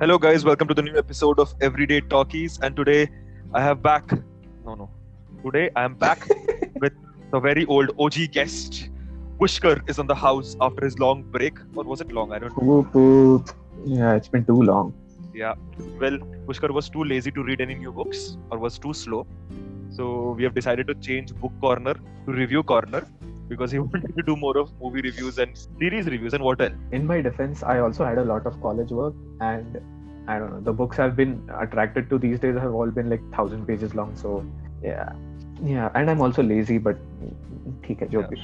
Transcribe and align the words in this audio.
Hello, 0.00 0.16
guys. 0.16 0.44
Welcome 0.44 0.68
to 0.68 0.74
the 0.74 0.82
new 0.82 0.96
episode 0.96 1.40
of 1.40 1.52
Everyday 1.60 2.00
Talkies. 2.00 2.60
And 2.62 2.76
today 2.76 3.10
I 3.52 3.60
have 3.60 3.82
back. 3.82 4.12
No, 4.64 4.76
no. 4.76 4.88
Today 5.44 5.70
I 5.74 5.82
am 5.82 5.94
back 5.96 6.24
with 6.80 6.92
the 7.32 7.40
very 7.40 7.64
old 7.64 7.90
OG 7.98 8.30
guest. 8.30 8.90
Pushkar 9.40 9.82
is 9.90 9.98
on 9.98 10.06
the 10.06 10.14
house 10.14 10.54
after 10.60 10.84
his 10.84 11.00
long 11.00 11.24
break. 11.24 11.58
Or 11.74 11.82
was 11.82 12.00
it 12.00 12.12
long? 12.12 12.32
I 12.32 12.38
don't 12.38 12.56
know. 12.62 13.44
Yeah, 13.84 14.14
it's 14.14 14.28
been 14.28 14.44
too 14.44 14.62
long. 14.62 14.94
Yeah. 15.34 15.54
Well, 16.00 16.18
Pushkar 16.46 16.70
was 16.70 16.88
too 16.88 17.02
lazy 17.02 17.32
to 17.32 17.42
read 17.42 17.60
any 17.60 17.74
new 17.74 17.90
books 17.90 18.36
or 18.52 18.58
was 18.58 18.78
too 18.78 18.92
slow. 18.92 19.26
So 19.90 20.30
we 20.38 20.44
have 20.44 20.54
decided 20.54 20.86
to 20.86 20.94
change 20.94 21.34
book 21.34 21.52
corner 21.60 21.94
to 21.94 22.32
review 22.32 22.62
corner 22.62 23.04
because 23.48 23.70
he 23.70 23.78
wanted 23.84 24.14
to 24.16 24.22
do 24.22 24.36
more 24.36 24.56
of 24.58 24.70
movie 24.80 25.00
reviews 25.00 25.38
and 25.38 25.56
series 25.78 26.06
reviews 26.06 26.34
and 26.34 26.44
what 26.44 26.60
else. 26.60 26.72
In 26.92 27.06
my 27.06 27.20
defense, 27.20 27.62
I 27.62 27.78
also 27.80 28.04
had 28.04 28.18
a 28.18 28.24
lot 28.24 28.46
of 28.46 28.60
college 28.60 28.90
work, 28.90 29.14
and 29.40 29.80
I 30.27 30.39
don't 30.39 30.51
know, 30.51 30.61
the 30.61 30.73
books 30.73 30.99
I've 30.99 31.15
been 31.15 31.49
attracted 31.59 32.09
to 32.09 32.17
these 32.17 32.39
days 32.39 32.55
have 32.55 32.73
all 32.73 32.91
been 32.91 33.09
like 33.09 33.23
thousand 33.31 33.67
pages 33.67 33.93
long. 33.93 34.15
So 34.15 34.45
yeah, 34.81 35.11
yeah, 35.63 35.89
and 35.95 36.09
I'm 36.09 36.21
also 36.21 36.43
lazy, 36.43 36.77
but 36.77 36.95
ठीक 37.87 38.01
है 38.01 38.09
जो 38.09 38.19
Yeah. 38.19 38.29
भी. 38.29 38.37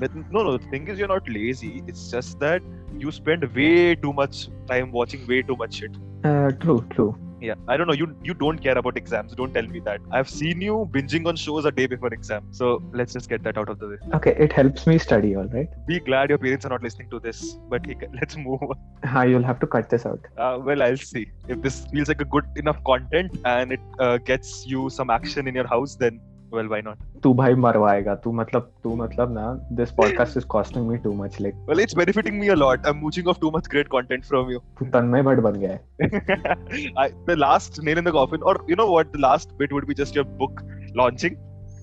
But 0.00 0.14
no, 0.36 0.42
no. 0.42 0.52
The 0.58 0.70
thing 0.70 0.88
is, 0.88 0.98
you're 0.98 1.10
not 1.14 1.28
lazy. 1.28 1.82
It's 1.86 2.10
just 2.10 2.38
that 2.40 2.62
you 3.04 3.10
spend 3.10 3.44
way 3.56 3.94
too 3.94 4.12
much 4.12 4.48
time 4.68 4.92
watching 4.92 5.26
way 5.32 5.42
too 5.42 5.56
much 5.56 5.80
shit. 5.82 5.98
Uh, 6.24 6.50
true, 6.64 6.84
true. 6.94 7.10
yeah 7.41 7.55
i 7.67 7.77
don't 7.77 7.87
know. 7.87 7.93
You 7.93 8.15
you 8.23 8.33
don't 8.33 8.59
care 8.59 8.77
about 8.77 8.97
exams. 8.97 9.33
Don't 9.35 9.53
tell 9.53 9.67
me 9.67 9.79
that. 9.85 10.01
I've 10.11 10.29
seen 10.29 10.61
you 10.61 10.89
binging 10.91 11.27
on 11.27 11.35
shows 11.35 11.65
a 11.65 11.71
day 11.71 11.87
before 11.87 12.13
exam. 12.13 12.47
So 12.51 12.81
let's 12.93 13.13
just 13.13 13.29
get 13.29 13.43
that 13.43 13.57
out 13.57 13.69
of 13.69 13.79
the 13.79 13.87
way. 13.89 13.97
Okay 14.13 14.35
it 14.37 14.53
helps 14.53 14.87
me 14.87 14.97
study 14.97 15.35
all 15.35 15.45
right? 15.45 15.69
Be 15.87 15.99
glad 15.99 16.29
your 16.29 16.37
parents 16.37 16.65
are 16.65 16.69
not 16.69 16.83
listening 16.83 17.09
to 17.11 17.19
this 17.19 17.57
but 17.69 17.85
hey, 17.85 17.95
let's 18.21 18.37
move 18.37 18.61
on. 18.61 18.75
Ah, 19.03 19.23
you'll 19.23 19.43
have 19.43 19.59
to 19.59 19.67
cut 19.67 19.89
this 19.89 20.05
out. 20.05 20.19
Uh, 20.37 20.59
well 20.63 20.81
i'll 20.83 20.97
see. 20.97 21.31
If 21.47 21.61
this 21.61 21.85
feels 21.91 22.07
like 22.07 22.21
a 22.21 22.25
good 22.25 22.45
enough 22.55 22.83
content 22.83 23.37
and 23.45 23.71
it 23.73 23.79
uh, 23.99 24.17
gets 24.17 24.65
you 24.65 24.89
some 24.89 25.09
action 25.09 25.47
in 25.47 25.55
your 25.55 25.67
house 25.67 25.95
then 25.95 26.19
well 26.53 26.67
why 26.67 26.81
not 26.81 27.21
तू 27.23 27.33
भाई 27.33 27.55
मरवाएगा 27.65 28.15
तू 28.23 28.31
मतलब 28.31 28.71
तू 28.83 28.95
मतलब 28.95 29.33
ना 29.33 29.51
this 29.77 29.91
podcast 29.97 30.37
is 30.37 30.45
costing 30.55 30.87
me 30.87 30.97
too 30.97 31.13
much 31.23 31.39
like 31.41 31.55
well 31.69 31.79
it's 31.79 31.95
benefiting 31.97 32.39
me 32.39 32.47
a 32.47 32.55
lot 32.55 32.85
I 32.85 32.91
am 32.91 32.99
mooching 33.01 33.27
off 33.27 33.39
too 33.41 33.51
much 33.55 33.67
great 33.71 33.87
content 33.91 34.25
from 34.25 34.51
you 34.51 34.59
तू 34.79 34.85
तन्मय 34.97 35.21
भट्ट 35.29 35.39
बन 35.47 35.59
गया 35.59 35.71
है 35.71 37.09
the 37.29 37.35
last 37.37 37.83
nail 37.83 37.97
in 37.97 38.03
the 38.03 38.11
coffin 38.19 38.43
और 38.51 38.65
you 38.69 38.75
know 38.79 38.91
what 38.91 39.13
the 39.13 39.19
last 39.19 39.53
bit 39.59 39.73
would 39.73 39.87
be 39.87 39.93
just 40.03 40.17
your 40.17 40.25
book 40.43 40.61
launching 40.97 41.35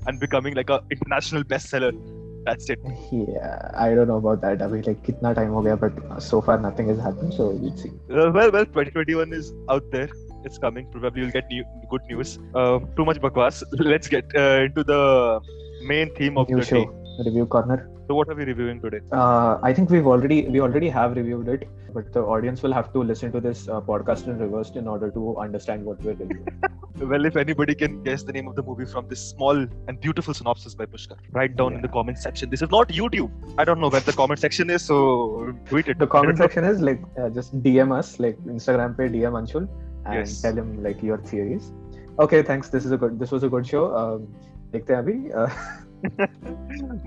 and 0.09 0.21
becoming 0.21 0.55
like 0.55 0.71
a 0.71 0.79
international 0.93 1.43
best 1.51 1.69
seller 1.69 2.25
That's 2.47 2.71
it. 2.71 2.79
Yeah, 3.11 3.71
I 3.75 3.93
don't 3.95 4.07
know 4.07 4.19
about 4.19 4.41
that. 4.43 4.61
अभी 4.63 4.83
like 4.87 5.03
kitna 5.07 5.35
time 5.39 5.55
ho 5.55 5.63
gaya, 5.63 5.77
but 5.77 5.97
so 6.27 6.41
far 6.41 6.55
nothing 6.65 6.91
has 6.91 7.01
happened 7.07 7.35
so 7.39 7.47
we'll 7.63 7.77
see. 7.77 7.91
Uh, 8.09 8.31
well, 8.37 8.53
well, 8.57 8.67
2021 8.67 9.33
is 9.39 9.53
out 9.69 9.91
there. 9.91 10.09
It's 10.47 10.59
coming. 10.59 10.87
Probably 10.93 11.23
you'll 11.23 11.33
get 11.33 11.49
new, 11.51 11.65
good 11.91 12.03
news. 12.09 12.39
Uh, 12.55 12.79
too 12.97 13.05
much 13.05 13.21
bakwas. 13.21 13.65
Let's 13.93 14.09
get 14.09 14.25
uh, 14.37 14.67
into 14.69 14.85
the 14.85 15.41
main 15.83 16.15
theme 16.15 16.39
of 16.39 16.47
the 16.49 16.65
show 16.65 16.85
day. 16.85 17.25
review 17.27 17.47
corner 17.47 17.79
So, 18.09 18.15
what 18.15 18.29
are 18.29 18.37
we 18.41 18.45
reviewing 18.45 18.81
today? 18.81 19.01
Uh, 19.11 19.59
I 19.63 19.73
think 19.73 19.91
we've 19.91 20.07
already 20.07 20.39
we 20.57 20.61
already 20.61 20.89
have 20.89 21.17
reviewed 21.17 21.49
it, 21.55 21.69
but 21.97 22.13
the 22.17 22.23
audience 22.35 22.63
will 22.63 22.77
have 22.79 22.93
to 22.93 23.03
listen 23.11 23.33
to 23.37 23.41
this 23.47 23.69
uh, 23.69 23.81
podcast 23.81 24.29
in 24.33 24.39
reverse 24.39 24.71
in 24.83 24.87
order 24.87 25.11
to 25.17 25.37
understand 25.47 25.85
what 25.85 26.03
we're 26.03 26.19
reviewing. 26.25 26.49
Well, 26.99 27.27
if 27.27 27.37
anybody 27.37 27.75
can 27.75 28.03
guess 28.05 28.23
the 28.23 28.33
name 28.33 28.47
of 28.49 28.55
the 28.59 28.63
movie 28.63 28.87
from 28.87 29.07
this 29.07 29.23
small 29.33 29.59
and 29.89 30.01
beautiful 30.01 30.33
synopsis 30.33 30.75
by 30.75 30.87
Pushkar, 30.87 31.19
write 31.33 31.55
down 31.55 31.75
in 31.75 31.83
the 31.83 31.89
comment 31.89 32.19
section. 32.19 32.49
This 32.49 32.63
is 32.63 32.71
not 32.71 32.89
YouTube. 32.89 33.31
I 33.59 33.67
don't 33.67 33.83
know 33.83 33.91
where 33.91 34.01
the 34.01 34.15
comment 34.15 34.41
section 34.41 34.71
is, 34.71 34.87
so 34.93 35.53
tweet 35.67 35.89
it. 35.89 35.99
the 35.99 36.07
comment 36.07 36.39
section 36.39 36.65
is 36.65 36.81
like 36.81 37.03
uh, 37.21 37.29
just 37.41 37.61
DM 37.67 37.93
us 37.99 38.19
like 38.19 38.39
Instagram 38.55 38.97
pe 38.97 39.11
DM 39.17 39.37
Anshul 39.43 39.69
and 40.07 40.27
yes. 40.27 40.41
tell 40.41 40.57
him 40.57 40.83
like 40.83 41.03
your 41.03 41.19
theories. 41.19 41.73
Okay, 42.19 42.43
thanks. 42.43 42.69
This 42.69 42.85
is 42.85 42.93
a 42.93 42.97
good. 42.97 43.19
This 43.19 43.31
was 43.31 43.43
a 43.43 43.49
good 43.49 43.67
show. 43.67 43.95
Um, 43.95 44.35
abhi. 44.73 45.35
Uh, 45.35 45.51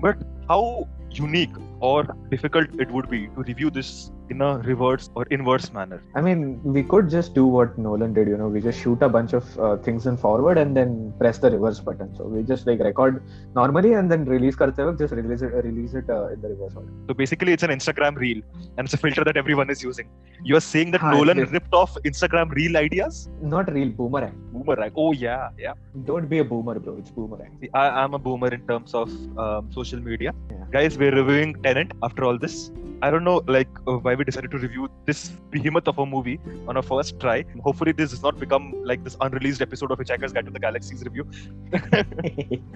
but 0.00 0.22
how 0.48 0.88
unique 1.10 1.54
or 1.80 2.06
difficult 2.30 2.68
it 2.78 2.90
would 2.90 3.08
be 3.10 3.26
to 3.28 3.42
review 3.50 3.70
this 3.70 4.10
in 4.28 4.40
a 4.42 4.58
reverse 4.58 5.10
or 5.16 5.24
inverse 5.30 5.72
manner. 5.72 6.02
I 6.14 6.20
mean, 6.20 6.62
we 6.62 6.82
could 6.84 7.10
just 7.10 7.34
do 7.34 7.46
what 7.46 7.76
Nolan 7.76 8.12
did, 8.14 8.28
you 8.28 8.36
know, 8.36 8.48
we 8.48 8.60
just 8.60 8.80
shoot 8.80 9.02
a 9.02 9.08
bunch 9.08 9.32
of 9.32 9.58
uh, 9.58 9.76
things 9.78 10.06
in 10.06 10.16
forward 10.16 10.56
and 10.56 10.76
then 10.76 11.12
press 11.18 11.38
the 11.38 11.50
reverse 11.50 11.80
button. 11.80 12.14
So 12.14 12.24
we 12.24 12.42
just 12.44 12.66
like 12.66 12.78
record 12.78 13.24
normally 13.54 13.94
and 13.94 14.10
then 14.10 14.24
release 14.24 14.54
karte 14.54 14.76
waqt, 14.76 14.98
just 14.98 15.14
release 15.14 15.42
it, 15.42 15.52
release 15.64 15.94
it 15.94 16.08
uh, 16.08 16.28
in 16.28 16.40
the 16.40 16.50
reverse 16.50 16.74
order. 16.76 16.92
So 17.08 17.14
basically, 17.14 17.52
it's 17.52 17.64
an 17.64 17.70
Instagram 17.70 18.16
reel 18.16 18.40
and 18.76 18.84
it's 18.86 18.94
a 18.94 18.98
filter 18.98 19.24
that 19.24 19.36
everyone 19.36 19.70
is 19.70 19.82
using. 19.82 20.08
You 20.44 20.56
are 20.56 20.66
saying 20.72 20.92
that 20.92 21.00
Haan, 21.00 21.14
Nolan 21.16 21.38
ripped 21.38 21.74
off 21.74 21.96
Instagram 22.04 22.52
reel 22.52 22.76
ideas? 22.76 23.28
Not 23.42 23.72
reel, 23.72 23.88
boomerang. 23.88 24.36
Boomerang. 24.52 24.92
Oh 24.96 25.12
yeah, 25.12 25.48
yeah. 25.58 25.72
Don't 26.04 26.28
be 26.28 26.38
a 26.38 26.44
boomer, 26.44 26.78
bro. 26.78 26.96
It's 26.98 27.10
boomerang. 27.10 27.58
See, 27.60 27.70
I 27.74 28.04
am 28.04 28.14
a 28.14 28.18
boomer 28.18 28.48
in 28.48 28.66
terms 28.68 28.94
of 28.94 29.10
um, 29.38 29.72
social 29.72 30.00
media. 30.00 30.32
Yeah. 30.50 30.56
Guys, 30.70 30.96
we're 30.96 31.14
reviewing. 31.14 31.56
Tenant 31.69 31.93
after 32.03 32.23
all 32.25 32.37
this. 32.37 32.71
I 33.01 33.11
don't 33.11 33.23
know, 33.23 33.41
like, 33.47 33.67
uh, 33.87 33.97
why 33.97 34.15
we 34.15 34.23
decided 34.23 34.51
to 34.51 34.57
review 34.57 34.89
this 35.05 35.29
behemoth 35.51 35.87
of 35.87 35.99
a 35.99 36.05
movie 36.05 36.39
on 36.67 36.77
our 36.77 36.81
first 36.81 37.19
try. 37.19 37.43
Hopefully, 37.63 37.91
this 37.91 38.11
does 38.11 38.23
not 38.23 38.39
become 38.39 38.73
like 38.83 39.03
this 39.03 39.17
unreleased 39.21 39.61
episode 39.61 39.91
of 39.91 39.99
Hitchhiker's 39.99 40.31
Guide 40.33 40.45
to 40.45 40.51
the 40.51 40.59
Galaxy's 40.59 41.03
review. 41.03 41.27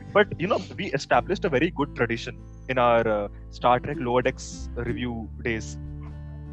but 0.14 0.28
you 0.40 0.48
know, 0.48 0.62
we 0.78 0.88
established 0.94 1.46
a 1.46 1.50
very 1.50 1.72
good 1.72 1.96
tradition 1.96 2.38
in 2.68 2.78
our 2.78 3.08
uh, 3.08 3.28
Star 3.52 3.80
Trek 3.80 3.98
Lower 4.00 4.22
Decks 4.22 4.70
review 4.76 5.30
days. 5.44 5.78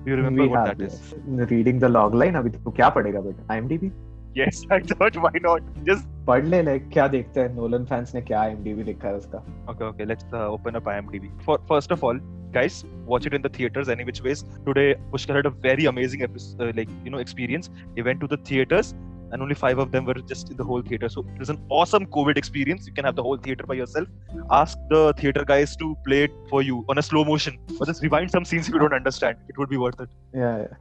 Do 0.05 0.11
you 0.13 0.17
remember 0.17 0.43
we 0.43 0.49
what 0.49 0.67
have 0.67 0.79
that 0.79 0.85
is? 0.87 1.15
yes. 1.29 1.51
Reading 1.51 1.79
the 1.81 1.89
log 1.89 2.15
line 2.15 2.37
अभी 2.37 2.51
तो 2.51 2.71
क्या 2.71 2.89
पढ़ेगा 2.97 3.21
बेटा 3.21 3.55
IMDb 3.57 3.91
Yes, 4.37 4.65
I 4.71 4.81
thought 4.81 5.17
why 5.17 5.31
not? 5.41 5.63
Just 5.85 6.07
पढ़ 6.27 6.45
ले 6.45 6.63
like 6.63 6.89
क्या 6.93 7.07
देखते 7.09 7.41
हैं 7.41 7.55
नोलन 7.55 7.85
फैंस 7.91 8.15
ने 8.15 8.21
क्या 8.31 8.41
IMDb 8.49 8.85
लिखा 8.87 9.09
है 9.09 9.17
उसका 9.17 9.43
okay, 9.73 9.85
okay. 9.91 10.07
Let's 10.11 10.25
uh, 10.33 10.49
open 10.57 10.77
up 10.81 10.89
IMDb. 10.95 11.31
For 11.47 11.59
first 11.71 11.95
of 11.97 12.03
all, 12.09 12.19
guys, 12.57 12.85
watch 13.13 13.27
it 13.31 13.37
in 13.39 13.43
the 13.47 13.53
theaters 13.59 13.93
any 13.95 14.07
which 14.09 14.23
ways. 14.27 14.45
Today, 14.67 14.87
Pushkar 15.13 15.37
had 15.37 15.47
a 15.47 15.55
very 15.67 15.87
amazing 15.93 16.23
episode, 16.29 16.65
uh, 16.69 16.73
like 16.81 16.95
you 17.05 17.11
know, 17.15 17.23
experience. 17.27 17.71
He 17.95 18.03
went 18.09 18.21
to 18.21 18.29
the 18.33 18.39
theaters, 18.51 18.95
and 19.33 19.43
only 19.47 19.55
five 19.55 19.79
of 19.85 19.93
them 19.93 20.05
were 20.11 20.15
just 20.33 20.51
in 20.51 20.57
the 20.57 20.65
whole 20.65 20.83
theater. 20.83 21.09
So 21.09 21.25
it 21.35 21.39
was 21.45 21.53
an 21.55 21.61
awesome 21.81 22.07
COVID 22.19 22.37
experience. 22.43 22.87
You 22.87 22.93
can 22.99 23.05
have 23.11 23.17
the 23.17 23.23
whole 23.29 23.39
theater 23.47 23.65
by 23.73 23.75
yourself. 23.75 24.09
Ask 24.51 24.79
the 24.91 25.03
theater 25.23 25.45
guys 25.53 25.77
to 25.85 25.97
play 26.09 26.25
it 26.25 26.35
for 26.51 26.63
you 26.63 26.85
on 26.89 26.99
a 26.99 27.03
slow 27.03 27.25
motion, 27.25 27.59
or 27.81 27.87
just 27.87 28.03
rewind 28.03 28.31
some 28.31 28.45
scenes 28.45 28.69
if 28.69 28.75
you 28.75 28.81
don't 28.81 28.99
understand. 29.01 29.39
It 29.49 29.59
would 29.59 29.71
be 29.71 29.81
worth 29.87 30.01
it. 30.01 30.11
yeah, 30.35 30.59
yeah. 30.65 30.77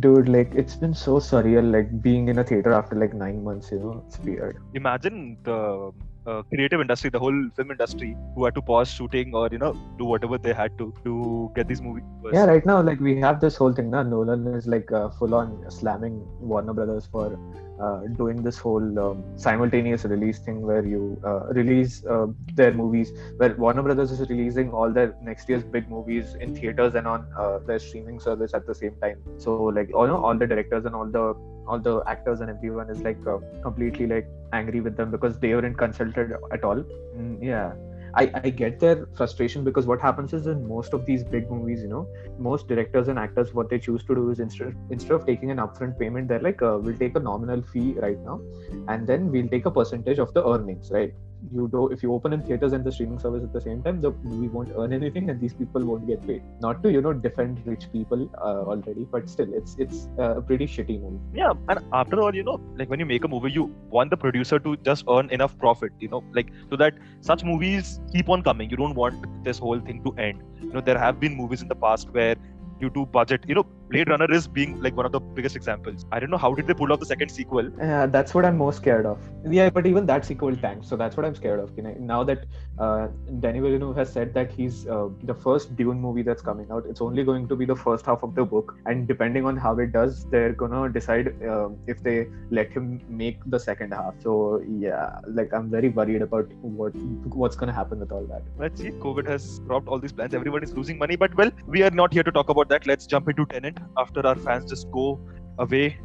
dude 0.00 0.28
like 0.28 0.54
it's 0.54 0.76
been 0.76 0.94
so 0.94 1.18
surreal 1.18 1.70
like 1.70 2.02
being 2.02 2.28
in 2.28 2.38
a 2.38 2.44
theater 2.44 2.72
after 2.72 2.96
like 2.96 3.14
nine 3.14 3.42
months 3.44 3.70
you 3.70 3.78
know? 3.78 4.04
It's 4.06 4.18
weird. 4.20 4.56
Imagine 4.74 5.36
the 5.42 5.92
uh, 6.26 6.42
creative 6.42 6.80
industry, 6.80 7.10
the 7.10 7.18
whole 7.18 7.48
film 7.56 7.70
industry, 7.70 8.16
who 8.34 8.44
had 8.44 8.54
to 8.54 8.62
pause 8.62 8.88
shooting 8.88 9.34
or 9.34 9.48
you 9.52 9.58
know 9.58 9.72
do 9.98 10.04
whatever 10.04 10.38
they 10.38 10.52
had 10.52 10.76
to 10.78 10.92
to 11.04 11.50
get 11.54 11.68
these 11.68 11.82
movies. 11.82 12.04
first. 12.22 12.34
yeah 12.34 12.44
right 12.44 12.66
now 12.66 12.80
like 12.80 13.00
we 13.00 13.16
have 13.20 13.40
this 13.40 13.56
whole 13.56 13.72
thing 13.72 13.90
now 13.90 14.02
Nolan 14.02 14.46
is 14.54 14.66
like 14.66 14.90
uh, 14.92 15.08
full 15.10 15.34
on 15.34 15.64
slamming 15.70 16.16
Warner 16.40 16.72
Brothers 16.72 17.06
for 17.06 17.38
uh, 17.80 18.00
doing 18.16 18.42
this 18.42 18.58
whole 18.58 18.98
um, 18.98 19.24
simultaneous 19.36 20.04
release 20.04 20.38
thing 20.38 20.62
where 20.62 20.84
you 20.86 21.20
uh, 21.24 21.46
release 21.60 22.04
uh, 22.06 22.26
their 22.54 22.72
movies 22.72 23.12
where 23.36 23.54
Warner 23.56 23.82
Brothers 23.82 24.12
is 24.12 24.20
releasing 24.28 24.72
all 24.72 24.90
their 24.90 25.14
next 25.22 25.48
year's 25.48 25.64
big 25.64 25.88
movies 25.88 26.36
in 26.40 26.54
theaters 26.54 26.94
and 26.94 27.06
on 27.06 27.26
uh, 27.38 27.58
their 27.58 27.78
streaming 27.78 28.20
service 28.20 28.54
at 28.54 28.66
the 28.66 28.74
same 28.74 28.94
time 29.02 29.18
so 29.38 29.64
like 29.64 29.90
all, 29.94 30.06
know, 30.06 30.16
all 30.24 30.36
the 30.36 30.46
directors 30.46 30.84
and 30.84 30.94
all 30.94 31.06
the 31.06 31.34
all 31.66 31.78
the 31.78 32.02
actors 32.06 32.40
and 32.40 32.50
everyone 32.50 32.90
is 32.90 33.00
like 33.02 33.26
uh, 33.26 33.38
completely 33.62 34.06
like 34.06 34.26
angry 34.52 34.80
with 34.80 34.96
them 34.96 35.10
because 35.10 35.38
they 35.38 35.54
weren't 35.54 35.78
consulted 35.78 36.32
at 36.52 36.64
all 36.64 36.84
Mm, 37.16 37.38
yeah 37.40 37.72
I, 38.16 38.30
I 38.34 38.50
get 38.50 38.78
their 38.78 39.08
frustration 39.16 39.64
because 39.64 39.86
what 39.86 40.00
happens 40.00 40.32
is 40.32 40.46
in 40.46 40.66
most 40.68 40.92
of 40.92 41.04
these 41.04 41.24
big 41.24 41.50
movies, 41.50 41.82
you 41.82 41.88
know, 41.88 42.06
most 42.38 42.68
directors 42.68 43.08
and 43.08 43.18
actors, 43.18 43.52
what 43.52 43.68
they 43.68 43.78
choose 43.78 44.04
to 44.04 44.14
do 44.14 44.30
is 44.30 44.38
instead 44.38 44.76
instead 44.90 45.12
of 45.12 45.26
taking 45.26 45.50
an 45.50 45.58
upfront 45.58 45.98
payment, 45.98 46.28
they're 46.28 46.40
like, 46.40 46.62
uh, 46.62 46.78
we'll 46.80 46.96
take 46.96 47.16
a 47.16 47.20
nominal 47.20 47.62
fee 47.62 47.94
right 47.94 48.18
now, 48.20 48.40
and 48.88 49.06
then 49.06 49.30
we'll 49.32 49.48
take 49.48 49.66
a 49.66 49.70
percentage 49.70 50.18
of 50.18 50.32
the 50.32 50.46
earnings, 50.46 50.92
right? 50.92 51.12
You 51.52 51.68
do 51.68 51.88
if 51.88 52.02
you 52.02 52.12
open 52.14 52.32
in 52.32 52.42
theaters 52.42 52.72
and 52.72 52.84
the 52.84 52.92
streaming 52.92 53.18
service 53.18 53.42
at 53.42 53.52
the 53.52 53.60
same 53.60 53.82
time 53.82 54.00
the 54.00 54.10
movie 54.22 54.48
won't 54.48 54.70
earn 54.76 54.92
anything 54.92 55.30
and 55.30 55.40
these 55.40 55.54
people 55.54 55.84
won't 55.84 56.06
get 56.06 56.26
paid. 56.26 56.42
Not 56.60 56.82
to 56.82 56.92
you 56.92 57.00
know 57.00 57.12
defend 57.12 57.60
rich 57.66 57.90
people 57.92 58.30
uh, 58.38 58.62
already 58.72 59.06
but 59.10 59.28
still 59.28 59.52
it's 59.52 59.76
it's 59.78 60.08
uh, 60.18 60.36
a 60.38 60.42
pretty 60.42 60.66
shitty 60.66 61.00
movie 61.00 61.20
yeah 61.34 61.52
and 61.68 61.80
after 61.92 62.20
all 62.20 62.34
you 62.34 62.42
know 62.42 62.60
like 62.76 62.88
when 62.88 63.00
you 63.00 63.06
make 63.06 63.24
a 63.24 63.28
movie 63.28 63.50
you 63.52 63.74
want 63.90 64.10
the 64.10 64.16
producer 64.16 64.58
to 64.58 64.76
just 64.78 65.04
earn 65.08 65.30
enough 65.30 65.56
profit 65.58 65.92
you 65.98 66.08
know 66.08 66.22
like 66.32 66.48
so 66.70 66.76
that 66.76 66.94
such 67.20 67.44
movies 67.44 68.00
keep 68.12 68.28
on 68.28 68.42
coming. 68.42 68.70
You 68.70 68.76
don't 68.76 68.94
want 68.94 69.44
this 69.44 69.58
whole 69.58 69.80
thing 69.80 70.02
to 70.04 70.12
end. 70.18 70.42
You 70.60 70.72
know 70.72 70.80
there 70.80 70.98
have 70.98 71.20
been 71.20 71.34
movies 71.34 71.62
in 71.62 71.68
the 71.68 71.74
past 71.74 72.10
where 72.10 72.36
due 72.80 72.90
to 72.90 73.06
budget. 73.06 73.44
You 73.46 73.54
know, 73.56 73.66
Blade 73.90 74.08
Runner 74.08 74.30
is 74.32 74.46
being 74.48 74.80
like 74.82 74.96
one 74.96 75.06
of 75.06 75.12
the 75.12 75.20
biggest 75.20 75.56
examples. 75.56 76.04
I 76.10 76.18
don't 76.18 76.30
know 76.30 76.36
how 76.36 76.54
did 76.54 76.66
they 76.66 76.74
pull 76.74 76.92
off 76.92 77.00
the 77.00 77.06
second 77.06 77.28
sequel. 77.30 77.70
Yeah, 77.78 78.06
that's 78.06 78.34
what 78.34 78.44
I'm 78.44 78.58
most 78.58 78.76
scared 78.78 79.06
of. 79.06 79.18
Yeah, 79.48 79.70
but 79.70 79.86
even 79.86 80.06
that 80.06 80.24
sequel 80.24 80.56
tanked, 80.56 80.86
so 80.86 80.96
that's 80.96 81.16
what 81.16 81.26
I'm 81.26 81.34
scared 81.34 81.60
of. 81.60 81.70
You 81.76 81.82
know, 81.84 81.94
now 81.98 82.24
that 82.24 82.46
uh, 82.78 83.08
Denis 83.40 83.62
Villeneuve 83.62 83.96
has 83.96 84.12
said 84.12 84.34
that 84.34 84.50
he's 84.50 84.86
uh, 84.86 85.08
the 85.22 85.34
first 85.34 85.76
Dune 85.76 86.00
movie 86.00 86.22
that's 86.22 86.42
coming 86.42 86.70
out, 86.70 86.84
it's 86.88 87.00
only 87.00 87.24
going 87.24 87.46
to 87.48 87.56
be 87.56 87.64
the 87.66 87.76
first 87.76 88.06
half 88.06 88.22
of 88.22 88.34
the 88.34 88.44
book, 88.44 88.76
and 88.86 89.06
depending 89.06 89.44
on 89.44 89.56
how 89.56 89.78
it 89.78 89.92
does, 89.92 90.24
they're 90.26 90.52
gonna 90.52 90.88
decide 90.88 91.34
uh, 91.44 91.68
if 91.86 92.02
they 92.02 92.26
let 92.50 92.70
him 92.70 93.00
make 93.08 93.38
the 93.46 93.60
second 93.60 93.92
half. 93.92 94.14
So 94.20 94.62
yeah, 94.68 95.18
like 95.28 95.52
I'm 95.52 95.70
very 95.70 95.90
worried 95.90 96.22
about 96.22 96.50
what 96.62 96.96
what's 97.44 97.56
gonna 97.56 97.72
happen 97.72 98.00
with 98.00 98.12
all 98.12 98.24
that. 98.26 98.42
Let's 98.58 98.80
see. 98.80 98.90
COVID 98.90 99.28
has 99.28 99.60
dropped 99.60 99.88
all 99.88 99.98
these 99.98 100.12
plans. 100.12 100.34
Everyone 100.34 100.62
is 100.62 100.72
losing 100.72 100.98
money, 100.98 101.16
but 101.16 101.34
well, 101.36 101.50
we 101.66 101.82
are 101.82 101.90
not 101.90 102.12
here 102.12 102.22
to 102.22 102.32
talk 102.32 102.48
about 102.48 102.63
that. 102.68 102.86
Let's 102.86 103.06
jump 103.06 103.28
into 103.28 103.46
Tenet 103.46 103.78
after 103.96 104.26
our 104.26 104.36
fans 104.36 104.70
just 104.70 104.90
go 104.90 105.20
away, 105.58 105.98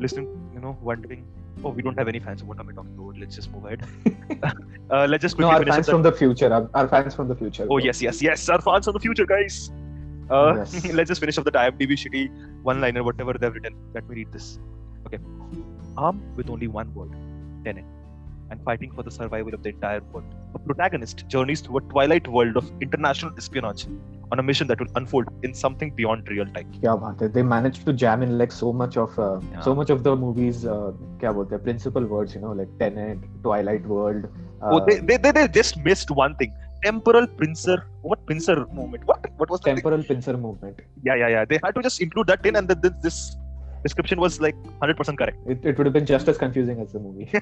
listening, 0.00 0.28
you 0.54 0.60
know, 0.60 0.78
wondering 0.82 1.26
oh, 1.64 1.70
we 1.70 1.82
don't 1.82 1.98
have 1.98 2.08
any 2.08 2.20
fans. 2.20 2.42
What 2.42 2.58
am 2.60 2.68
I 2.68 2.72
talking 2.72 2.94
about? 2.98 3.18
Let's 3.18 3.34
just 3.36 3.50
move 3.52 3.64
ahead. 3.64 3.86
uh, 4.90 5.06
let's 5.08 5.22
just 5.22 5.38
no, 5.38 5.48
our 5.48 5.64
fans 5.64 5.88
from 5.88 6.02
the 6.02 6.12
future. 6.12 6.52
Our, 6.52 6.68
our, 6.74 6.88
fans 6.88 7.14
from 7.14 7.28
the 7.28 7.34
future. 7.36 7.66
Oh 7.70 7.78
yes, 7.78 8.02
yes, 8.02 8.22
yes. 8.22 8.48
Our 8.48 8.60
fans 8.60 8.84
from 8.86 8.94
the 8.94 9.00
future, 9.00 9.26
guys. 9.26 9.70
Uh, 10.30 10.54
yes. 10.56 10.84
let's 10.92 11.08
just 11.08 11.20
finish 11.20 11.38
off 11.38 11.44
the 11.44 11.52
IMDb 11.52 11.92
shitty 11.92 12.30
one-liner, 12.62 13.02
whatever 13.02 13.34
they've 13.34 13.52
written. 13.52 13.76
Let 13.94 14.08
me 14.08 14.16
read 14.16 14.32
this. 14.32 14.58
Okay. 15.06 15.18
Armed 15.96 16.36
with 16.36 16.50
only 16.50 16.66
one 16.66 16.92
word, 16.94 17.12
Tenet, 17.64 17.84
and 18.50 18.62
fighting 18.62 18.90
for 18.92 19.02
the 19.02 19.10
survival 19.10 19.54
of 19.54 19.62
the 19.62 19.70
entire 19.70 20.00
world, 20.12 20.24
a 20.54 20.58
protagonist 20.58 21.26
journeys 21.28 21.60
through 21.60 21.78
a 21.78 21.80
twilight 21.82 22.26
world 22.28 22.56
of 22.56 22.70
international 22.80 23.32
espionage 23.36 23.86
on 24.32 24.38
a 24.38 24.42
mission 24.42 24.66
that 24.66 24.80
will 24.80 24.92
unfold 24.96 25.28
in 25.42 25.54
something 25.54 25.90
beyond 25.90 26.28
real 26.28 26.46
time. 26.46 26.72
Yeah, 26.82 26.96
they 27.18 27.42
managed 27.42 27.84
to 27.86 27.92
jam 27.92 28.22
in 28.22 28.38
like 28.38 28.52
so 28.52 28.72
much 28.72 28.96
of 28.96 29.18
uh, 29.18 29.40
yeah. 29.52 29.60
so 29.60 29.74
much 29.74 29.90
of 29.90 30.02
the 30.02 30.14
movies. 30.16 30.64
Uh, 30.64 30.92
kya 31.20 31.48
their 31.50 31.58
principal 31.58 32.04
words, 32.04 32.34
you 32.34 32.40
know, 32.40 32.52
like 32.52 32.68
Tenet, 32.78 33.18
Twilight 33.42 33.86
World. 33.86 34.26
Uh, 34.62 34.70
oh, 34.72 34.84
they, 34.86 34.98
they, 34.98 35.16
they 35.16 35.48
just 35.48 35.76
missed 35.78 36.10
one 36.10 36.34
thing. 36.36 36.52
Temporal 36.82 37.26
pincer, 37.26 37.86
what 38.02 38.26
pincer 38.26 38.66
movement? 38.72 39.04
What 39.06 39.30
what 39.36 39.50
was 39.50 39.60
temporal 39.60 40.02
pincer 40.02 40.36
movement? 40.36 40.80
Yeah, 41.02 41.14
yeah, 41.14 41.28
yeah. 41.28 41.44
They 41.44 41.58
had 41.62 41.74
to 41.74 41.82
just 41.82 42.00
include 42.00 42.26
that 42.26 42.44
in, 42.44 42.56
and 42.56 42.68
then 42.68 42.94
this 43.02 43.36
description 43.84 44.18
was 44.18 44.40
like 44.40 44.56
100% 44.82 45.18
correct. 45.18 45.38
It, 45.46 45.64
it 45.64 45.78
would 45.78 45.86
have 45.86 45.92
been 45.92 46.06
just 46.06 46.26
as 46.28 46.38
confusing 46.38 46.80
as 46.80 46.92
the 46.92 46.98
movie. 46.98 47.30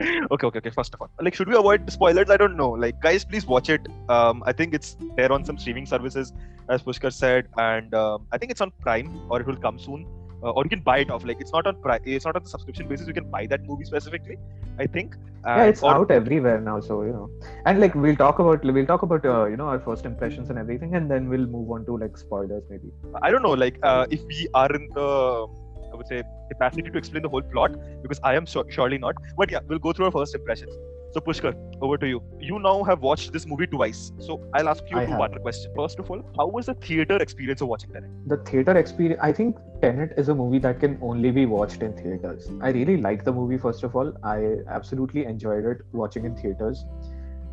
okay, 0.00 0.46
okay, 0.46 0.58
okay. 0.58 0.70
First 0.70 0.94
of 0.94 1.02
all, 1.02 1.10
like, 1.20 1.34
should 1.34 1.48
we 1.48 1.56
avoid 1.56 1.90
spoilers? 1.90 2.30
I 2.30 2.38
don't 2.42 2.56
know. 2.56 2.70
Like, 2.70 3.00
guys, 3.02 3.24
please 3.24 3.46
watch 3.46 3.68
it. 3.68 3.86
Um, 4.08 4.42
I 4.46 4.52
think 4.52 4.72
it's 4.72 4.96
there 5.16 5.32
on 5.32 5.44
some 5.44 5.58
streaming 5.58 5.86
services, 5.86 6.32
as 6.68 6.82
Pushkar 6.82 7.12
said, 7.12 7.48
and 7.58 7.94
um, 7.94 8.26
I 8.32 8.38
think 8.38 8.52
it's 8.52 8.60
on 8.60 8.70
Prime 8.80 9.10
or 9.28 9.40
it 9.40 9.46
will 9.46 9.62
come 9.66 9.78
soon 9.78 10.06
uh, 10.42 10.50
or 10.50 10.64
you 10.64 10.70
can 10.70 10.80
buy 10.80 10.98
it 10.98 11.10
off. 11.10 11.24
Like 11.24 11.40
it's 11.40 11.52
not 11.52 11.66
on 11.66 11.80
pri- 11.80 12.00
it's 12.04 12.24
not 12.24 12.36
on 12.36 12.42
the 12.42 12.48
subscription 12.48 12.88
basis. 12.88 13.06
You 13.06 13.14
can 13.14 13.30
buy 13.30 13.46
that 13.46 13.64
movie 13.64 13.84
specifically. 13.84 14.38
I 14.78 14.86
think. 14.86 15.16
yeah, 15.44 15.64
it's 15.64 15.82
or, 15.82 15.92
out 15.94 16.10
everywhere 16.10 16.60
now. 16.60 16.80
So 16.80 17.02
you 17.02 17.12
know, 17.12 17.30
and 17.66 17.80
like 17.80 17.94
we'll 17.94 18.16
talk 18.16 18.38
about 18.38 18.64
we'll 18.64 18.86
talk 18.86 19.02
about 19.02 19.24
uh, 19.24 19.44
you 19.46 19.56
know 19.56 19.68
our 19.68 19.78
first 19.78 20.04
impressions 20.04 20.50
and 20.50 20.58
everything, 20.58 20.94
and 20.94 21.10
then 21.10 21.28
we'll 21.28 21.46
move 21.46 21.70
on 21.70 21.86
to 21.86 21.96
like 21.96 22.18
spoilers 22.18 22.64
maybe. 22.68 22.92
I 23.22 23.30
don't 23.30 23.42
know. 23.42 23.52
Like 23.52 23.78
uh, 23.82 24.06
if 24.10 24.24
we 24.24 24.48
are 24.54 24.72
in 24.72 24.88
the 24.94 25.46
I 25.92 25.96
would 25.96 26.08
say 26.08 26.22
capacity 26.50 26.90
to 26.90 26.98
explain 26.98 27.22
the 27.22 27.28
whole 27.28 27.42
plot 27.42 27.72
because 28.02 28.20
I 28.22 28.34
am 28.34 28.46
surely 28.46 28.98
not. 28.98 29.14
But 29.36 29.50
yeah, 29.50 29.60
we'll 29.66 29.78
go 29.78 29.92
through 29.92 30.06
our 30.06 30.12
first 30.12 30.34
impressions. 30.34 30.74
So 31.16 31.20
Pushkar, 31.20 31.54
over 31.80 31.96
to 31.96 32.06
you. 32.06 32.22
You 32.38 32.58
now 32.58 32.84
have 32.84 33.00
watched 33.00 33.32
this 33.32 33.46
movie 33.46 33.66
twice. 33.66 34.12
So 34.18 34.46
I'll 34.52 34.68
ask 34.68 34.84
you 34.90 34.98
a 34.98 35.06
two-part 35.06 35.40
question. 35.40 35.72
First 35.74 35.98
of 35.98 36.10
all, 36.10 36.20
how 36.36 36.46
was 36.46 36.66
the 36.66 36.74
theater 36.74 37.16
experience 37.16 37.62
of 37.62 37.68
watching 37.68 37.90
Tenet? 37.90 38.10
The 38.26 38.36
theater 38.36 38.76
experience, 38.76 39.18
I 39.22 39.32
think 39.32 39.56
Tenet 39.80 40.12
is 40.18 40.28
a 40.28 40.34
movie 40.34 40.58
that 40.58 40.78
can 40.78 40.98
only 41.00 41.30
be 41.30 41.46
watched 41.46 41.80
in 41.80 41.94
theaters. 41.94 42.50
I 42.60 42.68
really 42.68 42.98
liked 42.98 43.24
the 43.24 43.32
movie. 43.32 43.56
First 43.56 43.82
of 43.82 43.96
all, 43.96 44.12
I 44.22 44.56
absolutely 44.68 45.24
enjoyed 45.24 45.64
it 45.64 45.78
watching 45.92 46.26
in 46.26 46.36
theaters. 46.36 46.84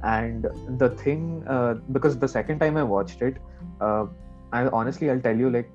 And 0.04 0.46
the 0.78 0.90
thing, 0.90 1.46
uh, 1.48 1.76
because 1.94 2.20
the 2.20 2.28
second 2.28 2.60
time 2.60 2.76
I 2.76 2.84
watched 2.84 3.22
it, 3.22 3.38
uh, 3.80 4.08
I 4.52 4.68
honestly, 4.68 5.10
I'll 5.10 5.22
tell 5.22 5.38
you, 5.38 5.50
like 5.50 5.72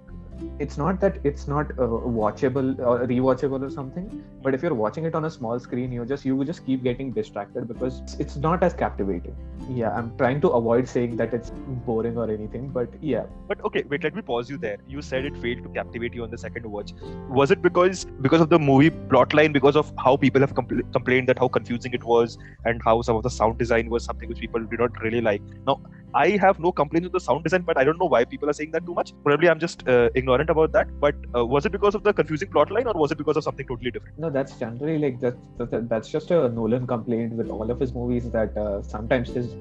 it's 0.59 0.77
not 0.77 1.01
that 1.01 1.19
it's 1.25 1.47
not 1.49 1.71
uh, 1.73 1.87
watchable 2.21 2.79
or 2.81 3.07
rewatchable 3.07 3.63
or 3.67 3.71
something 3.71 4.25
but 4.43 4.55
if 4.55 4.63
you're 4.63 4.75
watching 4.75 5.05
it 5.05 5.15
on 5.15 5.25
a 5.25 5.31
small 5.31 5.59
screen 5.59 5.93
you 5.93 6.05
just 6.05 6.25
you 6.25 6.45
just 6.45 6.65
keep 6.67 6.83
getting 6.83 7.13
distracted 7.13 7.67
because 7.69 8.17
it's 8.19 8.37
not 8.37 8.63
as 8.63 8.75
captivating. 8.75 9.37
Yeah 9.71 9.91
i'm 9.95 10.17
trying 10.17 10.41
to 10.43 10.49
avoid 10.49 10.89
saying 10.89 11.17
that 11.17 11.35
it's 11.35 11.51
boring 11.87 12.17
or 12.17 12.31
anything 12.31 12.69
but 12.69 12.89
yeah. 13.01 13.25
But 13.49 13.65
okay 13.65 13.85
wait 13.89 14.03
let 14.05 14.15
me 14.15 14.23
pause 14.23 14.49
you 14.51 14.59
there. 14.59 14.79
You 14.89 15.03
said 15.03 15.25
it 15.25 15.37
failed 15.37 15.63
to 15.65 15.69
captivate 15.71 16.15
you 16.15 16.23
on 16.23 16.31
the 16.31 16.39
second 16.39 16.65
watch. 16.67 16.93
Was 17.29 17.51
it 17.51 17.63
because 17.63 18.05
because 18.21 18.41
of 18.41 18.49
the 18.49 18.59
movie 18.59 18.91
plotline 18.91 19.53
because 19.53 19.77
of 19.77 19.93
how 19.99 20.17
people 20.17 20.41
have 20.41 20.55
compl- 20.55 20.91
complained 20.93 21.29
that 21.29 21.39
how 21.39 21.49
confusing 21.49 21.93
it 21.93 22.05
was 22.05 22.39
and 22.65 22.81
how 22.85 23.03
some 23.03 23.17
of 23.17 23.23
the 23.23 23.31
sound 23.31 23.59
design 23.59 23.91
was 23.91 24.05
something 24.05 24.29
which 24.29 24.39
people 24.41 24.65
did 24.65 24.81
not 24.81 25.01
really 25.03 25.21
like? 25.21 25.43
Now 25.67 25.81
I 26.15 26.31
have 26.37 26.59
no 26.59 26.73
complaints 26.73 27.07
with 27.07 27.13
the 27.13 27.21
sound 27.21 27.45
design, 27.45 27.63
but 27.63 27.77
I 27.77 27.85
don't 27.85 27.99
know 27.99 28.07
why 28.07 28.25
people 28.25 28.49
are 28.49 28.53
saying 28.53 28.71
that 28.73 28.87
too 28.87 28.95
much. 28.95 29.13
Probably 29.25 29.49
I'm 29.49 29.59
just 29.59 29.87
uh, 29.89 30.09
ignorant 30.15 30.51
about 30.51 30.73
that. 30.73 30.89
But 31.01 31.15
uh, 31.35 31.45
was 31.45 31.67
it 31.67 31.73
because 31.73 31.95
of 31.95 32.03
the 32.03 32.13
confusing 32.13 32.49
plotline, 32.49 32.87
or 32.87 32.99
was 32.99 33.13
it 33.13 33.19
because 33.19 33.37
of 33.37 33.45
something 33.45 33.67
totally 33.67 33.91
different? 33.91 34.19
No, 34.19 34.31
that's 34.31 34.59
generally 34.59 34.99
like 34.99 35.21
that. 35.21 35.37
that 35.59 35.89
that's 35.89 36.09
just 36.09 36.31
a 36.31 36.49
Nolan 36.49 36.87
complaint 36.87 37.33
with 37.35 37.51
all 37.51 37.71
of 37.71 37.81
his 37.81 37.93
movies 37.95 38.31
that 38.31 38.57
uh, 38.57 38.83
sometimes 38.83 39.31
his 39.31 39.55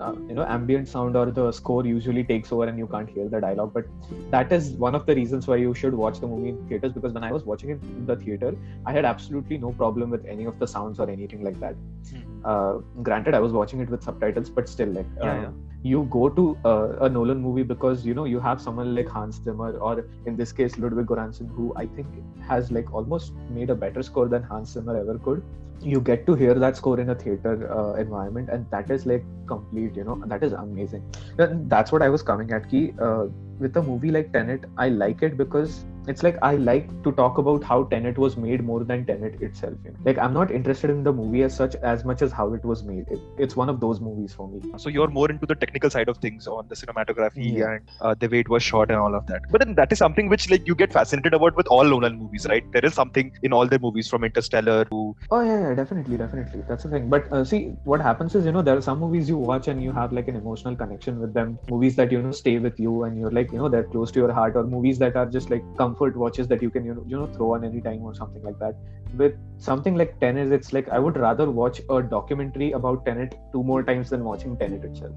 uh, 0.00 0.12
you 0.28 0.34
know 0.34 0.44
ambient 0.44 0.88
sound 0.88 1.16
or 1.16 1.26
the 1.30 1.50
score 1.52 1.86
usually 1.86 2.24
takes 2.24 2.52
over 2.52 2.66
and 2.66 2.78
you 2.78 2.86
can't 2.86 3.08
hear 3.08 3.28
the 3.28 3.40
dialogue 3.40 3.72
but 3.72 3.84
that 4.30 4.52
is 4.52 4.70
one 4.72 4.94
of 4.94 5.06
the 5.06 5.14
reasons 5.14 5.46
why 5.46 5.56
you 5.56 5.74
should 5.74 5.94
watch 5.94 6.20
the 6.20 6.26
movie 6.26 6.48
in 6.50 6.68
theaters 6.68 6.92
because 6.92 7.12
when 7.12 7.24
i 7.24 7.32
was 7.32 7.44
watching 7.44 7.70
it 7.70 7.82
in 7.82 8.06
the 8.06 8.16
theater 8.16 8.56
i 8.86 8.92
had 8.92 9.04
absolutely 9.04 9.58
no 9.58 9.72
problem 9.72 10.10
with 10.10 10.24
any 10.26 10.44
of 10.44 10.58
the 10.58 10.66
sounds 10.66 10.98
or 10.98 11.08
anything 11.08 11.44
like 11.44 11.58
that 11.60 11.74
mm-hmm. 11.74 12.40
uh, 12.44 12.72
granted 13.02 13.34
i 13.34 13.40
was 13.40 13.52
watching 13.52 13.80
it 13.80 13.88
with 13.88 14.02
subtitles 14.02 14.50
but 14.50 14.68
still 14.68 14.88
like 14.88 15.06
yeah, 15.18 15.30
uh, 15.30 15.40
yeah. 15.42 15.50
You 15.84 16.04
go 16.10 16.28
to 16.30 16.56
uh, 16.64 16.96
a 17.06 17.08
nolan 17.08 17.40
movie 17.40 17.62
because 17.62 18.06
you 18.06 18.14
know 18.14 18.24
you 18.24 18.40
have 18.40 18.60
someone 18.60 18.94
like 18.94 19.08
hans 19.16 19.40
zimmer 19.46 19.72
or 19.88 20.06
in 20.26 20.36
this 20.36 20.52
case 20.60 20.78
ludwig 20.84 21.06
göransson 21.10 21.50
who 21.56 21.66
i 21.82 21.84
think 21.96 22.06
has 22.52 22.70
like 22.76 22.94
almost 23.00 23.34
made 23.58 23.74
a 23.74 23.76
better 23.84 24.02
score 24.08 24.26
than 24.28 24.42
hans 24.42 24.72
zimmer 24.72 24.96
ever 24.96 25.18
could. 25.18 25.44
You 25.80 26.00
get 26.00 26.26
to 26.26 26.34
hear 26.34 26.54
that 26.54 26.76
score 26.76 26.98
in 27.00 27.10
a 27.10 27.14
theater 27.14 27.70
uh, 27.70 27.94
environment 27.94 28.48
and 28.48 28.66
that 28.70 28.90
is 28.90 29.04
like 29.04 29.24
complete 29.46 29.96
you 29.96 30.04
know 30.04 30.22
that 30.26 30.42
is 30.42 30.52
amazing. 30.52 31.02
And 31.38 31.68
that's 31.68 31.92
what 31.92 32.02
i 32.02 32.08
was 32.08 32.22
coming 32.22 32.50
at 32.52 32.70
key 32.70 32.92
uh, 32.98 33.26
with 33.58 33.76
a 33.76 33.82
movie 33.82 34.10
like 34.10 34.32
tenet 34.32 34.64
i 34.78 34.88
like 34.88 35.22
it 35.22 35.36
because 35.36 35.84
it's 36.06 36.22
like 36.22 36.36
I 36.42 36.56
like 36.56 36.88
to 37.04 37.12
talk 37.12 37.38
about 37.38 37.64
how 37.64 37.84
Tenet 37.84 38.18
was 38.18 38.36
made 38.36 38.62
more 38.62 38.84
than 38.84 39.04
Tenet 39.06 39.40
itself. 39.40 39.74
You 39.84 39.92
know? 39.92 39.98
Like 40.04 40.18
I'm 40.18 40.34
not 40.34 40.50
interested 40.50 40.90
in 40.90 41.02
the 41.04 41.12
movie 41.12 41.42
as 41.42 41.56
such 41.56 41.74
as 41.76 42.04
much 42.04 42.22
as 42.22 42.32
how 42.32 42.52
it 42.54 42.64
was 42.64 42.82
made. 42.82 43.06
It, 43.10 43.20
it's 43.38 43.56
one 43.56 43.68
of 43.68 43.80
those 43.80 44.00
movies 44.00 44.32
for 44.32 44.48
me. 44.48 44.60
So 44.76 44.88
you're 44.88 45.08
more 45.08 45.30
into 45.30 45.46
the 45.46 45.54
technical 45.54 45.90
side 45.90 46.08
of 46.08 46.18
things 46.18 46.46
on 46.46 46.68
the 46.68 46.74
cinematography 46.74 47.58
yeah. 47.58 47.72
and 47.72 47.90
uh, 48.00 48.14
the 48.18 48.28
way 48.28 48.40
it 48.40 48.48
was 48.48 48.62
shot 48.62 48.90
and 48.90 48.98
all 48.98 49.14
of 49.14 49.26
that. 49.26 49.42
But 49.50 49.60
then 49.60 49.74
that 49.76 49.92
is 49.92 49.98
something 49.98 50.28
which 50.28 50.50
like 50.50 50.66
you 50.66 50.74
get 50.74 50.92
fascinated 50.92 51.34
about 51.34 51.56
with 51.56 51.66
all 51.68 51.84
Nolan 51.84 52.18
movies, 52.18 52.46
right? 52.48 52.64
There 52.72 52.84
is 52.84 52.94
something 52.94 53.32
in 53.42 53.52
all 53.52 53.66
their 53.66 53.78
movies 53.78 54.08
from 54.08 54.24
Interstellar 54.24 54.84
to. 54.86 55.16
Oh 55.30 55.40
yeah, 55.40 55.68
yeah, 55.68 55.74
definitely, 55.74 56.16
definitely. 56.16 56.62
That's 56.68 56.84
the 56.84 56.90
thing. 56.90 57.08
But 57.08 57.32
uh, 57.32 57.44
see, 57.44 57.74
what 57.84 58.00
happens 58.00 58.34
is 58.34 58.44
you 58.44 58.52
know 58.52 58.62
there 58.62 58.76
are 58.76 58.82
some 58.82 59.00
movies 59.00 59.28
you 59.28 59.38
watch 59.38 59.68
and 59.68 59.82
you 59.82 59.92
have 59.92 60.12
like 60.12 60.28
an 60.28 60.36
emotional 60.36 60.76
connection 60.76 61.20
with 61.20 61.34
them. 61.34 61.58
Movies 61.68 61.96
that 61.96 62.12
you 62.12 62.20
know 62.20 62.32
stay 62.32 62.58
with 62.58 62.78
you 62.78 63.04
and 63.04 63.18
you're 63.18 63.30
like 63.30 63.52
you 63.52 63.58
know 63.58 63.68
they're 63.68 63.84
close 63.84 64.10
to 64.12 64.20
your 64.20 64.32
heart, 64.32 64.56
or 64.56 64.64
movies 64.64 64.98
that 64.98 65.16
are 65.16 65.26
just 65.26 65.50
like 65.50 65.64
comfort 65.94 66.16
watches 66.16 66.48
that 66.48 66.62
you 66.62 66.70
can 66.70 66.84
you 66.84 66.94
know, 66.94 67.04
you 67.06 67.16
know 67.16 67.26
throw 67.26 67.54
on 67.54 67.64
any 67.64 67.80
time 67.80 68.02
or 68.02 68.14
something 68.14 68.42
like 68.42 68.58
that. 68.58 68.74
With 69.16 69.34
something 69.58 69.94
like 69.94 70.18
tenet 70.20 70.52
it's 70.52 70.72
like 70.72 70.88
i 70.88 70.98
would 70.98 71.16
rather 71.16 71.50
watch 71.50 71.80
a 71.88 72.02
documentary 72.02 72.72
about 72.72 73.06
tenet 73.06 73.34
two 73.52 73.62
more 73.62 73.82
times 73.82 74.10
than 74.10 74.24
watching 74.24 74.56
tenet 74.56 74.84
itself 74.84 75.14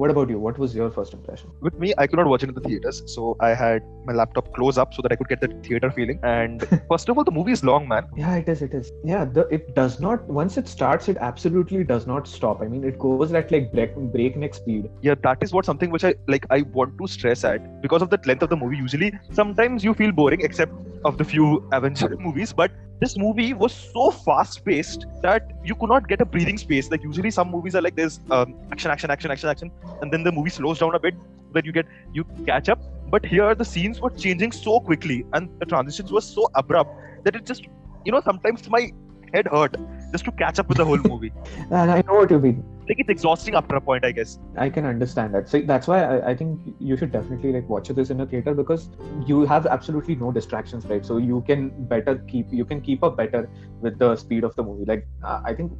what 0.00 0.10
about 0.10 0.30
you? 0.30 0.38
What 0.38 0.58
was 0.58 0.74
your 0.74 0.90
first 0.90 1.12
impression? 1.12 1.50
With 1.60 1.78
me 1.84 1.92
i 1.98 2.06
could 2.06 2.20
not 2.20 2.28
watch 2.32 2.42
it 2.46 2.52
in 2.52 2.54
the 2.58 2.64
theaters 2.66 3.02
so 3.14 3.36
i 3.48 3.50
had 3.62 3.88
my 4.10 4.14
laptop 4.20 4.52
close 4.58 4.78
up 4.84 4.94
so 4.94 5.02
that 5.06 5.12
i 5.12 5.16
could 5.20 5.28
get 5.32 5.40
the 5.44 5.48
theater 5.68 5.90
feeling. 5.98 6.20
And 6.22 6.66
first 6.92 7.08
of 7.08 7.18
all 7.18 7.24
the 7.30 7.36
movie 7.38 7.52
is 7.58 7.62
long 7.70 7.88
man. 7.92 8.06
Yeah 8.16 8.36
it 8.36 8.48
is 8.48 8.62
it 8.68 8.74
is. 8.80 8.92
Yeah 9.04 9.24
the, 9.24 9.46
it 9.58 9.74
does 9.80 10.00
not 10.00 10.26
once 10.40 10.56
it 10.62 10.68
starts 10.68 11.08
it 11.14 11.18
absolutely 11.30 11.84
does 11.92 12.06
not 12.06 12.28
stop. 12.36 12.62
I 12.62 12.68
mean 12.68 12.84
it 12.92 12.98
goes 12.98 13.32
at 13.32 13.52
like 13.56 13.72
break, 13.72 13.96
breakneck 14.16 14.54
speed. 14.54 14.90
Yeah 15.02 15.16
that 15.28 15.42
is 15.48 15.52
what 15.52 15.64
something 15.72 15.90
which 15.90 16.04
i 16.04 16.14
like 16.28 16.46
i 16.58 16.62
want 16.78 16.96
to 17.02 17.10
stress 17.16 17.44
at 17.44 17.66
because 17.82 18.02
of 18.02 18.10
the 18.10 18.20
length 18.32 18.42
of 18.42 18.50
the 18.54 18.60
movie. 18.64 18.76
Usually 18.76 19.12
sometimes 19.42 19.84
you 19.90 19.94
feel 20.02 20.12
boring 20.12 20.40
except 20.50 20.72
of 21.04 21.18
the 21.18 21.24
few 21.24 21.50
avenger 21.72 22.16
movies 22.28 22.52
but 22.52 22.70
this 23.00 23.16
movie 23.16 23.54
was 23.54 23.72
so 23.72 24.10
fast 24.10 24.64
paced 24.64 25.06
that 25.22 25.50
you 25.64 25.74
could 25.74 25.88
not 25.88 26.06
get 26.06 26.20
a 26.20 26.24
breathing 26.24 26.58
space. 26.58 26.90
Like 26.90 27.02
usually 27.02 27.30
some 27.30 27.50
movies 27.50 27.74
are 27.74 27.80
like 27.80 27.96
there's 27.96 28.20
um, 28.30 28.54
action, 28.70 28.90
action, 28.90 29.10
action, 29.10 29.30
action, 29.30 29.48
action, 29.48 29.70
and 30.02 30.12
then 30.12 30.22
the 30.22 30.30
movie 30.30 30.50
slows 30.50 30.78
down 30.78 30.94
a 30.94 31.00
bit. 31.00 31.14
Then 31.52 31.64
you 31.64 31.72
get 31.72 31.86
you 32.12 32.24
catch 32.46 32.68
up. 32.68 32.80
But 33.08 33.24
here 33.24 33.54
the 33.54 33.64
scenes 33.64 34.00
were 34.00 34.10
changing 34.10 34.52
so 34.52 34.80
quickly, 34.80 35.24
and 35.32 35.48
the 35.58 35.66
transitions 35.66 36.12
were 36.12 36.20
so 36.20 36.48
abrupt 36.54 37.24
that 37.24 37.34
it 37.34 37.46
just 37.46 37.64
you 38.04 38.12
know 38.12 38.20
sometimes 38.20 38.68
my 38.68 38.92
head 39.32 39.46
hurt 39.46 39.76
just 40.12 40.24
to 40.26 40.32
catch 40.32 40.58
up 40.58 40.68
with 40.68 40.78
the 40.78 40.84
whole 40.84 40.98
movie. 40.98 41.32
And 41.70 41.90
I 41.96 42.02
know 42.02 42.14
what 42.14 42.30
you 42.30 42.38
mean. 42.38 42.64
Like 42.90 42.98
it's 42.98 43.08
exhausting 43.08 43.54
after 43.54 43.76
a 43.76 43.80
point, 43.80 44.04
I 44.04 44.10
guess. 44.10 44.38
I 44.56 44.68
can 44.68 44.84
understand 44.84 45.32
that. 45.34 45.48
So 45.48 45.60
that's 45.60 45.86
why 45.86 46.02
I, 46.02 46.30
I 46.30 46.34
think 46.36 46.74
you 46.80 46.96
should 46.96 47.12
definitely 47.12 47.52
like 47.52 47.68
watch 47.68 47.88
this 47.88 48.10
in 48.10 48.20
a 48.20 48.26
theater 48.26 48.52
because 48.52 48.90
you 49.26 49.44
have 49.46 49.66
absolutely 49.66 50.16
no 50.16 50.32
distractions, 50.32 50.84
right? 50.86 51.06
So 51.06 51.18
you 51.18 51.42
can 51.46 51.68
better 51.92 52.16
keep 52.32 52.52
you 52.52 52.64
can 52.64 52.80
keep 52.80 53.04
up 53.04 53.16
better 53.16 53.48
with 53.80 53.98
the 53.98 54.16
speed 54.16 54.42
of 54.42 54.56
the 54.56 54.64
movie. 54.64 54.86
Like 54.86 55.06
uh, 55.22 55.40
I 55.44 55.54
think 55.54 55.72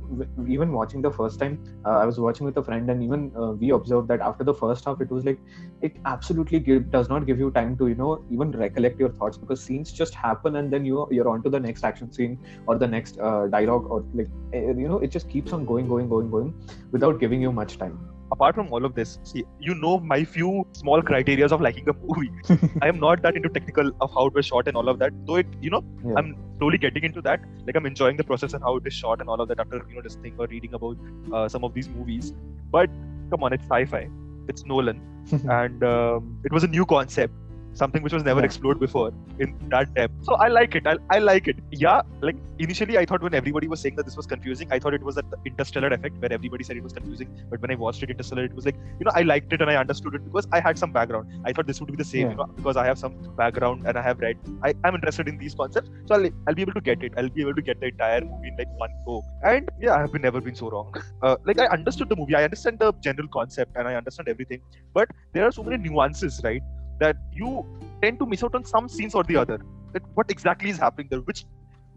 even 0.49 0.73
watching 0.73 1.03
the 1.03 1.11
first 1.11 1.41
time, 1.41 1.59
uh, 1.85 1.99
I 1.99 2.07
was 2.07 2.21
watching 2.21 2.47
with 2.47 2.57
a 2.59 2.63
friend, 2.63 2.89
and 2.89 3.03
even 3.03 3.33
uh, 3.37 3.53
we 3.65 3.71
observed 3.71 4.07
that 4.09 4.21
after 4.21 4.45
the 4.45 4.55
first 4.55 4.85
half, 4.85 5.01
it 5.01 5.11
was 5.11 5.25
like 5.25 5.41
it 5.83 5.97
absolutely 6.05 6.61
give, 6.61 6.91
does 6.93 7.09
not 7.09 7.27
give 7.27 7.41
you 7.41 7.51
time 7.51 7.77
to 7.79 7.89
you 7.89 7.97
know 7.97 8.25
even 8.31 8.53
recollect 8.53 9.01
your 9.01 9.11
thoughts 9.11 9.37
because 9.37 9.61
scenes 9.61 9.93
just 9.93 10.15
happen 10.15 10.57
and 10.57 10.73
then 10.73 10.85
you 10.85 11.09
you're 11.11 11.29
on 11.29 11.43
to 11.43 11.51
the 11.51 11.59
next 11.59 11.85
action 11.85 12.13
scene 12.13 12.39
or 12.69 12.79
the 12.79 12.87
next 12.87 13.19
uh, 13.19 13.49
dialogue 13.49 13.91
or 13.91 14.05
like 14.15 14.29
eh, 14.53 14.61
you 14.85 14.89
know 14.89 14.99
it 14.99 15.11
just 15.19 15.29
keeps 15.29 15.53
on 15.53 15.65
going, 15.65 15.89
going, 15.89 16.09
going, 16.09 16.31
going 16.31 16.55
without 17.01 17.21
giving 17.21 17.41
you 17.49 17.53
much 17.61 17.77
time. 17.83 17.99
Apart 18.33 18.55
from 18.55 18.69
all 18.73 18.85
of 18.85 18.95
this, 18.95 19.19
see, 19.25 19.43
you 19.59 19.75
know 19.75 19.99
my 19.99 20.19
few 20.35 20.65
small 20.81 21.03
criterias 21.03 21.51
of 21.57 21.61
liking 21.67 21.89
a 21.89 21.95
movie. 22.09 22.31
I 22.83 22.89
am 22.89 23.01
not 23.01 23.23
that 23.23 23.37
into 23.41 23.49
technical 23.49 23.91
of 24.01 24.13
how 24.19 24.27
it 24.27 24.35
was 24.35 24.47
shot 24.51 24.69
and 24.69 24.77
all 24.77 24.89
of 24.93 25.01
that. 25.01 25.17
Though 25.27 25.39
it, 25.43 25.49
you 25.61 25.71
know, 25.71 25.83
Yeah. 26.05 26.15
I'm 26.19 26.29
slowly 26.59 26.79
getting 26.85 27.09
into 27.09 27.23
that. 27.23 27.41
Like 27.67 27.81
I'm 27.81 27.87
enjoying 27.87 28.17
the 28.23 28.27
process 28.31 28.55
and 28.59 28.63
how 28.63 28.77
it 28.77 28.87
is 28.87 28.95
shot 28.95 29.21
and 29.21 29.29
all 29.29 29.41
of 29.41 29.49
that 29.49 29.59
after 29.65 29.83
you 29.89 29.97
know 29.97 30.03
just 30.09 30.21
thing 30.21 30.37
or 30.39 30.47
reading 30.55 30.75
about 30.75 30.97
uh, 31.33 31.49
some 31.49 31.65
of 31.71 31.75
these 31.75 31.89
movies. 31.89 32.33
But 32.77 32.89
come 33.31 33.43
on, 33.49 33.53
it's 33.59 33.65
sci-fi. 33.65 34.09
It's 34.55 34.65
Nolan, 34.65 35.03
and 35.63 35.83
um, 35.83 36.39
it 36.45 36.53
was 36.59 36.65
a 36.69 36.69
new 36.77 36.87
concept, 36.95 37.35
something 37.75 38.03
which 38.03 38.13
was 38.13 38.25
never 38.25 38.41
Yeah. 38.41 38.47
explored 38.47 38.81
before 38.81 39.13
in 39.39 39.55
that 39.69 39.93
depth. 39.95 40.25
So 40.25 40.35
I 40.35 40.49
like 40.49 40.75
it. 40.75 40.87
I, 40.87 40.97
I 41.11 41.19
like 41.19 41.49
it. 41.49 41.57
Yeah, 41.71 42.03
like 42.21 42.37
initially 42.59 42.99
I 42.99 43.05
thought 43.05 43.23
when 43.23 43.35
everybody 43.35 43.69
was 43.69 43.81
saying 43.81 43.97
that 43.97 44.05
this 44.05 44.17
was 44.17 44.27
confusing, 44.27 44.69
I 44.71 44.79
thought 44.79 44.95
it 44.95 45.03
was 45.03 45.15
that 45.15 45.31
the 45.31 45.37
Interstellar 45.47 45.89
effect 45.89 46.17
where 46.19 46.33
everybody 46.33 46.65
said 46.65 46.77
it 46.77 46.83
was 46.83 46.93
confusing. 46.93 47.29
But 47.51 47.61
when 47.63 47.71
I 47.71 47.75
watched 47.77 48.03
it, 48.03 48.11
Interstellar, 48.11 48.45
it 48.45 48.55
was 48.55 48.67
like 48.67 48.77
you 48.99 49.05
know 49.05 49.13
I 49.15 49.23
liked 49.23 49.53
it 49.53 49.61
and 49.61 49.71
I 49.71 49.77
understood 49.77 50.15
it 50.15 50.25
because 50.25 50.49
I 50.53 50.61
had 50.61 50.79
some 50.79 50.93
background. 50.93 51.33
I 51.45 51.53
thought 51.53 51.67
this 51.67 51.81
would 51.81 51.91
be 51.91 51.97
the 51.97 52.05
same, 52.05 52.27
Yeah. 52.27 52.31
you 52.31 52.37
know, 52.37 52.47
because 52.47 52.77
I 52.77 52.87
have 52.87 52.99
some 52.99 53.15
background 53.37 53.87
and 53.87 53.97
I 53.97 54.03
have 54.03 54.21
read. 54.21 54.39
I 54.63 54.75
am 54.85 54.95
interested 54.95 55.29
in 55.29 55.39
these 55.39 55.55
concepts, 55.55 55.91
so 56.07 56.15
I'll, 56.17 56.29
I'll 56.47 56.55
be 56.55 56.63
able 56.63 56.75
to 56.75 56.81
get 56.81 57.03
it. 57.03 57.13
I'll 57.17 57.29
be 57.29 57.43
able 57.43 57.55
to 57.55 57.63
get 57.63 57.81
the 57.81 57.87
entire 57.87 58.21
movie 58.21 58.49
in 58.49 58.57
like 58.57 58.69
one 58.79 58.91
go. 59.07 59.23
And 59.43 59.69
yeah, 59.81 59.95
I 59.95 60.01
have 60.01 60.13
been 60.13 60.23
never 60.23 60.41
been 60.41 60.55
so 60.55 60.71
wrong. 60.71 60.95
Uh, 61.23 61.37
like 61.45 61.59
I 61.59 61.67
understood 61.67 62.09
the 62.09 62.17
movie, 62.17 62.35
I 62.35 62.45
understand 62.45 62.79
the 62.79 62.93
general 63.07 63.29
concept, 63.29 63.77
and 63.77 63.87
I 63.87 63.95
understand 63.95 64.29
everything. 64.29 64.61
But 64.95 65.09
there 65.35 65.45
are 65.47 65.53
so 65.53 65.63
many 65.63 65.77
nuances, 65.87 66.41
right? 66.43 66.63
That 67.01 67.17
you 67.33 67.67
tend 68.03 68.19
to 68.21 68.27
miss 68.27 68.45
out 68.45 68.55
on 68.55 68.65
some 68.65 68.89
scenes 68.89 69.15
or 69.15 69.25
the 69.25 69.37
other. 69.37 69.61
That 69.93 70.03
what 70.15 70.31
exactly 70.31 70.71
is 70.71 70.79
happening 70.79 71.09
there? 71.11 71.21
Which 71.21 71.45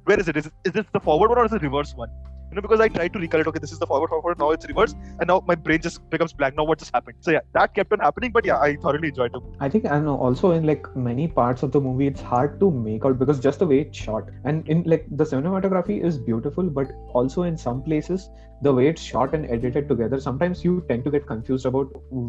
where 0.05 0.19
is 0.19 0.27
it? 0.27 0.37
Is, 0.37 0.47
it, 0.47 0.53
is 0.65 0.73
this 0.73 0.85
the 0.93 0.99
forward 0.99 1.29
one 1.29 1.37
or 1.39 1.45
is 1.45 1.53
it 1.53 1.61
the 1.61 1.67
reverse 1.69 1.93
one? 1.95 2.09
You 2.49 2.57
know, 2.57 2.61
because 2.61 2.81
I 2.81 2.87
tried 2.87 3.13
to 3.13 3.19
recollect, 3.19 3.47
okay, 3.47 3.59
this 3.59 3.71
is 3.71 3.79
the 3.79 3.87
forward, 3.87 4.09
forward, 4.09 4.37
now 4.37 4.51
it's 4.51 4.67
reverse, 4.67 4.93
and 5.19 5.27
now 5.27 5.43
my 5.47 5.55
brain 5.55 5.81
just 5.81 6.07
becomes 6.11 6.33
blank. 6.33 6.55
Now 6.55 6.65
what 6.65 6.77
just 6.77 6.93
happened? 6.93 7.17
So 7.21 7.31
yeah, 7.31 7.39
that 7.53 7.73
kept 7.73 7.91
on 7.93 7.97
happening, 7.97 8.31
but 8.31 8.45
yeah, 8.45 8.59
I 8.59 8.75
thoroughly 8.75 9.07
enjoyed 9.07 9.31
it. 9.33 9.41
I 9.59 9.69
think 9.69 9.85
and 9.85 10.07
also 10.07 10.51
in 10.51 10.63
like 10.63 10.85
many 10.95 11.27
parts 11.27 11.63
of 11.63 11.71
the 11.71 11.81
movie 11.81 12.05
it's 12.05 12.21
hard 12.21 12.59
to 12.59 12.69
make 12.69 13.05
out 13.05 13.17
because 13.17 13.39
just 13.39 13.57
the 13.57 13.65
way 13.65 13.79
it's 13.79 13.97
shot 13.97 14.29
and 14.43 14.69
in 14.69 14.83
like 14.83 15.07
the 15.09 15.23
cinematography 15.23 16.03
is 16.03 16.19
beautiful 16.19 16.69
but 16.69 16.91
also 17.13 17.43
in 17.43 17.57
some 17.57 17.81
places 17.81 18.29
the 18.65 18.71
way 18.73 18.87
it's 18.87 19.01
shot 19.01 19.33
and 19.35 19.45
edited 19.55 19.87
together 19.89 20.19
sometimes 20.25 20.63
you 20.65 20.73
tend 20.89 21.03
to 21.05 21.11
get 21.15 21.25
confused 21.27 21.65
about 21.65 21.87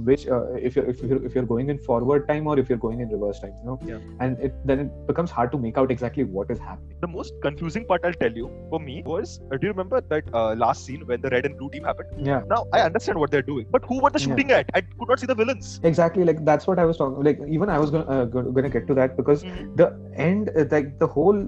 which 0.09 0.27
uh, 0.29 0.53
if 0.69 0.77
you're 0.77 0.87
if 0.93 1.03
you're 1.03 1.25
if 1.29 1.35
you're 1.35 1.49
going 1.53 1.71
in 1.75 1.79
forward 1.89 2.27
time 2.29 2.47
or 2.47 2.59
if 2.59 2.69
you're 2.69 2.83
going 2.87 3.01
in 3.05 3.09
reverse 3.17 3.41
time 3.45 3.55
you 3.61 3.67
know 3.71 3.79
Yeah. 3.91 3.99
and 4.21 4.39
it 4.49 4.55
then 4.71 4.81
it 4.87 4.93
becomes 5.11 5.31
hard 5.39 5.53
to 5.53 5.59
make 5.67 5.79
out 5.83 5.91
exactly 5.97 6.25
what 6.39 6.51
is 6.57 6.59
happening 6.69 6.97
The 7.07 7.13
most 7.17 7.35
confusing 7.47 7.87
part 7.91 8.01
I'll 8.05 8.19
tell 8.25 8.33
you 8.43 8.51
for 8.71 8.81
me 8.81 9.03
was, 9.07 9.41
uh, 9.53 9.57
do 9.59 9.67
you 9.69 9.73
remember 9.73 10.01
that 10.11 10.25
uh, 10.33 10.55
last 10.65 10.85
scene 10.87 11.03
when 11.07 11.21
the 11.21 11.31
red 11.31 11.47
and 11.47 11.57
blue 11.59 11.71
team 11.71 11.85
happened? 11.85 12.09
yeah 12.31 12.43
Now 12.55 12.65
I 12.73 12.81
understand 12.81 13.19
what 13.19 13.31
they're 13.31 13.49
doing, 13.51 13.67
but 13.71 13.85
who 13.89 14.01
were 14.03 14.11
they 14.11 14.19
Yeah. 14.25 14.27
shooting 14.29 14.51
at? 14.53 14.71
I 14.75 14.81
could 14.83 15.09
not 15.09 15.21
see 15.21 15.27
the 15.27 15.35
villains. 15.43 15.81
exactly 15.91 16.25
like 16.29 16.39
that's 16.49 16.67
what 16.69 16.79
i 16.83 16.85
was 16.91 16.97
talking 17.01 17.25
like 17.27 17.39
even 17.57 17.71
i 17.75 17.79
was 17.83 17.91
gonna 17.95 18.05
uh, 18.17 18.25
gonna 18.59 18.71
get 18.77 18.87
to 18.91 18.95
that 18.99 19.17
because 19.21 19.45
the 19.81 19.87
end 20.27 20.51
uh, 20.57 20.65
like 20.75 20.99
the 20.99 21.07
whole 21.17 21.41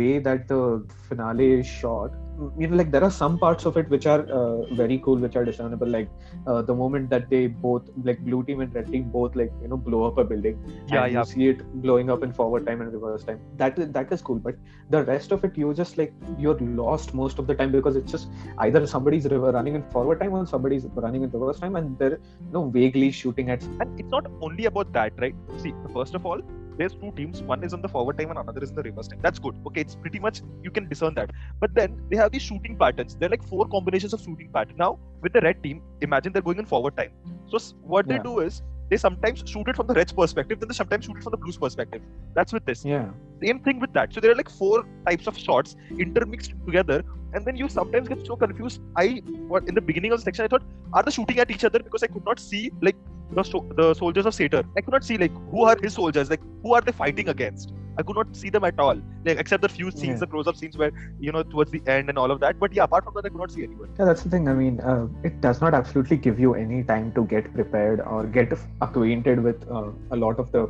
way 0.00 0.18
that 0.28 0.46
the 0.48 0.60
finale 1.08 1.48
is 1.60 1.66
shot 1.66 2.10
you 2.58 2.66
know 2.68 2.76
like 2.76 2.90
there 2.90 3.04
are 3.04 3.10
some 3.10 3.38
parts 3.38 3.64
of 3.64 3.76
it 3.76 3.88
which 3.88 4.06
are 4.06 4.22
uh, 4.38 4.62
very 4.74 4.98
cool 4.98 5.16
which 5.16 5.36
are 5.36 5.44
discernible 5.44 5.86
like 5.86 6.08
uh, 6.46 6.62
the 6.62 6.74
moment 6.74 7.08
that 7.10 7.28
they 7.30 7.46
both 7.46 7.82
like 8.02 8.18
blue 8.24 8.42
team 8.44 8.60
and 8.60 8.74
red 8.74 8.90
team 8.92 9.04
both 9.10 9.36
like 9.36 9.52
you 9.62 9.68
know 9.68 9.76
blow 9.76 10.04
up 10.04 10.18
a 10.18 10.24
building 10.24 10.58
Yeah, 10.88 11.06
yeah. 11.06 11.20
you 11.20 11.24
see 11.24 11.48
it 11.48 11.62
blowing 11.82 12.10
up 12.10 12.22
in 12.22 12.32
forward 12.32 12.66
time 12.66 12.80
and 12.80 12.92
reverse 12.92 13.24
time 13.24 13.40
that 13.56 13.76
that 13.92 14.12
is 14.12 14.22
cool 14.22 14.38
but 14.38 14.56
the 14.90 15.02
rest 15.04 15.32
of 15.32 15.44
it 15.44 15.56
you 15.56 15.72
just 15.74 15.96
like 15.98 16.12
you're 16.38 16.58
lost 16.82 17.14
most 17.14 17.38
of 17.38 17.46
the 17.46 17.54
time 17.54 17.70
because 17.70 17.96
it's 17.96 18.10
just 18.10 18.28
either 18.58 18.86
somebody's 18.86 19.26
running 19.26 19.74
in 19.74 19.82
forward 19.90 20.20
time 20.20 20.32
or 20.34 20.44
somebody's 20.46 20.86
running 20.94 21.22
in 21.22 21.30
reverse 21.30 21.60
time 21.60 21.76
and 21.76 21.98
they're 21.98 22.18
you 22.46 22.52
know 22.52 22.68
vaguely 22.68 23.10
shooting 23.10 23.50
at 23.50 23.62
And 23.80 23.88
it's 23.98 24.10
not 24.10 24.26
only 24.40 24.64
about 24.66 24.92
that, 24.92 25.12
right? 25.18 25.34
See, 25.56 25.74
first 25.92 26.14
of 26.14 26.26
all, 26.26 26.40
there's 26.78 26.94
two 26.94 27.12
teams. 27.16 27.42
One 27.42 27.62
is 27.64 27.72
on 27.74 27.82
the 27.82 27.88
forward 27.88 28.18
time 28.18 28.30
and 28.30 28.38
another 28.38 28.62
is 28.62 28.70
in 28.70 28.76
the 28.76 28.82
reverse 28.82 29.08
time. 29.08 29.20
That's 29.22 29.38
good. 29.38 29.54
Okay, 29.66 29.80
it's 29.82 29.94
pretty 29.94 30.18
much 30.18 30.42
you 30.62 30.70
can 30.70 30.88
discern 30.88 31.14
that. 31.14 31.30
But 31.60 31.74
then 31.74 32.00
they 32.10 32.16
have 32.16 32.32
these 32.32 32.42
shooting 32.42 32.76
patterns. 32.76 33.16
They're 33.16 33.28
like 33.28 33.42
four 33.42 33.66
combinations 33.68 34.12
of 34.12 34.20
shooting 34.20 34.50
patterns. 34.52 34.78
Now, 34.78 34.98
with 35.22 35.32
the 35.32 35.40
red 35.40 35.62
team, 35.62 35.82
imagine 36.00 36.32
they're 36.32 36.42
going 36.42 36.58
in 36.58 36.66
forward 36.66 36.96
time. 36.96 37.10
So 37.48 37.58
what 37.82 38.08
they 38.08 38.16
Yeah. 38.16 38.22
do 38.30 38.38
is 38.40 38.62
they 38.90 38.96
sometimes 38.98 39.42
shoot 39.46 39.66
it 39.68 39.76
from 39.76 39.86
the 39.86 39.94
red's 39.94 40.12
perspective, 40.12 40.60
then 40.60 40.68
they 40.68 40.74
sometimes 40.74 41.04
shoot 41.06 41.16
it 41.16 41.22
from 41.22 41.30
the 41.30 41.38
blue's 41.38 41.56
perspective. 41.56 42.02
That's 42.34 42.52
with 42.52 42.64
this. 42.66 42.84
yeah 42.84 43.06
Same 43.42 43.60
thing 43.60 43.80
with 43.80 43.92
that. 43.94 44.12
So 44.12 44.20
there 44.20 44.30
are 44.32 44.34
like 44.40 44.50
four 44.50 44.84
types 45.06 45.26
of 45.26 45.38
shots 45.38 45.74
intermixed 45.98 46.52
together, 46.66 47.02
and 47.32 47.44
then 47.46 47.56
you 47.56 47.68
sometimes 47.68 48.08
get 48.08 48.26
so 48.26 48.36
confused. 48.36 48.80
I 48.96 49.22
what 49.52 49.68
in 49.68 49.74
the 49.74 49.80
beginning 49.80 50.12
of 50.12 50.18
the 50.18 50.24
section 50.24 50.44
I 50.44 50.48
thought, 50.48 50.62
are 50.92 51.02
they 51.02 51.10
shooting 51.10 51.38
at 51.38 51.50
each 51.50 51.64
other 51.64 51.78
because 51.78 52.02
I 52.02 52.06
could 52.08 52.24
not 52.24 52.38
see 52.38 52.70
like 52.82 52.96
the 53.32 53.42
the 53.76 53.94
soldiers 53.94 54.26
of 54.26 54.34
Sator. 54.34 54.64
I 54.76 54.80
could 54.80 54.92
not 54.92 55.04
see 55.04 55.16
like 55.18 55.32
who 55.50 55.64
are 55.64 55.76
his 55.82 55.94
soldiers, 55.94 56.30
like 56.30 56.40
who 56.62 56.74
are 56.74 56.80
they 56.80 56.92
fighting 56.92 57.28
against. 57.28 57.72
I 57.96 58.02
could 58.02 58.16
not 58.16 58.34
see 58.34 58.50
them 58.50 58.64
at 58.64 58.78
all, 58.80 59.00
like 59.24 59.38
except 59.38 59.62
the 59.62 59.68
few 59.68 59.90
scenes, 59.92 60.14
Yeah. 60.14 60.16
the 60.22 60.26
close-up 60.26 60.56
scenes 60.56 60.76
where 60.76 60.90
you 61.20 61.30
know 61.30 61.42
towards 61.44 61.70
the 61.70 61.80
end 61.86 62.08
and 62.08 62.18
all 62.18 62.30
of 62.32 62.40
that. 62.40 62.58
But 62.58 62.72
yeah, 62.72 62.82
apart 62.84 63.04
from 63.04 63.14
that, 63.14 63.24
I 63.24 63.28
could 63.28 63.38
not 63.38 63.52
see 63.52 63.62
anyone. 63.62 63.88
Yeah, 63.98 64.04
that's 64.06 64.22
the 64.24 64.30
thing. 64.30 64.48
I 64.48 64.54
mean, 64.54 64.80
uh, 64.80 65.06
it 65.22 65.40
does 65.40 65.60
not 65.60 65.74
absolutely 65.74 66.16
give 66.16 66.40
you 66.40 66.54
any 66.54 66.82
time 66.82 67.12
to 67.12 67.24
get 67.24 67.52
prepared 67.54 68.00
or 68.00 68.24
get 68.24 68.52
acquainted 68.80 69.44
with 69.44 69.64
uh, 69.70 69.90
a 70.10 70.16
lot 70.16 70.40
of 70.40 70.50
the 70.50 70.64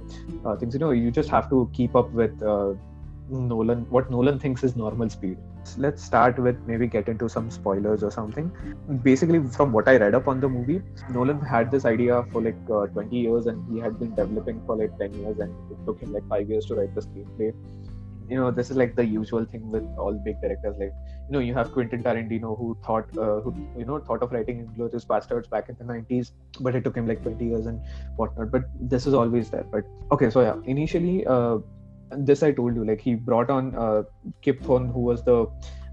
uh, 0.45 0.57
things. 0.57 0.75
You 0.75 0.81
know, 0.81 0.91
you 0.91 1.11
just 1.11 1.31
have 1.31 1.49
to 1.49 1.71
keep 1.73 1.97
up 1.97 2.11
with 2.13 2.43
uh, 2.43 2.75
Nolan, 3.31 3.87
what 3.91 4.11
Nolan 4.11 4.39
thinks 4.39 4.63
is 4.65 4.77
normal 4.77 5.09
speed. 5.09 5.39
Let's 5.79 6.03
start 6.03 6.39
with 6.39 6.57
maybe 6.67 6.87
get 6.87 7.09
into 7.09 7.29
some 7.29 7.51
spoilers 7.51 8.03
or 8.03 8.11
something. 8.11 8.53
Basically, 9.03 9.43
from 9.49 9.73
what 9.73 9.89
I 9.89 9.97
read 9.97 10.15
up 10.15 10.29
on 10.29 10.41
the 10.41 10.49
movie, 10.49 10.83
Nolan 11.11 11.41
had 11.41 11.71
this 11.71 11.85
idea 11.87 12.25
for 12.31 12.43
like 12.43 12.57
uh, 12.71 12.87
20 12.87 13.17
years 13.17 13.47
and 13.47 13.65
he 13.73 13.81
had 13.81 13.99
been 13.99 14.15
developing 14.15 14.61
for 14.67 14.77
like 14.77 14.99
10 14.99 15.15
years 15.15 15.39
and 15.39 15.55
it 15.71 15.79
took 15.87 16.01
him 16.01 16.13
like 16.13 16.29
five 16.29 16.51
years 16.51 16.67
to 16.67 16.75
write 16.75 16.95
the 16.95 17.01
screenplay. 17.01 17.55
You 18.29 18.37
know, 18.37 18.51
this 18.51 18.71
is 18.71 18.77
like 18.77 18.97
the 18.97 19.05
usual 19.05 19.45
thing 19.45 19.71
with 19.71 19.85
all 19.99 20.13
big 20.13 20.41
directors. 20.41 20.77
Like, 20.79 20.93
you 21.29 21.33
know, 21.33 21.41
you 21.41 21.55
have 21.55 21.73
Quentin 21.73 22.03
Tarantino 22.03 22.59
who 22.59 22.77
thought, 22.85 23.07
uh, 23.19 23.41
who 23.41 23.55
you 23.77 23.85
know, 23.85 23.99
thought 23.99 24.23
of 24.23 24.33
writing 24.33 24.67
Inglourious 24.67 25.07
Basterds 25.07 25.49
back 25.49 25.69
in 25.69 25.77
the 25.79 25.85
90s, 25.85 26.33
but 26.61 26.75
it 26.75 26.85
took 26.85 26.97
him 26.97 27.07
like 27.07 27.23
20 27.23 27.45
years 27.45 27.67
and 27.67 27.81
whatnot. 28.17 28.51
But 28.51 28.65
this 28.81 29.07
is 29.07 29.13
always 29.13 29.51
there. 29.51 29.65
But 29.71 29.85
okay, 30.11 30.31
so 30.31 30.41
yeah, 30.41 30.57
initially, 30.65 31.27
uh, 31.27 31.59
this 32.11 32.43
I 32.43 32.53
told 32.53 32.75
you, 32.75 32.85
like 32.85 33.01
he 33.01 33.15
brought 33.15 33.51
on 33.51 33.75
uh, 33.75 34.03
Kip 34.43 34.63
Thorne, 34.63 34.89
who 34.89 35.01
was 35.01 35.25
the 35.25 35.47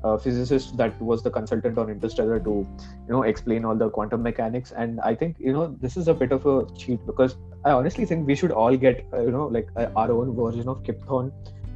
uh, 0.04 0.18
physicist 0.18 0.78
that 0.78 1.00
was 1.02 1.22
the 1.24 1.30
consultant 1.30 1.78
on 1.78 1.90
Interstellar 1.90 2.40
to, 2.40 2.50
you 2.50 3.10
know, 3.10 3.24
explain 3.24 3.66
all 3.66 3.76
the 3.76 3.90
quantum 3.90 4.24
mechanics. 4.24 4.72
And 4.72 5.00
I 5.02 5.16
think 5.16 5.38
you 5.40 5.54
know 5.54 5.76
this 5.80 5.98
is 5.98 6.08
a 6.08 6.14
bit 6.14 6.32
of 6.32 6.46
a 6.46 6.66
cheat 6.76 7.06
because 7.06 7.36
I 7.66 7.72
honestly 7.72 8.06
think 8.06 8.28
we 8.28 8.36
should 8.36 8.52
all 8.52 8.76
get 8.76 9.06
uh, 9.14 9.22
you 9.22 9.32
know 9.32 9.48
like 9.48 9.68
uh, 9.76 9.88
our 9.96 10.12
own 10.12 10.36
version 10.36 10.68
of 10.68 10.84
Kip 10.84 11.02
Thorne 11.06 11.32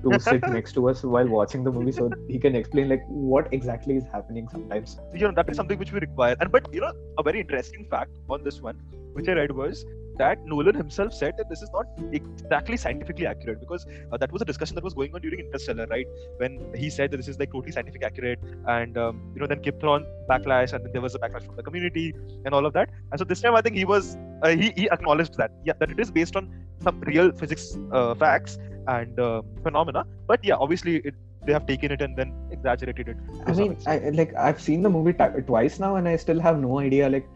to 0.05 0.19
sit 0.29 0.47
next 0.47 0.73
to 0.73 0.89
us 0.89 1.03
while 1.03 1.27
watching 1.27 1.63
the 1.63 1.71
movie 1.71 1.91
so 1.91 2.09
he 2.27 2.39
can 2.39 2.55
explain 2.55 2.89
like 2.89 3.03
what 3.07 3.51
exactly 3.51 3.95
is 3.97 4.03
happening 4.11 4.47
sometimes. 4.51 4.97
you 5.13 5.21
know 5.21 5.31
that 5.31 5.49
is 5.49 5.57
something 5.57 5.79
which 5.79 5.91
we 5.91 5.99
require 5.99 6.35
and 6.39 6.51
but 6.51 6.71
you 6.73 6.81
know 6.81 6.93
a 7.17 7.23
very 7.23 7.39
interesting 7.39 7.87
fact 7.89 8.11
on 8.29 8.43
this 8.43 8.61
one 8.61 8.81
which 9.13 9.27
i 9.27 9.33
read 9.33 9.51
was 9.51 9.85
that 10.17 10.43
nolan 10.45 10.75
himself 10.75 11.13
said 11.13 11.33
that 11.37 11.49
this 11.49 11.61
is 11.61 11.69
not 11.71 11.85
exactly 12.11 12.77
scientifically 12.77 13.25
accurate 13.25 13.59
because 13.59 13.85
uh, 14.11 14.17
that 14.17 14.31
was 14.31 14.41
a 14.41 14.45
discussion 14.45 14.75
that 14.75 14.83
was 14.83 14.93
going 14.93 15.13
on 15.15 15.21
during 15.21 15.39
interstellar 15.39 15.87
right 15.87 16.07
when 16.37 16.59
he 16.75 16.89
said 16.89 17.11
that 17.11 17.17
this 17.17 17.27
is 17.27 17.39
like 17.39 17.51
totally 17.51 17.71
scientific 17.71 18.03
accurate 18.03 18.39
and 18.67 18.97
um, 18.97 19.21
you 19.33 19.39
know 19.39 19.47
then 19.47 19.61
Kip 19.61 19.79
Thorne 19.81 20.05
backlash 20.29 20.73
and 20.73 20.83
then 20.85 20.91
there 20.91 21.01
was 21.01 21.15
a 21.15 21.19
backlash 21.19 21.45
from 21.45 21.55
the 21.55 21.63
community 21.63 22.13
and 22.45 22.53
all 22.53 22.65
of 22.65 22.73
that 22.73 22.89
and 23.11 23.19
so 23.19 23.25
this 23.25 23.41
time 23.41 23.55
i 23.55 23.61
think 23.61 23.75
he 23.75 23.85
was 23.85 24.17
uh, 24.43 24.49
he, 24.49 24.71
he 24.75 24.89
acknowledged 24.89 25.37
that 25.37 25.51
yeah 25.63 25.73
that 25.79 25.91
it 25.91 25.99
is 25.99 26.11
based 26.11 26.35
on 26.35 26.51
some 26.83 26.99
real 27.01 27.31
physics 27.31 27.77
uh, 27.91 28.13
facts 28.15 28.57
and 28.87 29.19
uh, 29.19 29.41
phenomena 29.63 30.05
but 30.27 30.43
yeah 30.43 30.55
obviously 30.55 30.97
it 30.97 31.15
they 31.45 31.53
have 31.53 31.65
taken 31.65 31.91
it 31.91 32.01
and 32.01 32.15
then 32.17 32.33
exaggerated 32.51 33.07
it. 33.09 33.17
I 33.45 33.53
mean. 33.53 33.77
I, 33.85 33.97
like 34.09 34.33
I've 34.35 34.61
seen 34.61 34.81
the 34.81 34.89
movie 34.89 35.13
t- 35.13 35.41
twice 35.45 35.79
now, 35.79 35.95
and 35.95 36.07
I 36.07 36.15
still 36.15 36.39
have 36.39 36.59
no 36.59 36.79
idea. 36.79 37.09
Like, 37.09 37.27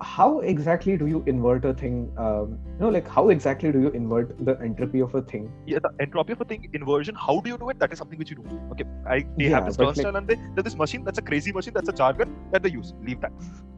how 0.00 0.40
exactly 0.40 0.96
do 0.96 1.06
you 1.06 1.22
invert 1.26 1.64
a 1.64 1.72
thing? 1.74 2.12
Um, 2.16 2.58
you 2.66 2.80
know, 2.80 2.88
like 2.88 3.08
how 3.08 3.28
exactly 3.30 3.72
do 3.72 3.80
you 3.80 3.90
invert 3.90 4.34
the 4.44 4.54
entropy 4.60 5.00
of 5.00 5.14
a 5.14 5.22
thing? 5.22 5.50
yeah, 5.66 5.78
the 5.86 5.90
entropy 6.00 6.32
of 6.32 6.40
a 6.40 6.44
thing 6.44 6.68
inversion. 6.72 7.14
How 7.14 7.40
do 7.40 7.50
you 7.50 7.58
do 7.58 7.70
it? 7.70 7.78
That 7.78 7.92
is 7.92 7.98
something 7.98 8.18
which 8.18 8.30
you 8.30 8.36
do. 8.36 8.60
Okay, 8.72 8.84
I 9.06 9.20
they 9.38 9.46
Yeah, 9.46 9.60
have 9.60 9.66
this 9.66 9.78
like- 9.78 10.04
and 10.20 10.28
they 10.28 10.36
there's 10.54 10.64
this 10.70 10.76
machine 10.76 11.04
that's 11.04 11.18
a 11.18 11.26
crazy 11.30 11.52
machine 11.60 11.74
that's 11.74 11.88
a 11.88 11.96
jargon 12.02 12.36
that 12.52 12.62
they 12.62 12.70
use. 12.70 12.94
Leave 13.10 13.20
that. 13.26 13.32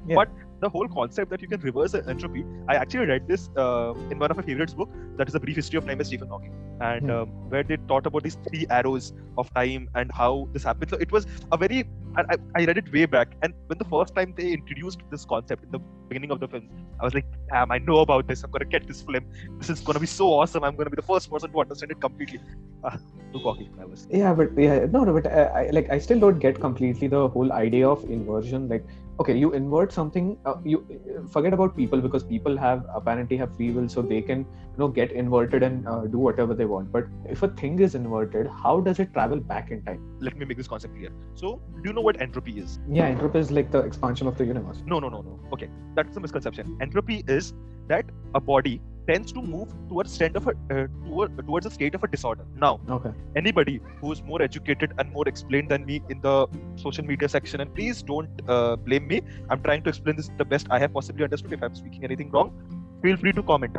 Yeah. 0.06 0.16
But 0.20 0.28
the 0.61 0.68
whole 0.68 0.88
concept 0.88 1.30
that 1.30 1.42
you 1.42 1.49
can 1.49 1.61
reverse 1.61 1.92
the 1.92 2.06
entropy, 2.14 2.44
I 2.68 2.75
actually 2.76 3.06
read 3.06 3.26
this 3.28 3.49
uh, 3.56 3.94
in 4.11 4.18
one 4.18 4.30
of 4.30 4.37
my 4.37 4.42
favorites 4.42 4.75
book. 4.75 4.90
That 5.16 5.28
is 5.28 5.34
a 5.34 5.40
brief 5.40 5.56
history 5.56 5.78
of 5.78 5.87
time 5.87 5.99
by 5.99 6.04
Stephen 6.04 6.28
Hawking, 6.28 6.54
and 6.80 7.11
Hmm. 7.11 7.18
um, 7.18 7.28
where 7.54 7.62
they 7.73 7.78
taught 7.92 8.06
about 8.12 8.23
these 8.28 8.37
three 8.49 8.66
arrows 8.78 9.12
of 9.44 9.52
time 9.61 9.88
and 9.94 10.11
how 10.23 10.30
this 10.52 10.64
happened. 10.73 10.90
So 10.96 10.99
it 11.08 11.12
was 11.18 11.26
a 11.52 11.56
very 11.64 11.84
I, 12.16 12.37
I- 12.56 12.64
read 12.64 12.78
it 12.78 12.92
way 12.92 13.06
back, 13.06 13.35
and 13.42 13.54
when 13.66 13.78
the 13.78 13.85
first 13.85 14.14
time 14.14 14.35
they 14.37 14.52
introduced 14.52 15.00
this 15.11 15.25
concept 15.25 15.64
in 15.64 15.71
the 15.71 15.80
beginning 16.09 16.30
of 16.30 16.40
the 16.40 16.49
film, 16.49 16.68
I 17.00 17.04
was 17.04 17.14
like, 17.14 17.26
damn, 17.50 17.71
I 17.73 17.78
know 17.78 17.99
about 17.99 18.28
this. 18.28 18.44
I'm 18.44 18.50
gonna 18.50 18.64
get 18.64 18.87
this 18.87 19.02
film. 19.02 19.25
This 19.59 19.71
is 19.71 19.80
gonna 19.80 20.00
be 20.00 20.06
so 20.06 20.28
awesome. 20.28 20.64
I'm 20.64 20.76
gonna 20.76 20.90
be 20.90 20.97
the 20.97 21.02
first 21.12 21.30
person 21.30 21.50
to 21.52 21.61
understand 21.61 21.92
it 21.92 22.00
completely. 22.00 22.40
Ah, 22.85 22.99
too 23.33 23.40
cocky. 23.40 23.68
I 23.80 23.85
was. 23.85 24.06
Yeah, 24.11 24.33
but 24.35 24.56
yeah, 24.56 24.87
no, 24.87 25.04
no, 25.04 25.12
but 25.12 25.26
I, 25.26 25.42
I 25.62 25.71
like 25.71 25.90
I 25.90 25.99
still 25.99 26.21
don't 26.21 26.38
get 26.38 26.61
completely 26.61 27.09
the 27.09 27.28
whole 27.28 27.52
idea 27.52 27.88
of 27.88 28.04
inversion. 28.04 28.68
Like, 28.68 28.87
okay, 29.21 29.37
you 29.37 29.52
invert 29.52 29.92
something, 29.92 30.37
uh, 30.44 30.54
you 30.64 30.85
uh, 30.90 31.26
forget 31.28 31.52
about 31.52 31.76
people 31.76 32.00
because 32.00 32.25
people 32.25 32.56
have 32.56 32.85
apparently 32.94 33.37
have 33.37 33.54
free 33.56 33.71
will, 33.71 33.88
so 33.88 34.02
they 34.02 34.21
can 34.21 34.40
you 34.40 34.78
know 34.78 34.88
get 34.88 35.12
inverted 35.12 35.62
and 35.62 35.87
uh, 35.87 36.00
do 36.06 36.18
whatever 36.18 36.54
they 36.54 36.64
want. 36.64 36.90
But 36.92 37.06
if 37.28 37.42
a 37.42 37.49
thing 37.49 37.78
is 37.80 37.94
inverted, 37.94 38.47
how 38.47 38.80
does 38.80 38.99
it 38.99 39.12
travel 39.12 39.40
back 39.40 39.71
in 39.71 39.85
time? 39.85 40.00
Let 40.21 40.37
me 40.37 40.44
make 40.44 40.56
this 40.56 40.68
concept 40.68 40.97
clear. 40.97 41.11
So, 41.35 41.61
do 41.83 41.88
you 41.88 41.92
know 41.92 42.00
what 42.00 42.21
entropy 42.21 42.59
is? 42.59 42.78
Yeah, 42.88 43.06
entropy 43.06 43.38
is 43.38 43.50
like 43.50 43.71
the 43.71 43.80
expansion 43.80 44.26
of 44.26 44.37
the 44.37 44.44
universe. 44.44 44.83
No, 44.87 44.99
no, 44.99 45.09
no, 45.09 45.23
no. 45.23 45.38
Okay, 45.52 45.68
that's 45.94 46.16
a 46.16 46.21
misconception. 46.21 46.76
Entropy 46.80 47.25
is 47.28 47.54
that 47.88 48.05
a 48.35 48.41
body 48.41 48.81
tends 49.07 49.33
to 49.33 49.43
move 49.43 49.69
towards 49.88 50.21
a 50.21 50.26
uh, 50.26 50.87
toward, 51.07 51.37
towards 51.47 51.67
a 51.67 51.71
state 51.71 51.95
of 51.95 52.03
a 52.03 52.09
disorder. 52.09 52.45
Now, 52.57 52.81
Okay. 52.88 53.11
anybody 53.37 53.81
who 54.00 54.12
is 54.12 54.23
more 54.23 54.41
educated 54.43 54.93
and 54.99 55.12
more 55.12 55.26
explained 55.29 55.69
than 55.69 55.85
me 55.85 56.03
in 56.09 56.21
the 56.21 56.47
social 56.76 57.05
media 57.05 57.29
section, 57.29 57.61
and 57.61 57.75
please 57.75 58.03
don't 58.03 58.31
uh, 58.49 58.76
blame 58.76 59.07
me. 59.07 59.21
I'm 59.50 59.62
trying 59.62 59.83
to 59.83 59.91
explain 59.91 60.17
this 60.17 60.31
the 60.38 60.45
best 60.45 60.69
I 60.71 60.79
have 60.79 60.95
possibly 60.95 61.25
understood. 61.25 61.53
If 61.53 61.62
I'm 61.62 61.75
speaking 61.75 62.05
anything 62.05 62.31
wrong, 62.31 62.53
feel 63.03 63.17
free 63.17 63.33
to 63.33 63.43
comment. 63.43 63.76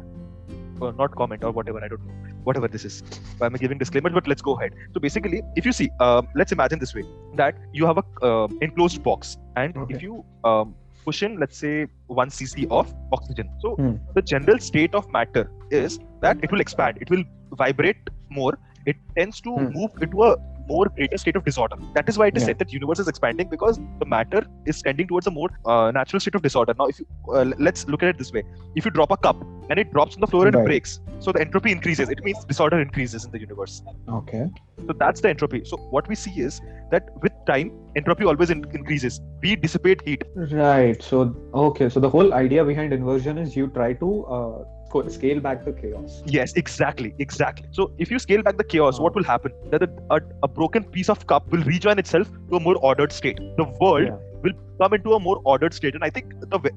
Or 0.81 0.91
not 0.93 1.15
comment 1.15 1.43
or 1.43 1.51
whatever. 1.51 1.83
I 1.83 1.87
don't 1.87 2.05
know. 2.05 2.13
Whatever 2.43 2.67
this 2.67 2.85
is. 2.85 3.01
I'm 3.41 3.53
giving 3.53 3.77
disclaimers, 3.77 4.13
but 4.13 4.27
let's 4.27 4.41
go 4.41 4.55
ahead. 4.57 4.73
So 4.93 4.99
basically, 4.99 5.41
if 5.55 5.65
you 5.65 5.71
see, 5.71 5.89
um, 5.99 6.27
let's 6.35 6.51
imagine 6.51 6.79
this 6.79 6.93
way: 6.93 7.03
that 7.35 7.55
you 7.73 7.85
have 7.85 7.97
a 7.97 8.25
uh, 8.29 8.47
enclosed 8.61 9.01
box, 9.01 9.37
and 9.55 9.75
Okay. 9.83 9.95
if 9.95 10.03
you 10.03 10.23
um, 10.43 10.75
push 11.05 11.23
in, 11.23 11.39
let's 11.39 11.57
say, 11.57 11.87
one 12.07 12.29
cc 12.29 12.65
of 12.79 12.93
oxygen. 13.11 13.49
So 13.65 13.75
Hmm. 13.75 13.93
the 14.15 14.21
general 14.33 14.59
state 14.59 14.95
of 14.95 15.11
matter 15.11 15.49
is 15.71 15.99
that 16.21 16.37
it 16.43 16.51
will 16.51 16.61
expand. 16.61 16.97
It 17.01 17.09
will 17.09 17.23
vibrate 17.63 18.09
more. 18.29 18.53
It 18.85 18.97
tends 19.17 19.41
to 19.41 19.51
Hmm. 19.55 19.69
move 19.77 19.91
into 20.01 20.23
a 20.23 20.35
more 20.67 20.85
greater 20.95 21.17
state 21.17 21.35
of 21.35 21.43
disorder. 21.45 21.75
That 21.93 22.09
is 22.09 22.17
why 22.17 22.27
it 22.27 22.37
is 22.37 22.43
Yeah. 22.43 22.47
said 22.47 22.59
that 22.59 22.73
universe 22.73 22.99
is 22.99 23.07
expanding 23.07 23.49
because 23.49 23.79
the 23.99 24.05
matter 24.05 24.45
is 24.65 24.81
tending 24.81 25.07
towards 25.07 25.27
a 25.27 25.31
more 25.31 25.49
uh, 25.65 25.91
natural 25.91 26.19
state 26.19 26.35
of 26.35 26.41
disorder. 26.41 26.73
Now, 26.77 26.87
if 26.87 26.99
you 26.99 27.05
uh, 27.33 27.45
let's 27.59 27.87
look 27.87 28.03
at 28.03 28.09
it 28.09 28.17
this 28.17 28.31
way: 28.31 28.43
if 28.75 28.85
you 28.85 28.91
drop 28.91 29.11
a 29.11 29.17
cup 29.17 29.41
and 29.69 29.79
it 29.79 29.91
drops 29.93 30.15
on 30.15 30.21
the 30.21 30.27
floor 30.27 30.47
and 30.47 30.55
it 30.55 30.65
breaks, 30.65 30.99
so 31.19 31.31
the 31.31 31.41
entropy 31.41 31.71
increases. 31.71 32.09
It 32.09 32.23
means 32.23 32.45
disorder 32.45 32.79
increases 32.79 33.25
in 33.25 33.31
the 33.31 33.39
universe. 33.39 33.81
Okay. 34.09 34.45
So 34.87 34.93
that's 34.93 35.21
the 35.21 35.29
entropy. 35.29 35.63
So 35.65 35.77
what 35.97 36.07
we 36.07 36.15
see 36.15 36.31
is 36.41 36.61
that 36.91 37.09
with 37.21 37.31
time, 37.47 37.71
entropy 37.95 38.25
always 38.25 38.49
in- 38.49 38.65
increases. 38.73 39.21
We 39.41 39.55
dissipate 39.55 40.01
heat. 40.07 40.23
Right. 40.35 41.01
So 41.01 41.35
okay. 41.53 41.89
So 41.89 41.99
the 41.99 42.09
whole 42.09 42.33
idea 42.33 42.63
behind 42.63 42.93
inversion 42.93 43.37
is 43.37 43.55
you 43.55 43.67
try 43.67 43.93
to 43.93 44.25
uh, 44.25 44.63
scale 45.09 45.39
back 45.39 45.63
the 45.65 45.73
chaos. 45.73 46.23
Yes, 46.25 46.53
exactly, 46.53 47.13
exactly. 47.19 47.67
So 47.71 47.91
if 47.97 48.09
you 48.11 48.19
scale 48.19 48.41
back 48.43 48.57
the 48.57 48.63
chaos, 48.63 48.99
what 48.99 49.13
will 49.15 49.23
happen? 49.23 49.51
That 49.71 49.83
a, 49.83 49.89
a, 50.11 50.19
a 50.43 50.47
broken 50.47 50.83
piece 50.83 51.09
of 51.09 51.25
cup 51.27 51.47
will 51.51 51.63
rejoin 51.63 51.99
itself 51.99 52.29
to 52.49 52.55
a 52.55 52.59
more 52.59 52.75
ordered 52.77 53.11
state. 53.11 53.37
The 53.57 53.65
world 53.81 54.05
Yeah. 54.07 54.17
will 54.43 54.53
come 54.81 54.93
into 54.93 55.13
a 55.13 55.19
more 55.19 55.41
ordered 55.43 55.73
state. 55.73 55.95
And 55.95 56.03
I 56.03 56.09
think 56.09 56.33
the 56.49 56.57
way- 56.57 56.71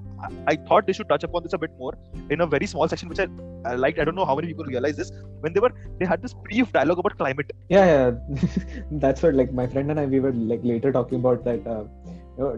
I- 0.49 0.57
thought 0.69 0.87
they 0.87 0.93
should 0.93 1.09
touch 1.09 1.23
upon 1.25 1.43
this 1.45 1.53
a 1.53 1.59
bit 1.59 1.71
more 1.79 1.93
in 2.31 2.41
a 2.41 2.47
very 2.47 2.67
small 2.67 2.89
section, 2.89 3.09
which 3.09 3.21
I, 3.21 3.29
I 3.65 3.75
liked. 3.77 3.99
I 3.99 4.05
don't 4.05 4.15
know 4.15 4.25
how 4.25 4.35
many 4.35 4.49
people 4.49 4.65
realize 4.65 4.97
this 4.97 5.13
when 5.41 5.53
they 5.53 5.61
were 5.61 5.73
they 6.01 6.07
had 6.07 6.21
this 6.23 6.35
brief 6.35 6.73
dialogue 6.73 6.99
about 6.99 7.17
climate. 7.19 7.53
Yeah, 7.69 7.87
yeah. 7.87 8.39
That's 8.91 9.23
what 9.23 9.35
like 9.35 9.53
my 9.53 9.67
friend 9.67 9.91
and 9.91 10.01
I 10.01 10.07
we 10.07 10.21
were 10.21 10.33
like 10.33 10.61
later 10.65 10.93
talking 10.93 11.19
about 11.21 11.45
that. 11.45 11.67
Uh, 11.67 11.85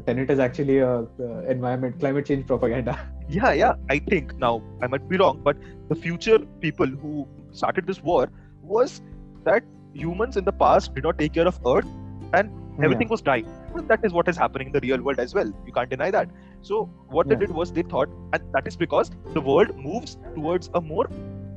Tenet 0.07 0.31
is 0.31 0.39
actually 0.39 0.79
a 0.79 1.01
uh, 1.01 1.41
environment 1.49 1.99
climate 2.01 2.27
change 2.27 2.47
propaganda. 2.47 2.99
Yeah, 3.33 3.53
yeah. 3.53 3.75
I 3.89 4.01
think 4.01 4.37
now 4.39 4.61
I 4.83 4.89
might 4.89 5.09
be 5.09 5.17
wrong, 5.17 5.41
but 5.45 5.57
the 5.89 5.95
future 5.95 6.39
people 6.61 6.87
who 6.87 7.29
started 7.53 7.87
this 7.87 8.03
war 8.03 8.29
was 8.61 9.01
that 9.45 9.63
humans 9.95 10.37
in 10.37 10.45
the 10.45 10.51
past 10.53 10.93
did 10.97 11.05
not 11.05 11.17
take 11.17 11.35
care 11.35 11.47
of 11.47 11.61
Earth 11.65 11.87
and 12.33 12.51
everything 12.83 13.09
was 13.09 13.23
dying. 13.23 13.47
Well, 13.73 13.85
that 13.85 14.05
is 14.05 14.13
what 14.13 14.27
is 14.27 14.37
happening 14.37 14.67
in 14.67 14.73
the 14.73 14.81
real 14.81 15.01
world 15.01 15.21
as 15.21 15.33
well. 15.33 15.47
You 15.65 15.73
can't 15.73 15.89
deny 15.89 16.11
that. 16.11 16.29
So 16.63 16.87
what 17.09 17.29
Yeah. 17.29 17.37
they 17.37 17.47
did 17.47 17.55
was 17.55 17.71
they 17.73 17.83
thought, 17.83 18.09
and 18.33 18.43
that 18.53 18.67
is 18.67 18.77
because 18.77 19.13
the 19.33 19.41
world 19.41 19.77
moves 19.77 20.19
towards 20.35 20.69
a 20.75 20.81
more 20.81 21.07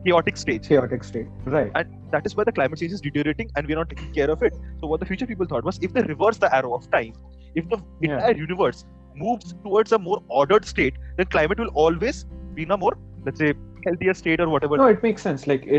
chaotic 0.06 0.38
stage. 0.38 0.68
chaotic 0.68 1.04
state. 1.04 1.28
Right. 1.46 1.72
And 1.74 1.88
that 2.12 2.26
is 2.28 2.36
why 2.36 2.44
the 2.44 2.52
climate 2.52 2.78
change 2.78 2.92
is 2.92 3.02
deteriorating 3.02 3.50
and 3.56 3.66
we're 3.66 3.78
not 3.78 3.90
taking 3.90 4.14
care 4.14 4.30
of 4.30 4.44
it. 4.44 4.54
So 4.80 4.86
what 4.86 5.00
the 5.00 5.08
future 5.08 5.26
people 5.26 5.48
thought 5.48 5.64
was 5.64 5.80
if 5.82 5.92
they 5.94 6.04
reverse 6.04 6.38
the 6.38 6.54
arrow 6.56 6.76
of 6.76 6.92
time, 6.92 7.14
if 7.56 7.70
the 7.70 7.78
Yeah. 8.02 8.16
entire 8.16 8.36
universe 8.36 8.86
moves 9.16 9.54
towards 9.64 9.92
a 9.92 10.00
more 10.00 10.22
ordered 10.28 10.66
state, 10.66 10.96
then 11.18 11.26
climate 11.28 11.60
will 11.60 11.76
always 11.76 12.26
be 12.56 12.64
in 12.64 12.72
a 12.72 12.78
more, 12.78 12.98
let's 13.26 13.40
say, 13.40 13.54
healthier 13.86 14.14
state 14.14 14.40
or 14.40 14.50
whatever. 14.50 14.78
No, 14.78 14.88
it 14.88 15.04
makes 15.04 15.22
sense. 15.22 15.46
Like 15.46 15.64
uh, 15.68 15.76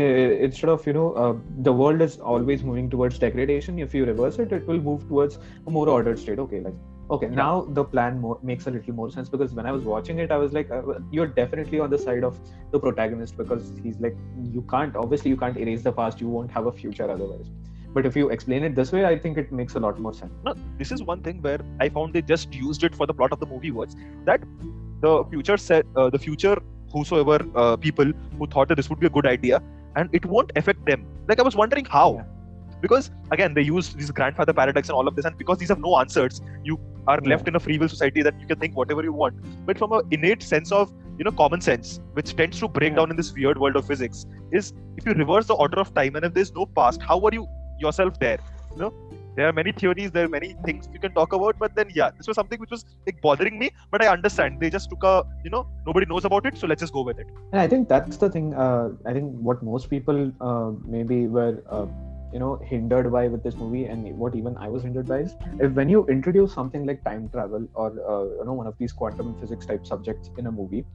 instead 0.47 0.69
of 0.69 0.85
you 0.87 0.93
know, 0.93 1.13
uh, 1.13 1.35
the 1.61 1.73
world 1.73 2.01
is 2.01 2.17
always 2.19 2.63
moving 2.63 2.89
towards 2.89 3.17
degradation. 3.19 3.79
If 3.79 3.93
you 3.93 4.05
reverse 4.05 4.37
it, 4.39 4.51
it 4.51 4.67
will 4.67 4.79
move 4.79 5.07
towards 5.07 5.39
a 5.67 5.71
more 5.71 5.89
ordered 5.89 6.19
state. 6.19 6.37
Okay, 6.39 6.59
like 6.61 6.75
okay, 7.11 7.27
Yeah. 7.27 7.35
now 7.35 7.65
the 7.79 7.83
plan 7.83 8.19
more, 8.19 8.37
makes 8.41 8.67
a 8.67 8.71
little 8.71 8.93
more 8.93 9.09
sense 9.11 9.27
because 9.29 9.53
when 9.53 9.65
I 9.65 9.71
was 9.71 9.83
watching 9.83 10.19
it, 10.19 10.31
I 10.31 10.37
was 10.37 10.53
like, 10.53 10.71
uh, 10.71 10.81
you're 11.11 11.27
definitely 11.27 11.79
on 11.79 11.89
the 11.89 11.97
side 11.97 12.23
of 12.23 12.39
the 12.71 12.79
protagonist 12.79 13.37
because 13.37 13.73
he's 13.83 13.99
like, 13.99 14.15
you 14.57 14.63
can't 14.69 14.95
obviously 14.95 15.31
you 15.31 15.37
can't 15.37 15.57
erase 15.57 15.83
the 15.83 15.91
past. 15.91 16.21
You 16.21 16.29
won't 16.29 16.51
have 16.51 16.67
a 16.67 16.71
future 16.71 17.09
otherwise. 17.09 17.51
But 17.95 18.05
if 18.05 18.15
you 18.19 18.29
explain 18.35 18.63
it 18.67 18.75
this 18.75 18.91
way, 18.91 19.05
I 19.05 19.17
think 19.17 19.37
it 19.37 19.51
makes 19.57 19.75
a 19.75 19.79
lot 19.79 19.99
more 20.05 20.13
sense. 20.13 20.33
No, 20.43 20.53
this 20.77 20.91
is 20.91 21.01
one 21.09 21.21
thing 21.27 21.41
where 21.41 21.59
I 21.79 21.89
found 21.97 22.13
they 22.13 22.21
just 22.21 22.53
used 22.53 22.83
it 22.83 22.93
for 23.01 23.07
the 23.07 23.13
plot 23.13 23.31
of 23.31 23.39
the 23.39 23.45
movie 23.45 23.71
was 23.71 23.95
that 24.25 24.41
the 25.01 25.23
future 25.29 25.57
said 25.57 25.85
uh, 25.95 26.09
the 26.09 26.19
future 26.19 26.57
whosoever 26.91 27.37
uh, 27.55 27.75
people 27.77 28.11
who 28.37 28.47
thought 28.47 28.67
that 28.69 28.75
this 28.75 28.89
would 28.89 28.99
be 28.99 29.07
a 29.07 29.09
good 29.17 29.25
idea 29.25 29.61
and 29.95 30.09
it 30.13 30.25
won't 30.25 30.51
affect 30.57 30.85
them. 30.85 31.05
Like 31.29 31.39
I 31.39 31.43
was 31.43 31.55
wondering 31.55 31.85
how. 31.85 32.15
Yeah. 32.15 32.25
Because 32.81 33.09
again, 33.31 33.53
they 33.53 33.61
use 33.61 33.93
these 33.93 34.11
grandfather 34.11 34.53
paradox 34.53 34.89
and 34.89 34.95
all 34.97 35.07
of 35.07 35.15
this, 35.15 35.25
and 35.25 35.37
because 35.37 35.57
these 35.57 35.69
have 35.69 35.79
no 35.79 35.97
answers, 35.97 36.41
you 36.63 36.77
are 37.07 37.19
Yeah. 37.23 37.29
left 37.29 37.47
in 37.47 37.55
a 37.55 37.59
free 37.65 37.77
will 37.77 37.87
society 37.97 38.21
that 38.27 38.39
you 38.41 38.47
can 38.47 38.59
think 38.59 38.75
whatever 38.75 39.03
you 39.03 39.13
want. 39.13 39.35
But 39.65 39.77
from 39.77 39.93
an 39.93 40.01
innate 40.11 40.43
sense 40.43 40.71
of 40.71 40.91
you 41.17 41.23
know 41.23 41.31
common 41.31 41.61
sense, 41.61 41.99
which 42.13 42.35
tends 42.35 42.59
to 42.59 42.67
break 42.67 42.91
Yeah. 42.91 42.97
down 42.97 43.11
in 43.15 43.15
this 43.15 43.33
weird 43.33 43.57
world 43.65 43.77
of 43.77 43.87
physics, 43.93 44.25
is 44.51 44.73
if 44.97 45.05
you 45.05 45.13
reverse 45.13 45.47
the 45.47 45.55
order 45.67 45.79
of 45.79 45.93
time 45.93 46.17
and 46.17 46.25
if 46.25 46.33
there's 46.33 46.53
no 46.53 46.65
past, 46.81 47.01
how 47.01 47.19
are 47.29 47.33
you 47.33 47.47
yourself 47.79 48.19
there? 48.19 48.39
You 48.73 48.81
know, 48.81 48.93
there 49.35 49.47
are 49.47 49.53
many 49.53 49.71
theories, 49.71 50.11
there 50.11 50.25
are 50.25 50.29
many 50.29 50.55
things 50.65 50.89
you 50.93 50.99
can 50.99 51.13
talk 51.13 51.33
about, 51.33 51.57
but 51.59 51.75
then 51.75 51.89
yeah, 51.93 52.09
this 52.17 52.27
was 52.27 52.35
something 52.35 52.59
which 52.59 52.71
was 52.71 52.85
like 53.05 53.21
bothering 53.21 53.59
me. 53.59 53.71
But 53.91 54.03
I 54.03 54.07
understand 54.07 54.59
they 54.59 54.69
just 54.69 54.89
took 54.89 55.03
a 55.03 55.23
you 55.43 55.49
know 55.49 55.67
nobody 55.85 56.05
knows 56.05 56.25
about 56.25 56.45
it, 56.45 56.57
so 56.57 56.67
let's 56.67 56.81
just 56.81 56.93
go 56.93 57.01
with 57.01 57.19
it. 57.19 57.27
And 57.51 57.61
I 57.61 57.67
think 57.67 57.89
that's 57.89 58.17
the 58.17 58.29
thing. 58.29 58.53
Uh, 58.53 58.89
I 59.05 59.13
think 59.13 59.33
what 59.49 59.61
most 59.63 59.89
people 59.89 60.31
uh, 60.41 60.71
maybe 60.85 61.27
were, 61.27 61.63
uh, 61.69 61.85
you 62.33 62.39
know, 62.39 62.59
hindered 62.63 63.11
by 63.11 63.27
with 63.27 63.43
this 63.43 63.55
movie, 63.55 63.85
and 63.85 64.17
what 64.17 64.35
even 64.35 64.57
I 64.57 64.69
was 64.69 64.83
hindered 64.83 65.07
by 65.07 65.19
is 65.19 65.35
if 65.59 65.71
when 65.73 65.89
you 65.89 66.05
introduce 66.07 66.53
something 66.53 66.85
like 66.85 67.03
time 67.03 67.29
travel 67.29 67.67
or 67.73 67.87
uh, 67.87 68.23
you 68.39 68.45
know 68.45 68.53
one 68.53 68.67
of 68.67 68.77
these 68.77 68.93
quantum 68.93 69.35
physics 69.39 69.65
type 69.65 69.85
subjects 69.85 70.29
in 70.37 70.47
a 70.47 70.51
movie, 70.51 70.85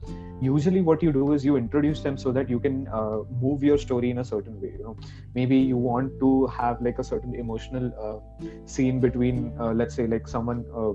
usually 0.41 0.81
what 0.81 1.01
you 1.03 1.11
do 1.11 1.33
is 1.33 1.45
you 1.45 1.57
introduce 1.57 2.01
them 2.01 2.17
so 2.17 2.31
that 2.31 2.49
you 2.49 2.59
can 2.59 2.87
uh, 2.89 3.19
move 3.41 3.63
your 3.63 3.77
story 3.77 4.09
in 4.09 4.19
a 4.19 4.25
certain 4.25 4.59
way. 4.61 4.73
You 4.77 4.83
know, 4.83 4.97
maybe 5.35 5.57
you 5.57 5.77
want 5.77 6.19
to 6.19 6.47
have 6.47 6.81
like 6.81 6.99
a 6.99 7.03
certain 7.03 7.35
emotional 7.35 7.91
uh, 7.99 8.45
scene 8.65 8.99
between, 8.99 9.53
uh, 9.59 9.73
let's 9.73 9.95
say, 9.95 10.07
like 10.07 10.27
someone. 10.27 10.65
Uh, 10.75 10.93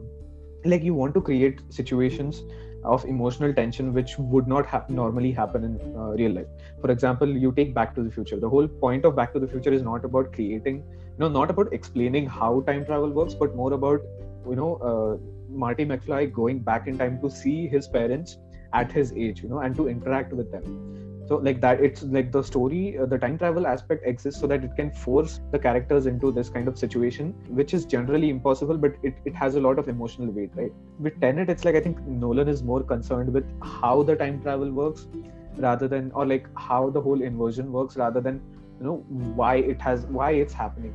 like 0.64 0.82
you 0.82 0.94
want 0.94 1.14
to 1.14 1.20
create 1.20 1.60
situations 1.70 2.42
of 2.86 3.04
emotional 3.04 3.52
tension 3.52 3.92
which 3.92 4.18
would 4.18 4.46
not 4.48 4.66
ha- 4.66 4.84
normally 4.88 5.32
happen 5.32 5.64
in 5.64 5.96
uh, 5.96 6.10
real 6.20 6.32
life. 6.32 6.46
For 6.80 6.90
example 6.90 7.28
you 7.28 7.52
take 7.52 7.74
back 7.74 7.94
to 7.96 8.02
the 8.02 8.10
future. 8.10 8.38
The 8.40 8.48
whole 8.48 8.68
point 8.68 9.04
of 9.04 9.16
back 9.16 9.32
to 9.34 9.40
the 9.40 9.48
future 9.48 9.72
is 9.72 9.82
not 9.82 10.04
about 10.04 10.32
creating 10.32 10.84
you 11.16 11.20
know 11.20 11.28
not 11.28 11.50
about 11.50 11.72
explaining 11.72 12.26
how 12.26 12.60
time 12.66 12.84
travel 12.84 13.10
works 13.10 13.34
but 13.34 13.54
more 13.54 13.72
about 13.72 14.00
you 14.48 14.56
know 14.56 14.70
uh, 14.90 15.16
marty 15.48 15.84
mcfly 15.84 16.32
going 16.32 16.58
back 16.58 16.86
in 16.86 16.98
time 16.98 17.18
to 17.22 17.30
see 17.30 17.66
his 17.66 17.88
parents 17.88 18.38
at 18.72 18.92
his 18.92 19.12
age 19.12 19.42
you 19.42 19.48
know 19.48 19.60
and 19.60 19.76
to 19.76 19.88
interact 19.88 20.32
with 20.32 20.50
them 20.52 21.05
so 21.28 21.36
like 21.36 21.60
that 21.60 21.80
it's 21.80 22.02
like 22.04 22.30
the 22.32 22.42
story 22.42 22.98
uh, 22.98 23.06
the 23.06 23.18
time 23.18 23.36
travel 23.38 23.66
aspect 23.66 24.06
exists 24.06 24.40
so 24.40 24.46
that 24.46 24.64
it 24.64 24.74
can 24.76 24.90
force 24.90 25.40
the 25.52 25.58
characters 25.58 26.06
into 26.06 26.30
this 26.30 26.48
kind 26.48 26.68
of 26.68 26.78
situation 26.78 27.30
which 27.48 27.74
is 27.74 27.84
generally 27.84 28.30
impossible 28.30 28.76
but 28.76 28.94
it, 29.02 29.14
it 29.24 29.34
has 29.34 29.56
a 29.56 29.60
lot 29.60 29.78
of 29.78 29.88
emotional 29.88 30.30
weight 30.30 30.50
right? 30.54 30.72
With 30.98 31.20
tenet 31.20 31.50
it's 31.50 31.64
like 31.64 31.74
i 31.74 31.80
think 31.80 32.00
nolan 32.06 32.48
is 32.48 32.62
more 32.62 32.82
concerned 32.82 33.32
with 33.32 33.44
how 33.62 34.02
the 34.02 34.16
time 34.16 34.40
travel 34.42 34.70
works 34.70 35.08
rather 35.56 35.88
than 35.88 36.12
or 36.12 36.26
like 36.26 36.46
how 36.56 36.90
the 36.90 37.00
whole 37.00 37.22
inversion 37.22 37.72
works 37.72 37.96
rather 37.96 38.20
than 38.20 38.40
you 38.78 38.86
know 38.86 38.96
why 39.40 39.56
it 39.56 39.80
has 39.80 40.06
why 40.06 40.32
it's 40.32 40.52
happening. 40.52 40.94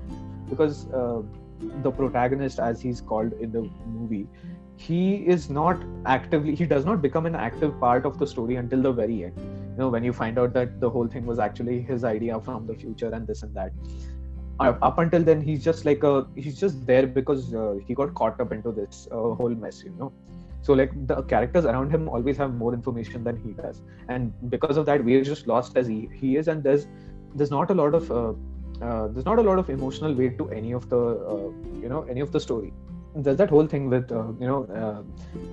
Because 0.49 0.87
uh, 0.91 1.21
the 1.83 1.91
protagonist 1.91 2.59
as 2.59 2.81
he's 2.81 3.01
called 3.01 3.33
in 3.33 3.51
the 3.51 3.69
movie 3.85 4.27
he 4.77 5.15
is 5.27 5.49
not 5.49 5.83
actively 6.05 6.55
he 6.55 6.65
does 6.65 6.85
not 6.85 7.01
become 7.01 7.27
an 7.27 7.35
active 7.35 7.79
part 7.79 8.03
of 8.03 8.17
the 8.17 8.25
story 8.25 8.55
until 8.55 8.81
the 8.81 8.91
very 8.91 9.25
end 9.25 9.60
know 9.81 9.89
when 9.95 10.03
you 10.03 10.13
find 10.13 10.39
out 10.39 10.53
that 10.53 10.79
the 10.79 10.89
whole 10.89 11.07
thing 11.07 11.25
was 11.25 11.39
actually 11.47 11.81
his 11.91 12.03
idea 12.03 12.39
from 12.47 12.67
the 12.71 12.75
future 12.83 13.11
and 13.19 13.27
this 13.27 13.43
and 13.43 13.55
that. 13.55 13.71
Uh, 14.59 14.73
up 14.87 14.99
until 15.03 15.23
then 15.29 15.41
he's 15.41 15.63
just 15.63 15.85
like 15.85 16.03
a 16.03 16.27
he's 16.35 16.59
just 16.59 16.85
there 16.85 17.07
because 17.07 17.53
uh, 17.53 17.75
he 17.87 17.95
got 18.01 18.13
caught 18.13 18.39
up 18.45 18.51
into 18.51 18.71
this 18.71 19.07
uh, 19.11 19.33
whole 19.39 19.55
mess 19.65 19.83
you 19.83 19.95
know. 19.99 20.11
So 20.61 20.73
like 20.73 20.91
the 21.07 21.23
characters 21.23 21.65
around 21.65 21.91
him 21.91 22.07
always 22.07 22.37
have 22.37 22.53
more 22.53 22.73
information 22.73 23.23
than 23.23 23.37
he 23.43 23.53
does. 23.53 23.81
And 24.09 24.31
because 24.51 24.77
of 24.77 24.85
that 24.85 25.03
we're 25.03 25.23
just 25.23 25.47
lost 25.47 25.77
as 25.77 25.87
he, 25.87 26.09
he 26.13 26.35
is. 26.35 26.47
And 26.47 26.63
there's 26.63 26.87
there's 27.33 27.49
not 27.51 27.71
a 27.71 27.73
lot 27.73 27.95
of 27.95 28.11
uh, 28.11 28.33
uh, 28.85 29.07
there's 29.07 29.25
not 29.25 29.39
a 29.39 29.41
lot 29.41 29.59
of 29.59 29.69
emotional 29.69 30.13
weight 30.13 30.37
to 30.37 30.49
any 30.49 30.71
of 30.71 30.89
the 30.89 31.01
uh, 31.33 31.49
you 31.81 31.89
know 31.89 32.03
any 32.03 32.19
of 32.19 32.31
the 32.31 32.39
story 32.39 32.73
there's 33.15 33.37
that 33.37 33.49
whole 33.49 33.67
thing 33.67 33.89
with 33.89 34.11
uh, 34.11 34.27
you 34.39 34.47
know 34.47 34.63
uh, 34.81 35.01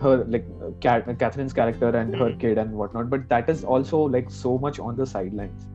her 0.02 0.24
like 0.24 0.46
Cat- 0.80 1.06
Catherine's 1.18 1.52
character 1.52 1.88
and 1.88 2.14
her 2.14 2.30
Mhm. 2.30 2.40
kid 2.40 2.58
and 2.58 2.72
whatnot, 2.72 3.10
but 3.10 3.28
that 3.28 3.48
is 3.48 3.64
also 3.64 3.98
like 4.16 4.30
so 4.30 4.58
much 4.58 4.78
on 4.78 4.96
the 4.96 5.06
sidelines. 5.06 5.66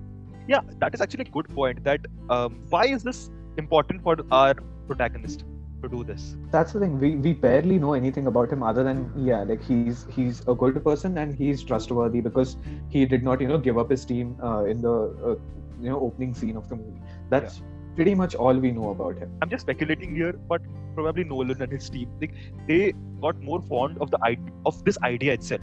Yeah, 0.48 0.62
that 0.80 0.94
is 0.94 1.02
actually 1.02 1.26
a 1.28 1.32
good 1.32 1.50
point. 1.56 1.84
That 1.84 2.06
um, 2.30 2.62
why 2.70 2.86
is 2.86 3.04
this 3.04 3.30
important 3.58 4.02
for 4.04 4.16
our 4.32 4.56
protagonist 4.88 5.46
to 5.84 5.90
do 5.90 6.04
this? 6.04 6.36
That's 6.52 6.74
the 6.74 6.80
thing. 6.80 7.00
We 7.00 7.16
we 7.16 7.34
barely 7.34 7.80
know 7.80 7.94
anything 7.94 8.28
about 8.28 8.52
him 8.52 8.64
other 8.64 8.84
than 8.84 9.04
yeah, 9.16 9.44
like 9.44 9.64
he's 9.64 10.06
he's 10.18 10.42
a 10.48 10.56
good 10.56 10.78
person 10.84 11.18
and 11.18 11.34
he's 11.34 11.64
trustworthy 11.64 12.22
because 12.22 12.58
he 12.90 13.06
did 13.06 13.24
not 13.24 13.42
you 13.42 13.48
know 13.48 13.58
give 13.58 13.78
up 13.78 13.90
his 13.90 14.06
team 14.06 14.36
uh, 14.44 14.64
in 14.76 14.82
the 14.82 14.96
uh, 15.32 15.36
you 15.82 15.90
know 15.90 16.00
opening 16.00 16.34
scene 16.34 16.56
of 16.58 16.70
the 16.70 16.76
movie. 16.76 17.02
That's 17.30 17.62
pretty 17.96 18.16
much 18.16 18.36
all 18.36 18.54
we 18.66 18.72
know 18.72 18.90
about 18.92 19.18
him. 19.18 19.32
I'm 19.42 19.50
just 19.50 19.62
speculating 19.62 20.16
here, 20.16 20.34
but 20.34 20.62
probably 20.96 21.24
Nolan 21.24 21.62
and 21.62 21.72
his 21.72 21.90
team, 21.90 22.10
like 22.22 22.34
they 22.68 22.94
got 23.22 23.40
more 23.42 23.62
fond 23.62 23.98
of 24.00 24.12
the 24.12 24.20
idea 24.24 24.54
of 24.66 24.84
this 24.86 24.98
idea 25.04 25.34
itself, 25.34 25.62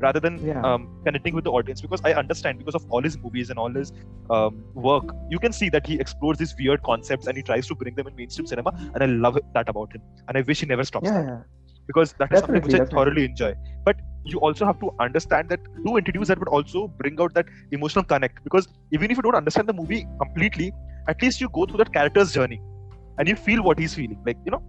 rather 0.00 0.20
than 0.20 0.38
Yeah. 0.44 0.60
um, 0.62 0.88
connecting 1.04 1.34
with 1.34 1.44
the 1.44 1.52
audience. 1.52 1.80
Because 1.80 2.00
I 2.04 2.12
understand, 2.14 2.58
because 2.58 2.74
of 2.74 2.84
all 2.90 3.02
his 3.02 3.18
movies 3.18 3.50
and 3.50 3.58
all 3.58 3.70
his 3.70 3.92
um, 4.30 4.62
work, 4.74 5.14
you 5.30 5.38
can 5.38 5.52
see 5.52 5.68
that 5.70 5.86
he 5.86 5.98
explores 5.98 6.38
these 6.38 6.54
weird 6.58 6.82
concepts 6.82 7.26
and 7.26 7.36
he 7.36 7.42
tries 7.42 7.66
to 7.68 7.74
bring 7.74 7.94
them 7.94 8.06
in 8.06 8.16
mainstream 8.16 8.46
cinema, 8.46 8.72
and 8.94 9.02
I 9.02 9.06
love 9.06 9.38
that 9.54 9.68
about 9.68 9.92
him. 9.94 10.02
And 10.28 10.36
I 10.38 10.42
wish 10.42 10.60
he 10.60 10.66
never 10.66 10.84
stops. 10.84 11.08
Yeah, 11.10 11.22
that. 11.22 11.28
yeah. 11.28 11.42
because 11.90 12.12
that 12.18 12.32
is 12.32 12.40
something 12.40 12.62
which 12.64 12.72
Definitely, 12.72 12.96
I 12.96 12.96
thoroughly 12.96 13.24
enjoy. 13.28 13.54
But 13.86 13.96
you 14.24 14.38
also 14.48 14.64
have 14.66 14.78
to 14.82 14.90
understand 15.04 15.48
that 15.52 15.60
to 15.86 15.96
introduce 16.00 16.28
that 16.28 16.38
would 16.38 16.48
also 16.48 16.86
bring 17.00 17.20
out 17.20 17.34
that 17.34 17.46
emotional 17.72 18.04
connect. 18.04 18.42
Because 18.44 18.68
even 18.92 19.10
if 19.10 19.16
you 19.16 19.22
don't 19.26 19.34
understand 19.34 19.68
the 19.68 19.72
movie 19.72 20.06
completely, 20.20 20.72
at 21.08 21.22
least 21.22 21.40
you 21.40 21.48
go 21.52 21.66
through 21.66 21.78
that 21.78 21.92
character's 21.92 22.32
journey 22.32 22.60
and 23.18 23.28
you 23.28 23.36
feel 23.36 23.62
what 23.62 23.78
he's 23.78 23.94
feeling. 23.94 24.20
Like, 24.24 24.38
you 24.44 24.52
know, 24.52 24.62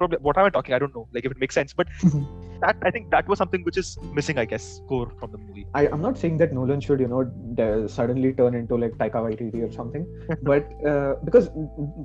probably 0.00 0.18
what 0.18 0.38
am 0.38 0.46
I 0.46 0.50
talking? 0.50 0.74
I 0.74 0.78
don't 0.78 0.94
know. 0.94 1.06
Like 1.12 1.24
if 1.24 1.32
it 1.32 1.38
makes 1.38 1.54
sense. 1.54 1.72
But 1.72 1.88
that 2.60 2.76
I 2.82 2.90
think 2.90 3.10
that 3.10 3.28
was 3.28 3.38
something 3.38 3.62
which 3.64 3.76
is 3.76 3.98
missing, 4.14 4.38
I 4.38 4.44
guess, 4.44 4.80
core 4.88 5.12
from 5.18 5.32
the 5.32 5.38
movie. 5.38 5.66
I, 5.74 5.88
I'm 5.88 6.00
not 6.00 6.18
saying 6.18 6.38
that 6.38 6.52
Nolan 6.52 6.80
should, 6.80 7.00
you 7.00 7.08
know, 7.08 7.24
de- 7.54 7.88
suddenly 7.88 8.32
turn 8.32 8.54
into 8.54 8.76
like 8.76 8.92
Taika 8.92 9.20
Waititi 9.26 9.62
or 9.68 9.72
something, 9.72 10.06
but 10.42 10.66
uh, 10.86 11.14
because 11.24 11.50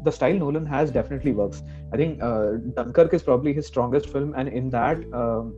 the 0.04 0.12
style 0.12 0.34
Nolan 0.34 0.66
has 0.66 0.92
definitely 0.92 1.32
works. 1.32 1.64
I 1.94 1.98
think 1.98 2.22
uh, 2.22 2.54
Dunkirk 2.76 3.14
is 3.14 3.24
probably 3.24 3.54
his 3.54 3.68
strongest 3.68 4.10
film, 4.10 4.34
and 4.36 4.50
in 4.50 4.70
that, 4.72 4.98
um, 5.14 5.56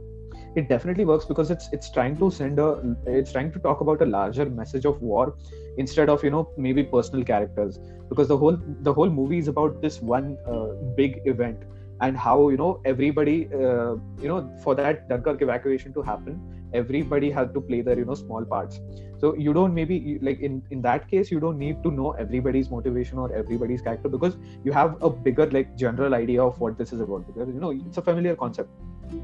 it 0.57 0.67
definitely 0.69 1.05
works 1.05 1.25
because 1.31 1.51
it's 1.51 1.69
it's 1.77 1.89
trying 1.95 2.17
to 2.21 2.29
send 2.31 2.59
a, 2.59 2.67
it's 3.05 3.31
trying 3.31 3.51
to 3.55 3.59
talk 3.59 3.81
about 3.85 4.01
a 4.01 4.09
larger 4.13 4.45
message 4.59 4.85
of 4.91 5.01
war 5.01 5.35
instead 5.77 6.09
of 6.09 6.23
you 6.23 6.31
know 6.35 6.49
maybe 6.57 6.83
personal 6.83 7.23
characters. 7.23 7.79
Because 8.09 8.27
the 8.27 8.37
whole 8.37 8.57
the 8.89 8.93
whole 8.93 9.09
movie 9.09 9.37
is 9.37 9.47
about 9.47 9.81
this 9.81 10.01
one 10.01 10.37
uh, 10.47 10.67
big 11.01 11.21
event 11.25 11.65
and 12.01 12.17
how 12.17 12.49
you 12.49 12.57
know 12.57 12.81
everybody 12.85 13.37
uh, 13.53 13.95
you 14.21 14.27
know 14.33 14.39
for 14.63 14.75
that 14.75 15.07
Dunkirk 15.09 15.41
evacuation 15.41 15.93
to 15.93 16.01
happen 16.01 16.39
everybody 16.73 17.29
had 17.31 17.53
to 17.53 17.61
play 17.61 17.81
their 17.81 17.97
you 17.97 18.05
know 18.05 18.15
small 18.15 18.45
parts. 18.45 18.79
So 19.19 19.35
you 19.35 19.53
don't 19.53 19.73
maybe 19.73 20.19
like 20.21 20.39
in 20.39 20.61
in 20.71 20.81
that 20.81 21.07
case 21.09 21.31
you 21.31 21.39
don't 21.39 21.57
need 21.57 21.81
to 21.83 21.91
know 21.91 22.11
everybody's 22.25 22.69
motivation 22.69 23.17
or 23.17 23.31
everybody's 23.33 23.81
character 23.81 24.09
because 24.09 24.37
you 24.63 24.71
have 24.71 25.01
a 25.01 25.09
bigger 25.09 25.49
like 25.51 25.75
general 25.77 26.13
idea 26.15 26.43
of 26.43 26.59
what 26.59 26.77
this 26.77 26.93
is 26.93 27.01
about. 27.01 27.27
Because 27.27 27.47
you 27.53 27.59
know 27.59 27.71
it's 27.71 27.97
a 27.97 28.01
familiar 28.01 28.35
concept 28.35 28.69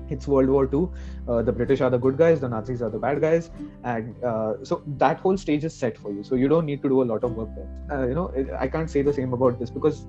it's 0.10 0.28
world 0.28 0.50
war 0.50 0.64
ii 0.74 0.82
uh, 1.28 1.42
the 1.42 1.52
british 1.52 1.82
are 1.82 1.90
the 1.90 1.98
good 2.06 2.18
guys 2.18 2.40
the 2.40 2.50
nazis 2.50 2.82
are 2.82 2.90
the 2.90 3.00
bad 3.00 3.22
guys. 3.22 3.50
And 3.84 4.16
uh, 4.24 4.54
so 4.64 4.82
that 4.98 5.20
whole 5.20 5.38
stage 5.38 5.64
is 5.66 5.78
set 5.78 5.98
for 5.98 6.12
you. 6.12 6.24
So 6.24 6.36
you 6.36 6.48
don't 6.48 6.66
need 6.66 6.82
to 6.84 6.90
do 6.90 7.02
a 7.04 7.08
lot 7.12 7.24
of 7.24 7.34
work 7.34 7.50
there. 7.56 7.70
Uh, 7.92 8.08
you 8.08 8.14
know 8.16 8.28
it- 8.42 8.50
i 8.60 8.68
can't 8.68 8.90
say 8.90 9.02
the 9.02 9.14
same 9.14 9.34
about 9.34 9.60
this 9.60 9.72
because 9.78 10.06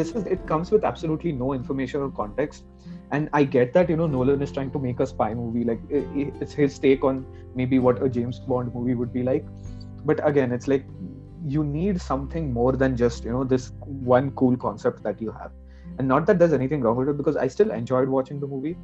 this 0.00 0.10
is 0.20 0.26
it 0.26 0.46
comes 0.46 0.70
with 0.70 0.84
absolutely 0.84 1.32
no 1.32 1.52
information 1.52 2.00
or 2.00 2.10
context. 2.10 2.64
And 3.10 3.28
i 3.32 3.44
get 3.44 3.72
that 3.74 3.88
you 3.90 3.96
know 3.96 4.06
nolan 4.06 4.42
is 4.42 4.52
trying 4.52 4.70
to 4.72 4.78
make 4.78 5.00
a 5.00 5.06
spy 5.06 5.32
movie 5.34 5.64
like 5.64 5.80
i- 6.00 6.06
i- 6.22 6.32
it's 6.40 6.52
his 6.62 6.78
take 6.78 7.04
on 7.04 7.24
maybe 7.54 7.78
what 7.78 8.02
a 8.02 8.08
james 8.08 8.40
bond 8.40 8.74
movie 8.74 8.94
would 8.94 9.12
be 9.12 9.22
like. 9.22 9.46
But 10.04 10.26
again 10.26 10.52
it's 10.52 10.68
like 10.68 10.86
you 11.46 11.64
need 11.64 12.00
something 12.00 12.52
more 12.52 12.72
than 12.72 12.96
just 12.96 13.24
you 13.24 13.32
know 13.32 13.44
this 13.44 13.72
one 14.12 14.30
cool 14.32 14.56
concept 14.56 15.02
that 15.04 15.20
you 15.20 15.32
have. 15.32 15.52
And 15.98 16.06
not 16.08 16.26
that 16.26 16.38
there's 16.38 16.52
anything 16.52 16.80
wrong 16.82 16.96
with 16.96 17.08
it 17.08 17.16
because 17.16 17.36
i 17.36 17.46
still 17.48 17.70
enjoyed 17.76 18.08
watching 18.08 18.40
the 18.40 18.46
movie 18.46 18.76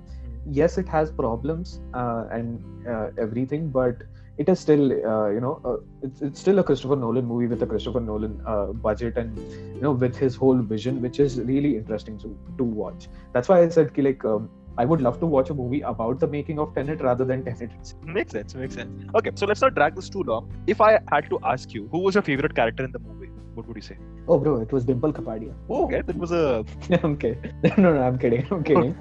yes 0.51 0.79
it 0.79 0.89
has 0.89 1.11
problems 1.11 1.81
uh, 1.95 2.25
and 2.31 2.63
uh, 2.89 3.09
everything 3.19 3.71
but 3.71 4.03
it 4.37 4.49
is 4.49 4.59
still 4.59 4.93
uh, 4.93 5.29
you 5.31 5.41
know 5.41 5.61
uh, 5.65 5.77
it's, 6.03 6.21
it's 6.21 6.41
still 6.41 6.59
a 6.59 6.65
christopher 6.65 6.97
nolan 6.97 7.25
movie 7.25 7.47
with 7.47 7.63
a 7.63 7.67
christopher 7.67 8.01
nolan 8.01 8.41
uh, 8.47 8.67
budget 8.67 9.17
and 9.17 9.39
you 9.75 9.81
know 9.81 9.93
with 9.93 10.17
his 10.17 10.35
whole 10.35 10.59
vision 10.59 11.01
which 11.01 11.21
is 11.21 11.41
really 11.41 11.77
interesting 11.77 12.19
to, 12.19 12.37
to 12.59 12.65
watch 12.65 13.09
that's 13.33 13.49
why 13.49 13.63
i 13.63 13.69
said 13.69 13.95
ki, 13.95 14.03
like 14.03 14.25
um, 14.25 14.51
i 14.77 14.85
would 14.85 15.01
love 15.01 15.21
to 15.21 15.27
watch 15.27 15.51
a 15.51 15.55
movie 15.55 15.81
about 15.83 16.19
the 16.19 16.27
making 16.27 16.59
of 16.59 16.75
tenet 16.75 17.01
rather 17.01 17.25
than 17.25 17.45
tenet. 17.45 17.95
Makes 18.03 18.33
sense. 18.33 18.55
Makes 18.55 18.75
sense. 18.75 19.05
Okay, 19.15 19.31
so 19.35 19.47
let's 19.47 19.61
not 19.61 19.75
drag 19.75 19.95
this 19.95 20.09
too 20.09 20.25
long. 20.25 20.51
If 20.67 20.81
I 20.81 20.99
had 21.13 21.31
to 21.31 21.39
ask 21.45 21.73
you, 21.73 21.89
who 21.93 22.01
was 22.01 22.15
your 22.17 22.23
favorite 22.23 22.57
character 22.57 22.85
in 22.85 22.91
the 22.91 22.99
movie? 22.99 23.24
What 23.55 23.67
would 23.69 23.77
you 23.77 23.83
say? 23.83 23.97
oh 24.29 24.39
bro 24.39 24.61
it 24.61 24.73
was 24.73 24.85
dimple 24.85 25.13
kapadia 25.13 25.53
Oh, 25.69 25.85
okay, 25.85 26.01
that 26.03 26.17
was 26.17 26.33
a 26.33 26.65
kidding 27.21 27.39
no 27.79 27.93
no 27.93 28.03
i'm 28.03 28.19
kidding 28.19 28.47
i'm 28.51 28.63
kidding 28.65 28.95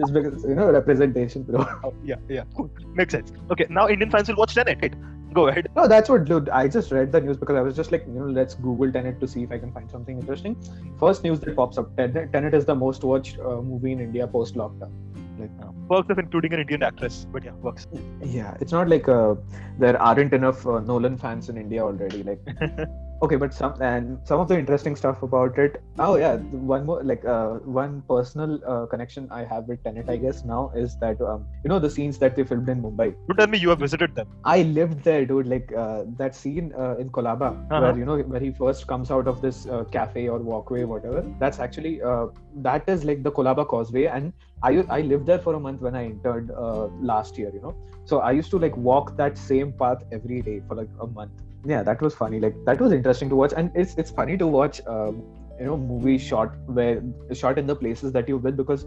just 0.00 0.12
because 0.12 0.44
you 0.44 0.54
know 0.54 0.70
representation 0.70 1.42
bro 1.42 1.60
oh, 1.84 1.94
yeah, 2.04 2.16
yeah, 2.28 2.44
cool. 2.56 2.70
Makes 2.94 3.12
sense. 3.12 3.32
Okay, 3.50 3.66
now 3.68 3.88
Indian 3.88 4.10
fans 4.10 4.28
will 4.28 4.36
watch 4.36 4.54
Tenet. 4.54 4.78
Right? 4.82 4.94
Go 5.34 5.48
ahead. 5.48 5.68
No, 5.76 5.86
that's 5.86 6.08
what, 6.08 6.24
dude. 6.24 6.48
I 6.48 6.66
just 6.68 6.90
read 6.92 7.12
the 7.12 7.20
news 7.20 7.36
because 7.36 7.56
I 7.56 7.60
was 7.60 7.76
just 7.76 7.92
like, 7.92 8.04
you 8.06 8.14
know, 8.14 8.26
let's 8.26 8.54
Google 8.54 8.90
Tenet 8.90 9.20
to 9.20 9.28
see 9.28 9.42
if 9.42 9.50
I 9.52 9.58
can 9.58 9.72
find 9.72 9.90
something 9.90 10.18
interesting. 10.18 10.56
First 10.98 11.24
news 11.24 11.40
that 11.40 11.54
pops 11.56 11.76
up 11.78 11.94
Tenet, 11.96 12.32
Tenet 12.32 12.54
is 12.54 12.64
the 12.64 12.74
most 12.74 13.04
watched 13.04 13.38
uh, 13.40 13.60
movie 13.60 13.92
in 13.92 14.00
India 14.00 14.26
post 14.26 14.54
lockdown. 14.54 14.92
Like, 15.38 15.50
Perks 15.90 16.08
of 16.10 16.18
including 16.18 16.54
an 16.54 16.60
Indian 16.60 16.82
actress, 16.82 17.26
but 17.30 17.44
yeah, 17.44 17.52
works. 17.52 17.86
yeah, 18.24 18.56
it's 18.60 18.72
not 18.72 18.88
like 18.88 19.08
uh, 19.08 19.34
there 19.78 20.00
aren't 20.00 20.32
enough 20.32 20.66
uh, 20.66 20.80
Nolan 20.80 21.18
fans 21.18 21.50
in 21.50 21.58
India 21.58 21.82
already. 21.84 22.22
Like, 22.22 22.40
okay, 23.22 23.36
but 23.36 23.52
some 23.54 23.74
and 23.80 24.18
some 24.24 24.40
of 24.40 24.48
the 24.48 24.58
interesting 24.58 24.96
stuff 24.96 25.22
about 25.22 25.58
it. 25.58 25.82
Oh 25.98 26.16
yeah, 26.16 26.36
one 26.72 26.86
more 26.86 27.02
like 27.02 27.24
uh, 27.24 27.54
one 27.80 28.02
personal 28.08 28.60
uh, 28.66 28.86
connection 28.86 29.28
I 29.30 29.44
have 29.44 29.64
with 29.68 29.82
Tenet, 29.84 30.08
I 30.08 30.16
guess 30.16 30.44
now 30.44 30.70
is 30.74 30.96
that 31.00 31.20
um, 31.20 31.46
you 31.64 31.68
know 31.68 31.78
the 31.78 31.90
scenes 31.90 32.18
that 32.18 32.36
they 32.36 32.44
filmed 32.44 32.68
in 32.68 32.82
Mumbai. 32.82 33.14
Don't 33.28 33.36
tell 33.36 33.46
me 33.46 33.58
you 33.58 33.70
have 33.70 33.78
visited 33.80 34.14
them. 34.14 34.28
I 34.44 34.62
lived 34.62 35.02
there, 35.04 35.24
dude. 35.24 35.46
Like 35.46 35.72
uh, 35.72 36.04
that 36.18 36.34
scene 36.34 36.72
uh, 36.78 36.96
in 36.96 37.10
Colaba, 37.10 37.50
Uh-huh. 37.70 37.80
where 37.80 37.96
you 37.98 38.04
know 38.04 38.18
where 38.34 38.40
he 38.40 38.50
first 38.62 38.86
comes 38.86 39.10
out 39.10 39.26
of 39.34 39.40
this 39.40 39.66
uh, 39.66 39.84
cafe 39.96 40.28
or 40.28 40.38
walkway, 40.38 40.84
whatever. 40.84 41.24
That's 41.40 41.60
actually 41.60 41.94
uh, 42.02 42.26
that 42.68 42.88
is 42.96 43.04
like 43.04 43.22
the 43.22 43.32
Colaba 43.40 43.66
Causeway, 43.74 44.06
and 44.18 44.32
I 44.62 44.74
I 44.98 45.00
lived 45.14 45.26
there 45.32 45.42
for 45.48 45.54
a 45.54 45.60
month 45.68 45.80
when 45.88 45.94
I 46.02 46.04
entered 46.12 46.50
uh, 46.66 46.86
last 47.12 47.38
year. 47.38 47.50
You 47.58 47.62
know, 47.66 47.76
so 48.04 48.20
I 48.20 48.32
used 48.42 48.50
to 48.56 48.58
like 48.68 48.76
walk 48.92 49.16
that 49.24 49.38
same 49.48 49.72
path 49.84 50.02
every 50.20 50.42
day 50.50 50.60
for 50.68 50.74
like 50.84 50.90
a 51.00 51.06
month. 51.20 51.45
Yeah, 51.66 51.82
that 51.82 52.00
was 52.00 52.14
funny. 52.14 52.40
Like 52.40 52.54
that 52.64 52.80
was 52.80 52.92
interesting 52.92 53.28
to 53.30 53.36
watch, 53.36 53.52
and 53.56 53.70
it's 53.74 53.96
it's 53.96 54.10
funny 54.10 54.36
to 54.38 54.46
watch. 54.46 54.80
Um, 54.86 55.22
you 55.58 55.64
know, 55.66 55.76
movie 55.76 56.18
shot 56.18 56.54
where 56.66 57.02
shot 57.32 57.58
in 57.58 57.66
the 57.66 57.74
places 57.74 58.12
that 58.12 58.28
you 58.28 58.36
will 58.36 58.52
because 58.52 58.84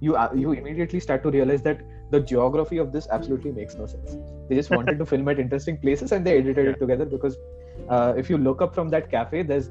you 0.00 0.14
uh, 0.16 0.28
you 0.42 0.52
immediately 0.52 1.00
start 1.00 1.22
to 1.24 1.30
realize 1.30 1.62
that 1.62 1.80
the 2.12 2.20
geography 2.20 2.78
of 2.78 2.92
this 2.92 3.08
absolutely 3.16 3.50
makes 3.56 3.74
no 3.74 3.86
sense 3.86 4.14
they 4.48 4.54
just 4.54 4.70
wanted 4.70 4.98
to 5.00 5.06
film 5.12 5.26
at 5.32 5.40
interesting 5.44 5.78
places 5.78 6.12
and 6.12 6.24
they 6.24 6.36
edited 6.38 6.68
it 6.72 6.78
together 6.78 7.04
because 7.06 7.36
uh, 7.88 8.12
if 8.16 8.30
you 8.30 8.38
look 8.38 8.62
up 8.62 8.72
from 8.74 8.88
that 8.88 9.10
cafe 9.10 9.42
there's 9.42 9.70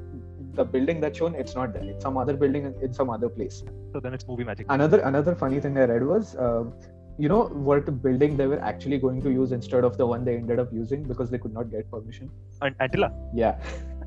the 0.56 0.66
building 0.66 1.00
that's 1.00 1.18
shown 1.20 1.36
it's 1.36 1.56
not 1.56 1.72
there 1.74 1.84
it's 1.84 2.04
some 2.04 2.18
other 2.18 2.34
building 2.36 2.66
in- 2.66 2.76
in 2.82 2.94
some 2.94 3.10
other 3.10 3.30
place 3.30 3.64
So 3.94 4.02
then 4.02 4.14
it's 4.14 4.28
movie 4.28 4.44
magic. 4.44 4.66
another 4.70 5.00
another 5.12 5.36
funny 5.36 5.62
thing 5.62 5.78
i 5.78 5.86
read 5.94 6.04
was 6.06 6.36
uh, 6.36 6.64
you 7.18 7.30
know 7.30 7.46
what 7.46 8.02
building 8.02 8.38
they 8.38 8.48
were 8.48 8.60
actually 8.60 8.98
going 8.98 9.22
to 9.22 9.30
use 9.32 9.52
instead 9.52 9.84
of 9.84 9.98
the 9.98 10.06
one 10.06 10.26
they 10.26 10.36
ended 10.36 10.60
up 10.60 10.72
using 10.74 11.04
because 11.04 11.30
they 11.30 11.38
could 11.38 11.54
not 11.54 11.72
get 11.72 11.90
permission. 11.92 12.30
And 12.62 12.78
Antilia. 12.80 13.12
Yeah, 13.34 13.60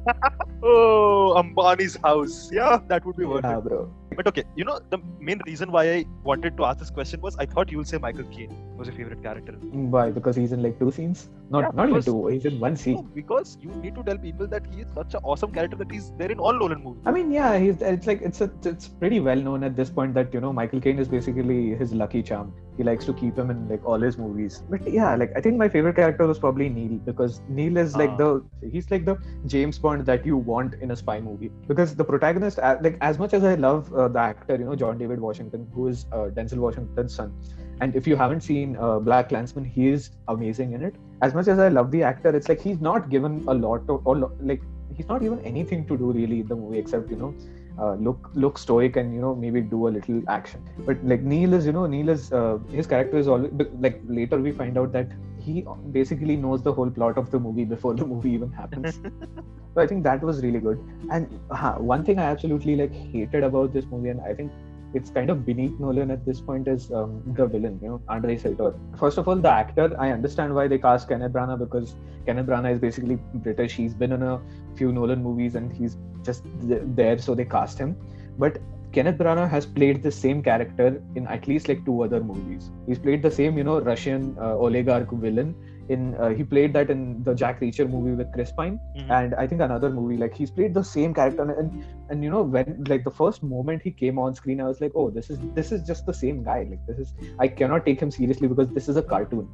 Oh, 0.63 1.35
Ambani's 1.37 1.97
house. 1.97 2.51
Yeah, 2.53 2.79
that 2.89 3.05
would 3.05 3.17
be 3.17 3.25
worth 3.25 3.45
yeah, 3.45 3.59
it. 3.59 3.65
bro. 3.65 3.93
But 4.17 4.27
okay, 4.29 4.45
you 4.57 4.65
know, 4.65 4.81
the 4.91 4.99
main 5.21 5.41
reason 5.47 5.71
why 5.73 5.85
I 5.93 6.05
wanted 6.23 6.57
to 6.59 6.65
ask 6.65 6.79
this 6.79 6.91
question 6.91 7.21
was 7.21 7.37
I 7.37 7.47
thought 7.47 7.71
you'll 7.71 7.85
say 7.85 7.99
Michael 7.99 8.25
Caine 8.25 8.55
was 8.77 8.89
your 8.89 8.97
favorite 8.97 9.23
character. 9.23 9.53
Why? 9.95 10.11
Because 10.11 10.37
he's 10.37 10.53
in 10.53 10.63
like 10.63 10.79
two 10.79 10.91
scenes. 10.91 11.29
Not 11.51 11.63
Yeah, 11.65 11.71
not 11.75 11.89
even 11.91 12.03
two. 12.03 12.27
He's 12.29 12.45
in 12.45 12.59
one 12.61 12.73
No, 12.73 12.77
scene. 12.77 13.09
because 13.15 13.57
you 13.61 13.71
need 13.83 13.95
to 13.97 14.03
tell 14.03 14.19
people 14.19 14.47
that 14.49 14.67
he 14.73 14.81
is 14.83 14.87
such 14.95 15.15
an 15.15 15.21
awesome 15.23 15.53
character 15.53 15.77
that 15.77 15.91
he's 15.91 16.13
there 16.19 16.31
in 16.31 16.39
all 16.39 16.53
Nolan 16.53 16.83
movies. 16.83 17.03
I 17.07 17.13
mean, 17.13 17.31
yeah, 17.33 17.59
he's. 17.59 17.81
It's 17.83 18.07
like 18.07 18.23
it's 18.23 18.41
a, 18.41 18.51
it's 18.65 18.89
pretty 18.89 19.21
well 19.21 19.37
known 19.37 19.63
at 19.65 19.77
this 19.77 19.91
point 19.91 20.15
that 20.15 20.33
you 20.35 20.41
know 20.41 20.53
Michael 20.53 20.81
Caine 20.81 20.99
is 20.99 21.09
basically 21.09 21.75
his 21.75 21.93
lucky 21.93 22.23
charm. 22.23 22.53
He 22.77 22.83
likes 22.83 23.05
to 23.07 23.13
keep 23.13 23.39
him 23.39 23.51
in 23.51 23.69
like 23.69 23.85
all 23.85 24.01
his 24.01 24.19
movies. 24.19 24.63
But 24.69 24.89
yeah, 24.91 25.15
like 25.15 25.33
I 25.37 25.41
think 25.41 25.57
my 25.57 25.69
favorite 25.69 25.95
character 25.97 26.27
was 26.27 26.39
probably 26.41 26.69
Neil 26.69 26.99
because 27.11 27.41
Neil 27.49 27.77
is 27.77 27.97
like 27.97 28.11
Ah. 28.11 28.17
the 28.17 28.69
he's 28.73 28.91
like 28.91 29.05
the 29.05 29.17
James 29.47 29.79
Bond 29.79 30.05
that 30.07 30.27
you 30.27 30.37
want 30.37 30.75
in 30.81 30.91
a 30.91 30.97
spy 30.97 31.21
movie. 31.21 31.51
Because 31.69 31.95
the 31.95 32.05
protagonist, 32.05 32.59
uh, 32.59 32.77
like 32.81 32.99
as 33.01 33.19
much 33.19 33.33
as 33.33 33.45
I 33.45 33.55
love 33.55 33.93
uh, 33.95 34.04
the 34.09 34.19
actor, 34.19 34.57
you 34.57 34.65
know, 34.65 34.75
John 34.75 34.99
David 34.99 35.21
Washington, 35.21 35.69
who 35.75 35.89
is 35.89 36.07
uh, 36.13 36.31
Denzel 36.37 36.59
Washington's 36.59 37.15
son, 37.15 37.33
and 37.81 37.95
if 37.97 38.07
you 38.07 38.17
haven't 38.17 38.43
seen 38.43 38.77
uh, 38.77 39.01
BlacKkKlansman, 39.01 39.71
he 39.71 39.89
is 39.89 40.11
amazing 40.29 40.73
in 40.73 40.83
it. 40.83 40.95
As 41.23 41.35
much 41.35 41.49
as 41.49 41.59
I 41.59 41.69
love 41.69 41.91
the 41.91 42.03
actor, 42.03 42.35
it's 42.35 42.49
like 42.49 42.61
he's 42.61 42.81
not 42.81 43.11
given 43.11 43.45
a 43.49 43.55
lot 43.55 43.83
of, 43.89 44.07
or 44.07 44.17
like 44.41 44.63
he's 44.95 45.09
not 45.09 45.21
given 45.21 45.41
anything 45.41 45.87
to 45.87 45.97
do 45.97 46.13
really 46.13 46.41
in 46.41 46.49
the 46.49 46.57
movie 46.57 46.79
except 46.79 47.11
you 47.11 47.17
know 47.17 47.35
uh, 47.79 47.95
look 47.95 48.31
look 48.35 48.59
stoic 48.59 48.97
and 48.97 49.15
you 49.15 49.21
know 49.21 49.35
maybe 49.35 49.61
do 49.61 49.89
a 49.89 49.91
little 49.91 50.23
action. 50.29 50.63
But 50.87 51.05
like 51.05 51.23
Neil 51.23 51.55
is, 51.55 51.67
you 51.67 51.73
know, 51.73 51.87
Neil 51.87 52.09
is 52.09 52.33
uh, 52.33 52.59
his 52.71 52.87
character 52.87 53.19
is 53.19 53.29
always 53.29 53.53
like 53.81 54.01
later 54.07 54.39
we 54.39 54.53
find 54.53 54.79
out 54.79 54.93
that 54.93 55.09
he 55.41 55.65
basically 55.93 56.37
knows 56.37 56.63
the 56.63 56.73
whole 56.73 56.91
plot 56.91 57.19
of 57.19 57.31
the 57.31 57.39
movie 57.39 57.65
before 57.65 57.95
the 57.95 58.07
movie 58.13 58.31
even 58.31 58.51
happens. 58.51 58.99
so 59.75 59.81
I 59.81 59.87
think 59.87 60.05
that 60.05 60.23
was 60.23 60.43
really 60.43 60.61
good. 60.61 60.79
And 61.11 61.41
uh, 61.51 61.75
one 61.75 62.05
thing 62.05 62.19
I 62.19 62.25
absolutely 62.25 62.77
like 62.77 62.93
hated 62.93 63.43
about 63.45 63.73
this 63.73 63.85
movie, 63.91 64.09
and 64.11 64.21
I 64.21 64.35
think 64.35 64.53
it's 64.95 65.11
kind 65.11 65.31
of 65.31 65.45
beneath 65.45 65.79
Nolan 65.81 66.11
at 66.11 66.25
this 66.25 66.41
point 66.41 66.69
is 66.69 66.91
um, 66.93 67.23
the 67.27 67.47
villain, 67.47 67.79
you 67.83 67.89
know, 67.89 68.03
Andre 68.09 68.37
Sator. 68.37 68.75
First 68.99 69.19
of 69.19 69.29
all, 69.29 69.37
the 69.37 69.51
actor, 69.51 69.95
I 69.99 70.11
understand 70.11 70.55
why 70.55 70.69
they 70.69 70.79
cast 70.79 71.09
Kenneth 71.09 71.33
Branagh 71.33 71.59
because 71.59 71.97
Kenneth 72.27 72.47
Branagh 72.47 72.75
is 72.75 72.79
basically 72.79 73.17
British. 73.35 73.73
He's 73.73 73.95
been 73.95 74.13
in 74.13 74.23
a 74.23 74.41
few 74.77 74.93
Nolan 74.93 75.23
movies 75.23 75.57
and 75.57 75.73
he's 75.73 75.97
just 76.23 76.45
th- 76.69 76.83
there, 76.85 77.19
so 77.19 77.35
they 77.35 77.45
cast 77.45 77.79
him. 77.79 77.97
But 78.39 78.59
Kenneth 78.93 79.19
Branagh 79.19 79.51
has 79.51 79.67
played 79.67 80.03
the 80.03 80.13
same 80.13 80.43
character 80.43 81.03
in 81.17 81.27
at 81.27 81.49
least 81.49 81.69
like 81.69 81.85
two 81.85 82.05
other 82.05 82.21
movies. 82.21 82.71
He's 82.87 82.99
played 82.99 83.23
the 83.23 83.31
same, 83.31 83.59
you 83.59 83.65
know, 83.65 83.81
Russian 83.81 84.37
uh, 84.41 84.57
oligarch 84.57 85.11
villain. 85.11 85.55
In 85.89 86.15
uh, 86.17 86.29
he 86.31 86.45
played 86.45 86.73
that 86.73 86.91
in 86.91 87.23
the 87.25 87.35
Jack 87.35 87.61
Reacher 87.61 87.89
movie 87.89 88.13
with 88.21 88.33
Chris 88.33 88.51
Pine, 88.53 88.79
Mhm. 88.97 89.11
and 89.11 89.35
I 89.35 89.47
think 89.47 89.61
another 89.61 89.91
movie. 89.91 90.17
Like 90.17 90.35
he's 90.35 90.51
played 90.51 90.73
the 90.75 90.83
same 90.83 91.13
character, 91.15 91.43
and 91.63 91.85
and 92.11 92.25
you 92.25 92.31
know 92.31 92.43
when 92.43 92.85
like 92.89 93.05
the 93.05 93.11
first 93.11 93.43
moment 93.43 93.83
he 93.83 93.91
came 93.91 94.19
on 94.19 94.35
screen, 94.35 94.61
I 94.61 94.69
was 94.69 94.81
like, 94.81 94.93
oh, 94.95 95.11
this 95.11 95.31
is 95.31 95.39
this 95.55 95.73
is 95.73 95.87
just 95.87 96.07
the 96.07 96.15
same 96.15 96.43
guy. 96.43 96.59
Like 96.71 96.87
this 96.87 96.99
is 97.07 97.15
I 97.39 97.49
cannot 97.49 97.85
take 97.87 98.01
him 98.01 98.11
seriously 98.11 98.49
because 98.49 98.69
this 98.79 98.89
is 98.89 98.97
a 98.97 99.03
cartoon. 99.03 99.49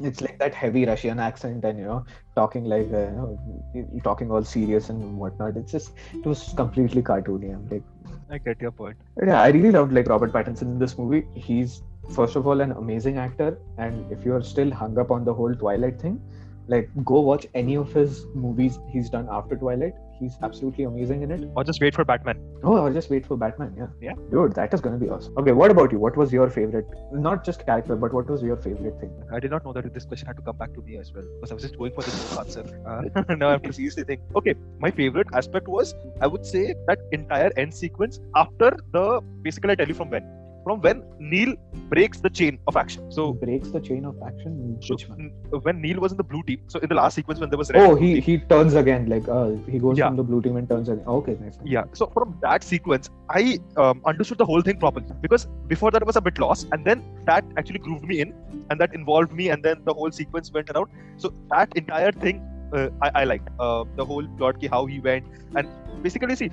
It's 0.00 0.20
like 0.20 0.38
that 0.38 0.54
heavy 0.54 0.84
Russian 0.84 1.18
accent 1.20 1.64
and 1.64 1.78
you 1.78 1.84
know 1.84 2.04
talking 2.34 2.64
like 2.64 2.92
uh, 2.92 3.06
you 3.06 3.16
know, 3.20 4.00
talking 4.02 4.30
all 4.30 4.42
serious 4.42 4.90
and 4.90 5.16
whatnot. 5.18 5.56
It's 5.56 5.72
just 5.72 5.92
it 6.14 6.26
was 6.26 6.52
completely 6.56 7.02
cartoony. 7.02 7.54
I'm 7.54 7.68
like. 7.68 7.82
I 8.28 8.38
get 8.38 8.60
your 8.60 8.72
point. 8.72 8.96
Yeah, 9.24 9.40
I 9.40 9.48
really 9.54 9.70
loved 9.70 9.92
like 9.92 10.08
Robert 10.08 10.32
Pattinson 10.32 10.62
in 10.62 10.78
this 10.80 10.98
movie. 10.98 11.26
He's 11.34 11.82
first 12.10 12.36
of 12.36 12.46
all 12.46 12.60
an 12.60 12.72
amazing 12.72 13.18
actor, 13.18 13.58
and 13.78 14.10
if 14.10 14.24
you're 14.24 14.42
still 14.42 14.70
hung 14.70 14.98
up 14.98 15.10
on 15.10 15.24
the 15.24 15.34
whole 15.34 15.54
Twilight 15.54 16.00
thing, 16.00 16.20
like 16.68 16.90
go 17.04 17.20
watch 17.20 17.46
any 17.54 17.76
of 17.76 17.92
his 17.92 18.26
movies 18.34 18.78
he's 18.88 19.08
done 19.10 19.28
after 19.30 19.56
Twilight. 19.56 19.94
He's 20.18 20.36
absolutely 20.42 20.84
amazing 20.84 21.22
in 21.22 21.30
it. 21.30 21.50
Or 21.54 21.62
just 21.62 21.80
wait 21.80 21.94
for 21.94 22.02
Batman. 22.02 22.40
Oh, 22.64 22.78
or 22.78 22.90
just 22.90 23.10
wait 23.10 23.26
for 23.26 23.36
Batman. 23.36 23.74
Yeah. 23.76 23.88
Yeah. 24.00 24.14
Dude, 24.30 24.54
that 24.54 24.72
is 24.72 24.80
gonna 24.80 24.96
be 24.96 25.10
awesome. 25.10 25.34
Okay, 25.36 25.52
what 25.52 25.70
about 25.70 25.92
you? 25.92 25.98
What 25.98 26.16
was 26.16 26.32
your 26.32 26.48
favorite? 26.48 26.86
Not 27.12 27.44
just 27.44 27.66
character, 27.66 27.96
but 27.96 28.14
what 28.14 28.28
was 28.28 28.42
your 28.42 28.56
favorite 28.56 28.98
thing? 28.98 29.12
I 29.30 29.40
did 29.40 29.50
not 29.50 29.64
know 29.64 29.74
that 29.74 29.92
this 29.92 30.06
question 30.06 30.26
had 30.26 30.36
to 30.38 30.42
come 30.42 30.56
back 30.56 30.72
to 30.74 30.80
me 30.80 30.96
as 30.96 31.12
well 31.12 31.24
because 31.34 31.50
I 31.50 31.54
was 31.54 31.62
just 31.64 31.76
going 31.76 31.92
for 31.92 32.02
this 32.02 32.38
answer. 32.38 32.64
Uh, 32.86 33.34
now 33.34 33.48
I 33.48 33.52
have 33.52 33.62
to 33.62 33.72
seriously 33.72 34.04
think. 34.04 34.22
Okay, 34.34 34.54
my 34.78 34.90
favorite 34.90 35.28
aspect 35.34 35.68
was 35.68 35.94
I 36.20 36.26
would 36.26 36.46
say 36.46 36.74
that 36.86 36.98
entire 37.12 37.52
end 37.56 37.74
sequence 37.74 38.18
after 38.34 38.76
the 38.92 39.20
basically 39.42 39.72
I 39.72 39.74
tell 39.74 39.88
you 39.88 39.94
from 39.94 40.10
when 40.10 40.45
from 40.66 40.80
when 40.84 41.00
Neil 41.32 41.50
breaks 41.90 42.20
the 42.20 42.30
chain 42.38 42.58
of 42.70 42.76
action. 42.76 43.02
So, 43.16 43.24
breaks 43.42 43.68
the 43.74 43.80
chain 43.88 44.04
of 44.10 44.16
action. 44.28 44.54
so 44.86 44.96
when 45.66 45.80
Neil 45.80 46.00
was 46.04 46.10
in 46.14 46.18
the 46.22 46.24
blue 46.32 46.42
team, 46.48 46.60
so 46.66 46.80
in 46.80 46.88
the 46.92 46.96
last 47.00 47.14
sequence 47.18 47.38
when 47.42 47.50
there 47.50 47.60
was 47.62 47.70
red 47.76 47.82
Oh, 47.88 47.94
he 48.00 48.08
team- 48.14 48.22
he 48.28 48.34
turns 48.52 48.74
again. 48.80 49.04
Like 49.12 49.28
uh, 49.36 49.50
he 49.74 49.78
goes 49.84 50.00
Yeah. 50.00 50.08
from 50.08 50.16
the 50.22 50.24
blue 50.30 50.40
team 50.46 50.56
and 50.62 50.68
turns 50.72 50.88
again. 50.94 51.06
Okay, 51.18 51.36
nice. 51.44 51.58
yeah 51.74 51.84
so 52.00 52.06
from 52.16 52.32
that 52.44 52.64
sequence 52.70 53.10
i 53.40 53.42
um, 53.82 54.00
understood 54.12 54.38
the 54.42 54.48
whole 54.50 54.64
thing 54.68 54.78
properly 54.84 55.14
because 55.26 55.44
before 55.72 55.90
that 55.96 56.02
I 56.06 56.08
was 56.10 56.18
a 56.20 56.24
bit 56.28 56.38
lost 56.44 56.68
and 56.76 56.88
then 56.90 57.04
that 57.30 57.44
actually 57.62 57.82
grooved 57.86 58.06
me 58.12 58.20
in 58.24 58.32
and 58.70 58.80
that 58.84 58.94
involved 59.00 59.32
me 59.40 59.48
and 59.54 59.68
then 59.68 59.82
the 59.90 59.94
whole 60.00 60.12
sequence 60.20 60.52
went 60.58 60.70
around 60.74 60.88
so 61.24 61.32
that 61.54 61.76
entire 61.82 62.12
thing 62.26 62.42
uh, 62.76 62.88
I, 63.06 63.10
I 63.22 63.24
liked 63.32 63.48
uh, 63.66 63.84
the 64.00 64.04
whole 64.10 64.26
plot 64.40 64.60
ki 64.64 64.72
how 64.76 64.82
he 64.94 64.98
went 65.10 65.24
and 65.54 65.68
basically 66.08 66.36
see 66.42 66.50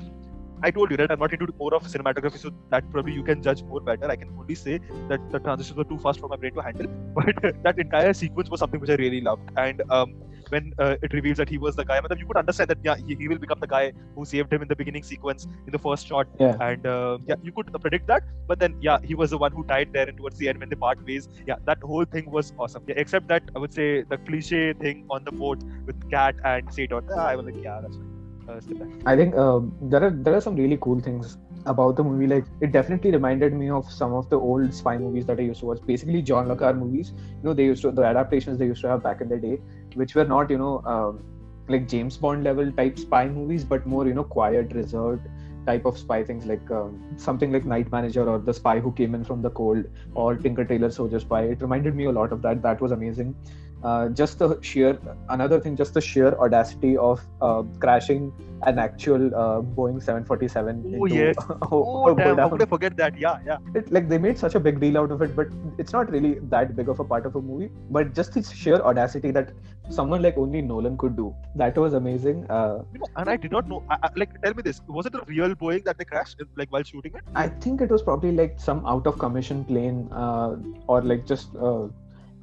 I 0.63 0.71
told 0.71 0.91
you 0.91 0.97
that 0.97 1.11
I'm 1.11 1.19
not 1.19 1.33
into 1.33 1.47
more 1.59 1.73
of 1.75 1.83
cinematography, 1.83 2.39
so 2.39 2.51
that 2.69 2.89
probably 2.89 3.13
you 3.13 3.23
can 3.23 3.41
judge 3.43 3.63
more 3.63 3.81
better. 3.81 4.09
I 4.09 4.15
can 4.15 4.29
only 4.39 4.55
say 4.55 4.79
that 5.09 5.31
the 5.31 5.39
transitions 5.39 5.77
were 5.77 5.83
too 5.83 5.99
fast 5.99 6.19
for 6.21 6.29
my 6.29 6.37
brain 6.37 6.53
to 6.53 6.61
handle, 6.61 6.87
but 7.15 7.63
that 7.63 7.77
entire 7.77 8.13
sequence 8.13 8.49
was 8.49 8.61
something 8.61 8.79
which 8.79 8.89
I 8.89 8.95
really 8.95 9.19
loved. 9.21 9.49
And 9.57 9.81
um, 9.89 10.15
when 10.49 10.73
uh, 10.79 10.95
it 11.01 11.13
reveals 11.13 11.37
that 11.37 11.49
he 11.49 11.57
was 11.57 11.75
the 11.75 11.83
guy, 11.83 11.99
but 11.99 12.17
you 12.17 12.25
could 12.25 12.37
understand 12.37 12.69
that 12.69 12.77
yeah, 12.83 12.95
he, 12.95 13.15
he 13.15 13.27
will 13.27 13.37
become 13.37 13.59
the 13.59 13.67
guy 13.67 13.91
who 14.15 14.23
saved 14.23 14.53
him 14.53 14.61
in 14.61 14.67
the 14.67 14.75
beginning 14.75 15.03
sequence 15.03 15.47
in 15.65 15.71
the 15.71 15.79
first 15.79 16.07
shot. 16.07 16.27
Yeah. 16.39 16.55
And 16.61 16.87
uh, 16.87 17.17
yeah, 17.27 17.35
you 17.43 17.51
could 17.51 17.73
predict 17.81 18.07
that, 18.07 18.23
but 18.47 18.59
then 18.59 18.77
yeah, 18.79 18.99
he 19.03 19.15
was 19.15 19.31
the 19.31 19.37
one 19.37 19.51
who 19.51 19.65
died 19.65 19.89
there, 19.91 20.07
and 20.07 20.17
towards 20.17 20.37
the 20.37 20.47
end 20.47 20.59
when 20.59 20.69
they 20.69 20.75
part 20.75 21.05
ways, 21.05 21.27
yeah, 21.45 21.55
that 21.65 21.79
whole 21.81 22.05
thing 22.05 22.31
was 22.31 22.53
awesome. 22.57 22.83
Yeah, 22.87 22.95
except 22.97 23.27
that 23.27 23.43
I 23.55 23.59
would 23.59 23.73
say 23.73 24.03
the 24.03 24.17
cliche 24.17 24.73
thing 24.73 25.05
on 25.09 25.23
the 25.25 25.31
boat 25.31 25.61
with 25.85 26.09
Cat 26.09 26.35
and 26.45 26.73
Sator, 26.73 27.03
ah, 27.11 27.27
I 27.27 27.35
was 27.35 27.45
like, 27.45 27.61
yeah, 27.61 27.79
that's 27.81 27.97
fine. 27.97 28.12
Uh. 28.47 28.59
I 29.05 29.15
think 29.15 29.35
um, 29.35 29.73
there 29.81 30.03
are 30.03 30.09
there 30.09 30.35
are 30.35 30.41
some 30.41 30.55
really 30.55 30.77
cool 30.81 30.99
things 30.99 31.37
about 31.65 31.95
the 31.95 32.03
movie. 32.03 32.27
Like 32.27 32.45
it 32.61 32.71
definitely 32.71 33.11
reminded 33.11 33.53
me 33.53 33.69
of 33.69 33.91
some 33.91 34.13
of 34.13 34.29
the 34.29 34.39
old 34.39 34.73
spy 34.73 34.97
movies 34.97 35.25
that 35.27 35.39
I 35.39 35.43
used 35.43 35.61
to 35.61 35.67
watch. 35.67 35.79
Basically, 35.85 36.21
John 36.21 36.47
le 36.47 36.55
Carre 36.55 36.73
movies. 36.73 37.13
You 37.17 37.43
know, 37.43 37.53
they 37.53 37.65
used 37.65 37.81
to 37.83 37.91
the 37.91 38.03
adaptations 38.03 38.59
they 38.59 38.65
used 38.65 38.81
to 38.81 38.89
have 38.89 39.03
back 39.03 39.21
in 39.21 39.29
the 39.29 39.37
day, 39.37 39.59
which 39.95 40.15
were 40.15 40.25
not 40.25 40.49
you 40.49 40.57
know 40.57 40.81
um, 40.85 41.23
like 41.69 41.87
James 41.87 42.17
Bond 42.17 42.43
level 42.43 42.71
type 42.71 42.99
spy 42.99 43.27
movies, 43.29 43.63
but 43.63 43.85
more 43.85 44.05
you 44.07 44.13
know 44.13 44.23
quiet, 44.23 44.73
reserved 44.73 45.27
type 45.65 45.85
of 45.85 45.97
spy 45.97 46.23
things 46.23 46.45
like 46.45 46.69
um, 46.71 47.01
something 47.15 47.51
like 47.51 47.65
Night 47.65 47.89
Manager 47.91 48.27
or 48.29 48.37
The 48.39 48.53
Spy 48.53 48.79
Who 48.79 48.91
Came 48.91 49.15
In 49.15 49.23
From 49.23 49.41
the 49.41 49.49
Cold 49.49 49.85
or 50.13 50.35
Tinker 50.35 50.65
Tailor 50.65 50.91
Soldier 50.91 51.19
Spy. 51.21 51.43
It 51.43 51.61
reminded 51.61 51.95
me 51.95 52.05
a 52.05 52.11
lot 52.11 52.33
of 52.33 52.41
that. 52.41 52.61
That 52.61 52.81
was 52.81 52.91
amazing. 52.91 53.35
Uh, 53.83 54.07
just 54.09 54.39
the 54.39 54.57
sheer 54.61 54.97
another 55.29 55.59
thing, 55.59 55.75
just 55.75 55.93
the 55.93 56.01
sheer 56.01 56.33
audacity 56.39 56.95
of 56.97 57.21
uh, 57.41 57.63
crashing 57.79 58.31
an 58.65 58.79
actual 58.79 59.27
uh, 59.35 59.61
Boeing 59.61 60.01
747. 60.01 60.83
Oh, 60.99 61.05
into 61.05 61.15
yes. 61.15 61.35
Oh, 61.71 62.15
damn, 62.15 62.37
how 62.37 62.49
could 62.49 62.61
I 62.61 62.65
forget 62.65 62.95
that? 62.97 63.17
Yeah, 63.17 63.39
yeah. 63.45 63.57
It, 63.75 63.91
like 63.91 64.07
they 64.07 64.17
made 64.17 64.37
such 64.37 64.55
a 64.55 64.59
big 64.59 64.79
deal 64.79 64.97
out 64.97 65.11
of 65.11 65.21
it, 65.21 65.35
but 65.35 65.47
it's 65.77 65.91
not 65.91 66.09
really 66.09 66.39
that 66.43 66.75
big 66.75 66.87
of 66.87 66.99
a 66.99 67.03
part 67.03 67.25
of 67.25 67.35
a 67.35 67.41
movie. 67.41 67.69
But 67.89 68.13
just 68.13 68.33
the 68.33 68.43
sheer 68.43 68.75
audacity 68.75 69.31
that 69.31 69.51
someone 69.89 70.21
like 70.21 70.37
only 70.37 70.61
Nolan 70.61 70.97
could 70.97 71.17
do, 71.17 71.35
that 71.55 71.77
was 71.77 71.93
amazing. 71.93 72.49
Uh, 72.49 72.83
You 72.93 72.99
know, 72.99 73.07
and 73.17 73.29
I 73.29 73.35
did 73.35 73.51
not 73.51 73.67
know. 73.67 73.83
I, 73.89 73.97
I, 74.03 74.09
like, 74.15 74.41
tell 74.41 74.53
me 74.53 74.61
this: 74.63 74.81
was 74.87 75.05
it 75.05 75.15
a 75.15 75.23
real 75.27 75.55
Boeing 75.55 75.83
that 75.83 75.97
they 75.97 76.05
crashed, 76.05 76.41
like 76.55 76.71
while 76.71 76.83
shooting 76.83 77.13
it? 77.15 77.21
I 77.35 77.49
think 77.49 77.81
it 77.81 77.89
was 77.89 78.01
probably 78.01 78.31
like 78.31 78.59
some 78.59 78.85
out 78.85 79.07
of 79.07 79.19
commission 79.19 79.65
plane, 79.65 80.07
uh, 80.13 80.55
or 80.87 81.01
like 81.01 81.25
just 81.25 81.53
uh, 81.55 81.87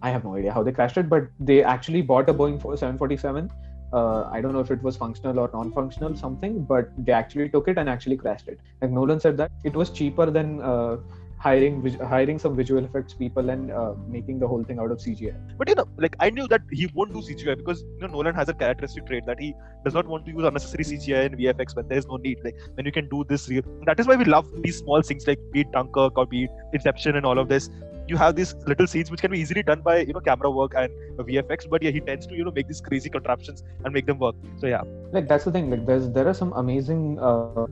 I 0.02 0.10
have 0.10 0.24
no 0.24 0.36
idea 0.36 0.52
how 0.52 0.62
they 0.62 0.72
crashed 0.72 0.96
it, 0.96 1.08
but 1.08 1.28
they 1.38 1.62
actually 1.62 2.02
bought 2.02 2.28
a 2.28 2.34
Boeing 2.34 2.60
747. 2.60 3.50
Uh, 3.92 4.28
I 4.30 4.40
don't 4.40 4.52
know 4.52 4.60
if 4.60 4.70
it 4.70 4.82
was 4.82 4.96
functional 4.96 5.38
or 5.38 5.50
non-functional 5.52 6.16
something, 6.16 6.64
but 6.64 6.90
they 6.98 7.12
actually 7.12 7.48
took 7.48 7.68
it 7.68 7.76
and 7.76 7.88
actually 7.88 8.16
crashed 8.16 8.48
it. 8.48 8.60
Like 8.80 8.92
Nolan 8.92 9.20
said 9.20 9.36
that 9.38 9.50
it 9.64 9.74
was 9.74 9.90
cheaper 9.90 10.30
than 10.30 10.60
uh, 10.62 10.98
hiring 11.38 11.76
hiring 12.12 12.38
some 12.38 12.54
visual 12.54 12.84
effects 12.84 13.14
people 13.14 13.50
and 13.50 13.70
uh, 13.72 13.94
making 14.06 14.38
the 14.38 14.46
whole 14.46 14.62
thing 14.62 14.78
out 14.78 14.90
of 14.90 14.98
CGI. 14.98 15.34
But 15.58 15.68
you 15.68 15.74
know, 15.74 15.88
like 15.96 16.14
I 16.20 16.30
knew 16.30 16.46
that 16.48 16.62
he 16.70 16.88
won't 16.94 17.12
do 17.12 17.20
CGI 17.20 17.56
because 17.56 17.82
you 17.82 18.00
know 18.02 18.08
Nolan 18.08 18.34
has 18.34 18.48
a 18.48 18.54
characteristic 18.54 19.06
trait 19.06 19.26
that 19.26 19.40
he 19.40 19.54
does 19.84 19.94
not 19.94 20.06
want 20.06 20.26
to 20.26 20.32
use 20.32 20.44
unnecessary 20.44 20.84
CGI 20.84 21.26
and 21.26 21.38
VFX 21.38 21.74
when 21.74 21.88
there 21.88 21.98
is 21.98 22.06
no 22.06 22.16
need. 22.16 22.38
Like 22.44 22.56
when 22.74 22.86
you 22.86 22.92
can 22.92 23.08
do 23.08 23.24
this 23.28 23.48
real. 23.48 23.62
That 23.86 23.98
is 23.98 24.06
why 24.06 24.16
we 24.16 24.24
love 24.24 24.46
these 24.62 24.78
small 24.78 25.02
things 25.02 25.26
like 25.26 25.40
be 25.52 25.62
it 25.62 25.72
Dunkirk 25.72 26.16
or 26.16 26.26
be 26.26 26.44
it 26.44 26.50
Inception 26.72 27.16
and 27.16 27.26
all 27.26 27.38
of 27.38 27.48
this. 27.48 27.70
You 28.10 28.16
have 28.22 28.36
these 28.36 28.54
little 28.70 28.86
scenes 28.92 29.10
which 29.10 29.20
can 29.24 29.30
be 29.30 29.40
easily 29.40 29.62
done 29.62 29.82
by 29.88 29.98
you 30.00 30.14
know 30.16 30.20
camera 30.28 30.50
work 30.50 30.72
and 30.76 30.90
VFX, 31.18 31.68
but 31.74 31.82
yeah, 31.82 31.92
he 31.98 32.00
tends 32.00 32.26
to 32.30 32.34
you 32.40 32.44
know 32.48 32.54
make 32.56 32.66
these 32.72 32.80
crazy 32.80 33.12
contraptions 33.18 33.62
and 33.84 33.94
make 33.98 34.06
them 34.06 34.18
work. 34.18 34.34
So 34.58 34.66
yeah, 34.66 34.82
like 35.12 35.28
that's 35.28 35.44
the 35.50 35.52
thing 35.58 35.70
like 35.74 35.86
there's 35.86 36.10
there 36.18 36.26
are 36.32 36.34
some 36.40 36.52
amazing 36.64 37.04
uh, 37.20 37.66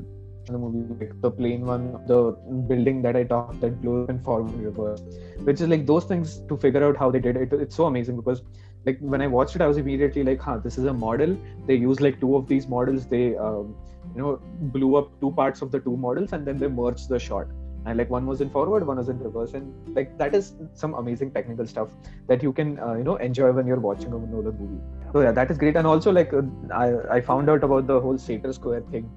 the 0.52 0.58
movie, 0.58 0.94
like 1.00 1.20
the 1.20 1.30
plane 1.30 1.66
one, 1.66 1.88
the 2.06 2.20
building 2.68 3.02
that 3.02 3.16
I 3.16 3.24
talked 3.24 3.60
that 3.60 3.80
blew 3.82 4.04
up 4.04 4.10
in 4.10 4.22
forward 4.22 4.58
reverse, 4.68 5.02
which 5.50 5.60
is 5.60 5.68
like 5.68 5.86
those 5.86 6.04
things 6.04 6.40
to 6.48 6.56
figure 6.56 6.84
out 6.84 6.96
how 6.96 7.10
they 7.10 7.20
did 7.20 7.36
it. 7.36 7.52
It's 7.52 7.76
so 7.76 7.86
amazing 7.86 8.16
because 8.16 8.42
like 8.86 8.98
when 9.00 9.20
I 9.20 9.26
watched 9.26 9.56
it, 9.56 9.62
I 9.62 9.66
was 9.66 9.76
immediately 9.76 10.24
like, 10.24 10.40
huh, 10.40 10.58
this 10.58 10.78
is 10.78 10.84
a 10.84 10.94
model. 10.94 11.36
They 11.66 11.74
use 11.74 12.00
like 12.00 12.20
two 12.20 12.36
of 12.36 12.46
these 12.46 12.66
models. 12.66 13.06
They 13.06 13.36
um, 13.36 13.74
you 14.14 14.22
know 14.22 14.40
blew 14.74 14.96
up 14.96 15.08
two 15.20 15.32
parts 15.32 15.62
of 15.62 15.70
the 15.70 15.80
two 15.80 15.96
models 15.96 16.32
and 16.32 16.46
then 16.46 16.58
they 16.58 16.68
merged 16.68 17.08
the 17.08 17.18
shot 17.18 17.46
and 17.86 17.98
like 17.98 18.10
one 18.10 18.26
was 18.26 18.40
in 18.40 18.50
forward 18.50 18.86
one 18.86 18.96
was 18.96 19.08
in 19.08 19.18
reverse. 19.18 19.54
And 19.54 19.72
like 19.94 20.16
that 20.18 20.34
is 20.34 20.54
some 20.74 20.94
amazing 20.94 21.30
technical 21.30 21.66
stuff 21.66 21.90
that 22.26 22.42
you 22.42 22.52
can 22.52 22.78
uh, 22.78 22.94
you 22.94 23.04
know 23.04 23.16
enjoy 23.16 23.52
when 23.52 23.66
you're 23.66 23.80
watching 23.80 24.08
a 24.08 24.18
Nolan 24.18 24.58
movie. 24.58 24.82
So 25.12 25.20
yeah 25.20 25.32
that 25.32 25.50
is 25.50 25.58
great. 25.58 25.76
And 25.76 25.86
also 25.86 26.12
like 26.12 26.32
uh, 26.32 26.42
I, 26.72 27.16
I 27.16 27.20
found 27.20 27.48
out 27.48 27.64
about 27.64 27.86
the 27.86 28.00
whole 28.00 28.18
Sator 28.18 28.52
Square 28.52 28.82
thing 28.90 29.10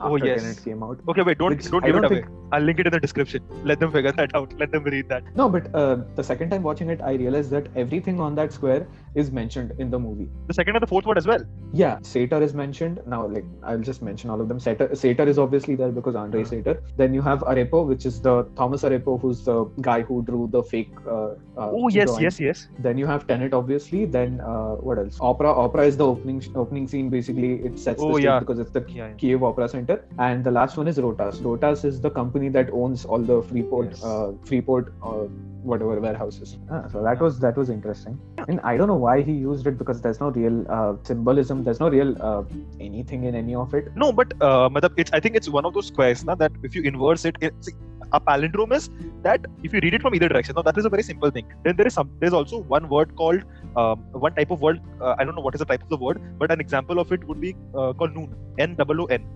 Oh, 0.00 0.16
yes. 0.16 0.42
Tenet 0.42 0.64
came 0.64 0.82
out 0.82 0.98
Okay, 1.08 1.22
wait, 1.22 1.38
don't 1.38 1.58
don't 1.70 1.84
give 1.84 1.96
it 1.96 2.04
away. 2.04 2.14
think- 2.22 2.26
I'll 2.52 2.62
link 2.62 2.78
it 2.80 2.86
in 2.86 2.92
the 2.92 3.00
description. 3.00 3.42
Let 3.64 3.78
them 3.80 3.90
figure 3.92 4.12
that 4.12 4.34
out. 4.34 4.52
Let 4.58 4.70
them 4.72 4.84
read 4.84 5.08
that. 5.08 5.24
no 5.40 5.48
but 5.54 5.66
uh, 5.74 5.96
the 6.16 6.24
second 6.24 6.50
time 6.50 6.62
watching 6.62 6.88
it 6.90 7.00
I 7.02 7.12
realized 7.22 7.50
that 7.50 7.66
everything 7.76 8.20
on 8.20 8.34
that 8.36 8.52
square 8.52 8.86
is 9.14 9.30
mentioned 9.38 9.72
in 9.78 9.90
the 9.90 9.98
movie 9.98 10.28
The 10.46 10.54
second 10.54 10.76
and 10.76 10.82
the 10.82 10.86
fourth 10.92 11.06
one 11.06 11.18
as 11.18 11.26
well. 11.26 11.42
Yeah, 11.72 11.98
Sator 12.02 12.40
is 12.42 12.54
mentioned. 12.54 13.00
Now, 13.06 13.26
like, 13.26 13.44
I'll 13.62 13.84
just 13.88 14.00
mention 14.02 14.30
all 14.30 14.40
of 14.40 14.48
them. 14.48 14.58
Sator, 14.66 14.94
Sator 14.94 15.24
is 15.32 15.38
obviously 15.38 15.74
there 15.80 15.90
because 15.98 16.14
Andre 16.14 16.42
Mhm. 16.42 16.48
Sator. 16.52 16.74
Then 16.96 17.12
you 17.18 17.22
have 17.28 17.40
Arepo, 17.52 17.80
which 17.90 18.06
is 18.10 18.20
the 18.28 18.34
Thomas 18.60 18.82
Arepo, 18.90 19.20
who's 19.20 19.44
the 19.44 19.56
guy 19.88 20.00
who 20.02 20.22
drew 20.30 20.48
the 20.56 20.62
fake. 20.72 20.92
Uh, 21.06 21.12
uh, 21.16 21.70
Oh 21.80 21.88
yes, 21.88 22.06
drawing. 22.08 22.22
yes, 22.28 22.40
yes. 22.46 22.68
Then 22.88 22.96
you 23.02 23.06
have 23.12 23.26
Tenet, 23.32 23.52
obviously. 23.60 24.04
Then 24.18 24.40
uh, 24.40 24.74
what 24.88 24.98
else? 25.04 25.18
Opera. 25.32 25.50
Opera 25.64 25.84
is 25.92 25.96
the 26.02 26.06
opening 26.06 26.40
opening 26.64 26.86
scene. 26.94 27.08
Basically, 27.16 27.52
it 27.70 27.78
sets 27.86 28.00
Oh, 28.02 28.08
the 28.08 28.14
stage 28.14 28.24
yeah. 28.30 28.38
because 28.44 28.58
it's 28.66 28.70
the 28.78 28.84
Yeah. 28.88 29.08
yeah. 29.08 29.12
Kiev 29.24 29.42
Opera 29.50 29.68
Center. 29.68 29.87
And 30.18 30.44
the 30.44 30.50
last 30.50 30.76
one 30.76 30.88
is 30.88 30.98
Rotas. 30.98 31.40
Rotas 31.40 31.84
is 31.84 32.00
the 32.00 32.10
company 32.10 32.48
that 32.50 32.70
owns 32.72 33.04
all 33.04 33.18
the 33.18 33.42
Freeport, 33.42 33.90
Yes. 33.90 34.04
uh, 34.04 34.32
Freeport, 34.44 34.92
uh, 35.02 35.26
whatever 35.70 36.00
warehouses. 36.00 36.56
Ah, 36.70 36.86
so 36.92 37.02
that 37.02 37.20
was 37.20 37.38
that 37.40 37.56
was 37.56 37.70
interesting. 37.70 38.18
And 38.46 38.60
I 38.60 38.76
don't 38.76 38.88
know 38.88 39.00
why 39.04 39.22
he 39.22 39.32
used 39.32 39.66
it 39.66 39.78
because 39.78 40.00
there's 40.00 40.20
no 40.20 40.30
real 40.30 40.58
uh, 40.70 40.94
symbolism. 41.02 41.64
There's 41.64 41.80
no 41.80 41.88
real 41.88 42.14
uh, 42.30 42.42
anything 42.80 43.24
in 43.24 43.34
any 43.34 43.54
of 43.54 43.74
it. 43.74 43.90
No, 43.96 44.12
but 44.12 44.34
uh, 44.40 44.70
it's 44.96 45.12
I 45.12 45.20
think 45.20 45.36
it's 45.36 45.48
one 45.48 45.64
of 45.64 45.74
those 45.74 45.86
squares 45.86 46.24
na, 46.24 46.34
that 46.36 46.52
if 46.62 46.74
you 46.74 46.82
inverse 46.82 47.24
it, 47.24 47.36
it 47.40 47.54
see, 47.60 47.72
a 48.12 48.20
palindrome 48.20 48.72
is 48.72 48.90
that 49.22 49.44
if 49.62 49.72
you 49.72 49.80
read 49.82 49.94
it 49.94 50.02
from 50.02 50.14
either 50.14 50.28
direction. 50.28 50.54
Now 50.56 50.62
that 50.62 50.78
is 50.78 50.84
a 50.84 50.88
very 50.88 51.02
simple 51.02 51.30
thing. 51.30 51.46
Then 51.64 51.76
there 51.76 51.86
is 51.86 51.94
some 51.94 52.10
there's 52.20 52.32
also 52.32 52.62
one 52.76 52.88
word 52.88 53.16
called 53.16 53.42
um, 53.76 54.04
one 54.12 54.34
type 54.34 54.50
of 54.50 54.60
word. 54.60 54.80
Uh, 55.00 55.16
I 55.18 55.24
don't 55.24 55.34
know 55.34 55.42
what 55.42 55.54
is 55.54 55.58
the 55.58 55.70
type 55.72 55.82
of 55.82 55.88
the 55.88 55.96
word, 55.96 56.22
but 56.38 56.50
an 56.50 56.60
example 56.60 56.98
of 56.98 57.12
it 57.12 57.24
would 57.24 57.40
be 57.40 57.56
uh, 57.74 57.92
called 57.92 58.14
noon. 58.14 58.34
N 58.58 58.76
O 58.78 58.84
O 59.00 59.04
N. 59.06 59.26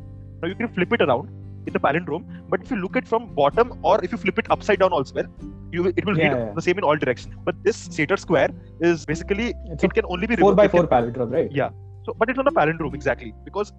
Now 0.43 0.49
you 0.49 0.55
can 0.57 0.69
flip 0.69 0.93
it 0.93 1.03
around 1.03 1.29
in 1.67 1.73
the 1.73 1.79
palindrome, 1.79 2.25
but 2.51 2.63
if 2.63 2.71
you 2.71 2.77
look 2.77 2.97
at 2.97 3.07
from 3.07 3.27
bottom 3.35 3.79
or 3.83 4.03
if 4.05 4.11
you 4.11 4.19
flip 4.19 4.39
it 4.41 4.47
upside 4.51 4.81
down 4.81 4.93
also, 4.93 5.15
well, 5.15 5.27
you 5.71 5.87
it 5.97 6.05
will 6.05 6.19
Yeah, 6.19 6.25
read 6.29 6.39
yeah. 6.39 6.53
the 6.57 6.63
same 6.67 6.79
in 6.79 6.85
all 6.85 6.97
directions. 6.97 7.35
But 7.45 7.63
this 7.63 7.77
Sator 7.77 8.17
square 8.17 8.51
is 8.81 9.07
basically 9.07 9.55
It's 9.77 9.85
it 9.85 9.95
can 9.95 10.05
only 10.17 10.27
be 10.27 10.37
four 10.37 10.55
by 10.55 10.67
can- 10.67 10.79
four 10.81 10.87
palindrome, 10.89 11.33
right? 11.39 11.51
Yeah. 11.61 11.71
So, 12.05 12.15
but 12.19 12.29
it's 12.29 12.37
not 12.37 12.49
a 12.49 12.51
palindrome 12.51 12.95
exactly 12.95 13.33
because 13.45 13.73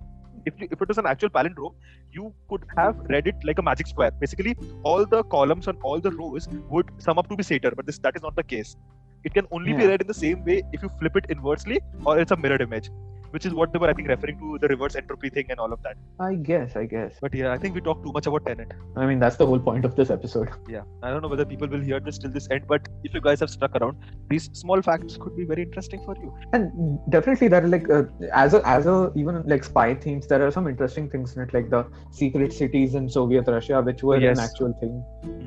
if 0.45 0.53
you, 0.61 0.67
if 0.71 0.81
it 0.81 0.87
was 0.87 0.97
an 0.97 1.05
actual 1.05 1.29
palindrome, 1.29 1.75
you 2.11 2.33
could 2.49 2.63
have 2.77 2.95
read 3.09 3.27
it 3.27 3.35
like 3.43 3.59
a 3.59 3.61
magic 3.61 3.87
square. 3.87 4.11
Basically, 4.21 4.55
all 4.83 5.05
the 5.05 5.23
columns 5.35 5.67
and 5.67 5.77
all 5.83 5.99
the 5.99 6.11
rows 6.11 6.47
would 6.69 6.89
sum 6.97 7.17
up 7.19 7.27
to 7.29 7.35
be 7.35 7.43
Sator, 7.43 7.71
but 7.75 7.85
this 7.85 7.97
that 7.99 8.15
is 8.15 8.21
not 8.21 8.35
the 8.37 8.43
case. 8.43 8.75
It 9.25 9.33
can 9.33 9.45
only 9.51 9.73
be 9.73 9.85
read 9.87 10.01
in 10.01 10.07
the 10.07 10.13
same 10.13 10.43
way 10.45 10.63
if 10.71 10.81
you 10.83 10.89
flip 10.99 11.15
it 11.17 11.25
inversely 11.29 11.81
or 12.05 12.17
it's 12.19 12.31
a 12.31 12.37
mirrored 12.37 12.61
image, 12.61 12.89
which 13.35 13.45
is 13.49 13.53
what 13.59 13.71
they 13.73 13.79
were 13.83 13.89
I 13.89 13.93
think 13.99 14.07
referring 14.13 14.37
to 14.39 14.57
the 14.63 14.67
reverse 14.73 14.95
entropy 15.01 15.29
thing 15.37 15.47
and 15.49 15.59
all 15.59 15.71
of 15.75 15.81
that. 15.85 15.97
I 16.19 16.33
guess. 16.49 16.75
I 16.81 16.85
guess. 16.85 17.13
But 17.25 17.33
yeah, 17.41 17.51
I 17.53 17.57
think 17.57 17.75
we 17.75 17.81
talked 17.87 18.03
too 18.05 18.11
much 18.17 18.27
about 18.31 18.45
Tenet. 18.47 18.73
I 18.95 19.05
mean, 19.11 19.19
that's 19.25 19.37
the 19.43 19.47
whole 19.51 19.59
point 19.69 19.85
of 19.91 19.95
this 20.01 20.09
episode. 20.17 20.49
Yeah, 20.75 20.83
I 21.01 21.09
don't 21.11 21.21
know 21.21 21.31
whether 21.35 21.45
people 21.53 21.67
will 21.75 21.85
hear 21.91 21.99
this 22.09 22.17
till 22.25 22.31
this 22.39 22.47
end, 22.57 22.65
but 22.73 22.87
if 23.03 23.13
you 23.19 23.21
guys 23.29 23.39
have 23.45 23.49
stuck 23.57 23.75
around, 23.81 23.97
these 24.29 24.49
small 24.63 24.81
facts 24.81 25.17
could 25.25 25.35
be 25.41 25.45
very 25.53 25.63
interesting 25.69 26.03
for 26.09 26.15
you. 26.23 26.33
and 26.53 26.99
definitely 27.15 27.47
there 27.53 27.63
are 27.65 27.71
like 27.73 27.89
uh, 27.89 28.03
as 28.43 28.53
a 28.57 28.61
as 28.75 28.85
a 28.93 28.95
even 29.21 29.41
like 29.53 29.63
spy 29.69 29.87
themes 30.05 30.27
there 30.31 30.41
are 30.45 30.51
some 30.57 30.67
interesting 30.71 31.09
things 31.13 31.35
in 31.35 31.41
it 31.45 31.53
like 31.57 31.69
the 31.73 31.81
secret 32.19 32.53
cities 32.59 32.95
in 32.99 33.09
soviet 33.15 33.47
russia 33.55 33.81
which 33.89 34.03
were 34.09 34.19
Yes. 34.23 34.37
an 34.37 34.43
actual 34.45 34.73
thing 34.81 34.93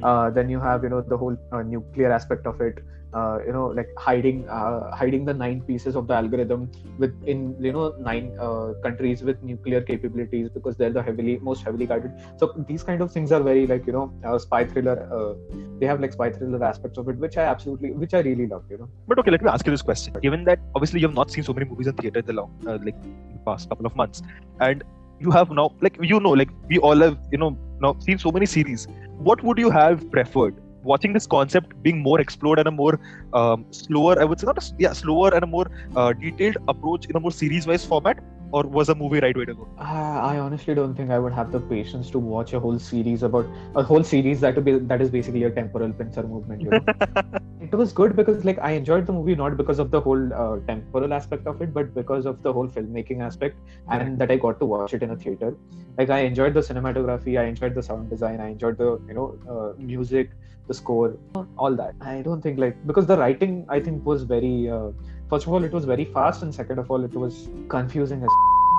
uh, 0.08 0.30
then 0.38 0.48
you 0.54 0.60
have 0.66 0.82
you 0.88 0.90
know 0.94 1.00
the 1.14 1.18
whole 1.22 1.36
uh, 1.52 1.62
nuclear 1.74 2.10
aspect 2.18 2.46
of 2.52 2.60
it 2.68 2.78
uh, 3.16 3.38
you 3.46 3.52
know 3.56 3.66
like 3.78 3.90
hiding 4.06 4.38
uh, 4.48 4.90
hiding 5.00 5.24
the 5.30 5.34
nine 5.44 5.60
pieces 5.68 5.96
of 6.00 6.06
the 6.10 6.14
algorithm 6.20 6.70
with 6.98 7.14
in 7.34 7.40
you 7.68 7.72
know 7.76 7.86
nine 8.10 8.26
uh, 8.46 8.68
countries 8.86 9.22
with 9.22 9.42
nuclear 9.50 9.80
capabilities 9.90 10.48
because 10.56 10.76
they're 10.76 10.96
the 10.98 11.04
heavily 11.08 11.38
most 11.50 11.64
heavily 11.68 11.86
guarded 11.92 12.12
so 12.40 12.52
these 12.68 12.82
kind 12.82 13.00
of 13.06 13.12
things 13.16 13.32
are 13.38 13.42
very 13.50 13.66
like 13.72 13.86
you 13.86 13.96
know 13.98 14.06
uh, 14.24 14.38
spy 14.46 14.64
thriller 14.64 14.96
uh, 15.16 15.32
they 15.80 15.86
have 15.92 16.00
like 16.00 16.12
spy 16.18 16.30
thriller 16.30 16.62
aspects 16.72 16.98
of 16.98 17.08
it 17.08 17.16
which 17.26 17.36
i 17.36 17.46
absolutely 17.54 17.92
which 18.04 18.14
i 18.14 18.20
really 18.30 18.46
love 18.54 18.64
you 18.70 18.78
know 18.82 18.88
But 19.08 19.18
okay, 19.20 19.30
let 19.30 19.42
me 19.42 19.48
ask 19.48 19.66
you 19.66 19.72
this 19.72 19.82
question. 19.82 20.14
Given 20.22 20.44
that 20.44 20.60
obviously 20.74 21.00
you 21.00 21.06
have 21.06 21.14
not 21.14 21.30
seen 21.30 21.44
so 21.44 21.52
many 21.52 21.66
movies 21.66 21.86
in 21.86 21.94
theater 21.94 22.20
in 22.20 22.26
the 22.26 22.32
long, 22.32 22.50
uh, 22.66 22.78
like 22.84 23.00
the 23.02 23.40
past 23.46 23.68
couple 23.68 23.86
of 23.86 23.96
months, 23.96 24.22
and 24.60 24.84
you 25.20 25.30
have 25.30 25.50
now, 25.50 25.72
like 25.80 25.96
you 26.02 26.20
know, 26.20 26.30
like 26.30 26.50
we 26.68 26.78
all 26.78 27.04
have, 27.06 27.18
you 27.32 27.38
know, 27.38 27.56
now 27.80 27.96
seen 28.00 28.18
so 28.18 28.30
many 28.30 28.46
series. 28.46 28.86
What 29.30 29.42
would 29.42 29.58
you 29.58 29.70
have 29.70 30.10
preferred? 30.10 30.60
Watching 30.92 31.12
this 31.12 31.26
concept 31.26 31.74
being 31.82 32.00
more 32.08 32.20
explored 32.20 32.58
and 32.60 32.68
a 32.68 32.70
more 32.70 32.98
um, 33.32 33.66
slower, 33.70 34.20
I 34.20 34.24
would 34.24 34.40
say 34.40 34.46
not 34.46 34.58
a, 34.62 34.72
yeah 34.78 34.92
slower 34.92 35.34
and 35.34 35.44
a 35.44 35.46
more 35.46 35.66
uh, 35.96 36.12
detailed 36.12 36.58
approach 36.68 37.06
in 37.06 37.16
a 37.16 37.20
more 37.20 37.32
series-wise 37.32 37.84
format, 37.84 38.20
or 38.56 38.62
was 38.76 38.88
a 38.88 38.94
movie 38.94 39.20
right 39.20 39.36
way 39.36 39.44
to 39.44 39.54
go? 39.54 39.68
Uh, 39.78 40.18
I 40.32 40.38
honestly 40.38 40.74
don't 40.74 40.94
think 40.94 41.10
I 41.10 41.18
would 41.18 41.34
have 41.38 41.52
the 41.52 41.60
patience 41.60 42.10
to 42.12 42.18
watch 42.18 42.54
a 42.54 42.60
whole 42.60 42.78
series 42.78 43.22
about 43.22 43.46
a 43.74 43.82
whole 43.82 44.02
series 44.02 44.40
that 44.40 44.54
would 44.56 44.64
be 44.68 44.78
that 44.92 45.02
is 45.06 45.10
basically 45.10 45.42
a 45.48 45.50
temporal 45.50 45.92
pincer 45.92 46.22
movement. 46.22 46.62
You 46.62 46.70
know, 46.70 46.84
it 47.66 47.74
was 47.80 47.92
good 47.92 48.16
because 48.20 48.46
like 48.50 48.58
I 48.70 48.70
enjoyed 48.80 49.06
the 49.06 49.12
movie 49.18 49.34
not 49.34 49.58
because 49.58 49.78
of 49.78 49.90
the 49.90 50.00
whole 50.00 50.32
uh, 50.44 50.56
temporal 50.70 51.12
aspect 51.18 51.46
of 51.46 51.60
it, 51.66 51.74
but 51.74 51.92
because 51.94 52.24
of 52.32 52.42
the 52.42 52.52
whole 52.52 52.68
filmmaking 52.76 53.22
aspect, 53.28 53.58
and 53.90 54.18
that 54.18 54.30
I 54.30 54.38
got 54.46 54.58
to 54.60 54.66
watch 54.72 54.94
it 54.94 55.02
in 55.02 55.10
a 55.10 55.16
theater. 55.16 55.54
Like 55.98 56.08
I 56.08 56.20
enjoyed 56.30 56.54
the 56.54 56.64
cinematography, 56.70 57.38
I 57.38 57.44
enjoyed 57.52 57.74
the 57.74 57.82
sound 57.82 58.08
design, 58.08 58.40
I 58.40 58.48
enjoyed 58.56 58.78
the 58.78 58.90
you 59.08 59.18
know 59.20 59.28
uh, 59.56 59.68
music, 59.92 60.30
the 60.66 60.78
score, 60.80 61.18
all 61.58 61.76
that. 61.82 61.94
I 62.00 62.22
don't 62.22 62.40
think 62.48 62.58
like 62.58 62.80
because 62.86 63.06
the 63.12 63.18
writing 63.18 63.66
I 63.68 63.80
think 63.80 64.06
was 64.14 64.24
very. 64.34 64.70
Uh, 64.78 64.90
first 65.28 65.46
of 65.46 65.52
all, 65.52 65.64
it 65.64 65.72
was 65.72 65.84
very 65.84 66.04
fast, 66.04 66.42
and 66.42 66.54
second 66.54 66.78
of 66.78 66.90
all, 66.90 67.04
it 67.04 67.14
was 67.14 67.48
confusing 67.68 68.22
as 68.22 68.28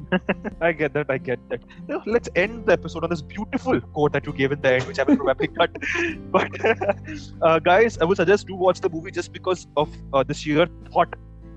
I 0.62 0.72
get 0.72 0.94
that. 0.94 1.10
I 1.10 1.18
get 1.18 1.40
that. 1.50 1.62
Let's 2.06 2.30
end 2.36 2.66
the 2.66 2.74
episode 2.74 3.04
on 3.04 3.10
this 3.10 3.22
beautiful 3.22 3.82
quote 3.82 4.14
that 4.14 4.26
you 4.26 4.34
gave 4.34 4.52
in 4.52 4.62
the 4.62 4.74
end, 4.74 4.84
which 4.86 5.00
I 5.00 5.04
will 5.04 5.18
probably 5.18 5.48
cut. 5.48 5.72
But 6.32 6.52
uh, 7.42 7.60
guys, 7.60 7.98
I 7.98 8.06
would 8.06 8.18
suggest 8.18 8.48
to 8.48 8.56
watch 8.56 8.80
the 8.80 8.90
movie 8.90 9.12
just 9.12 9.34
because 9.34 9.68
of 9.76 9.90
uh, 10.14 10.24
the 10.24 10.34
sheer 10.34 10.68
thought 10.94 11.14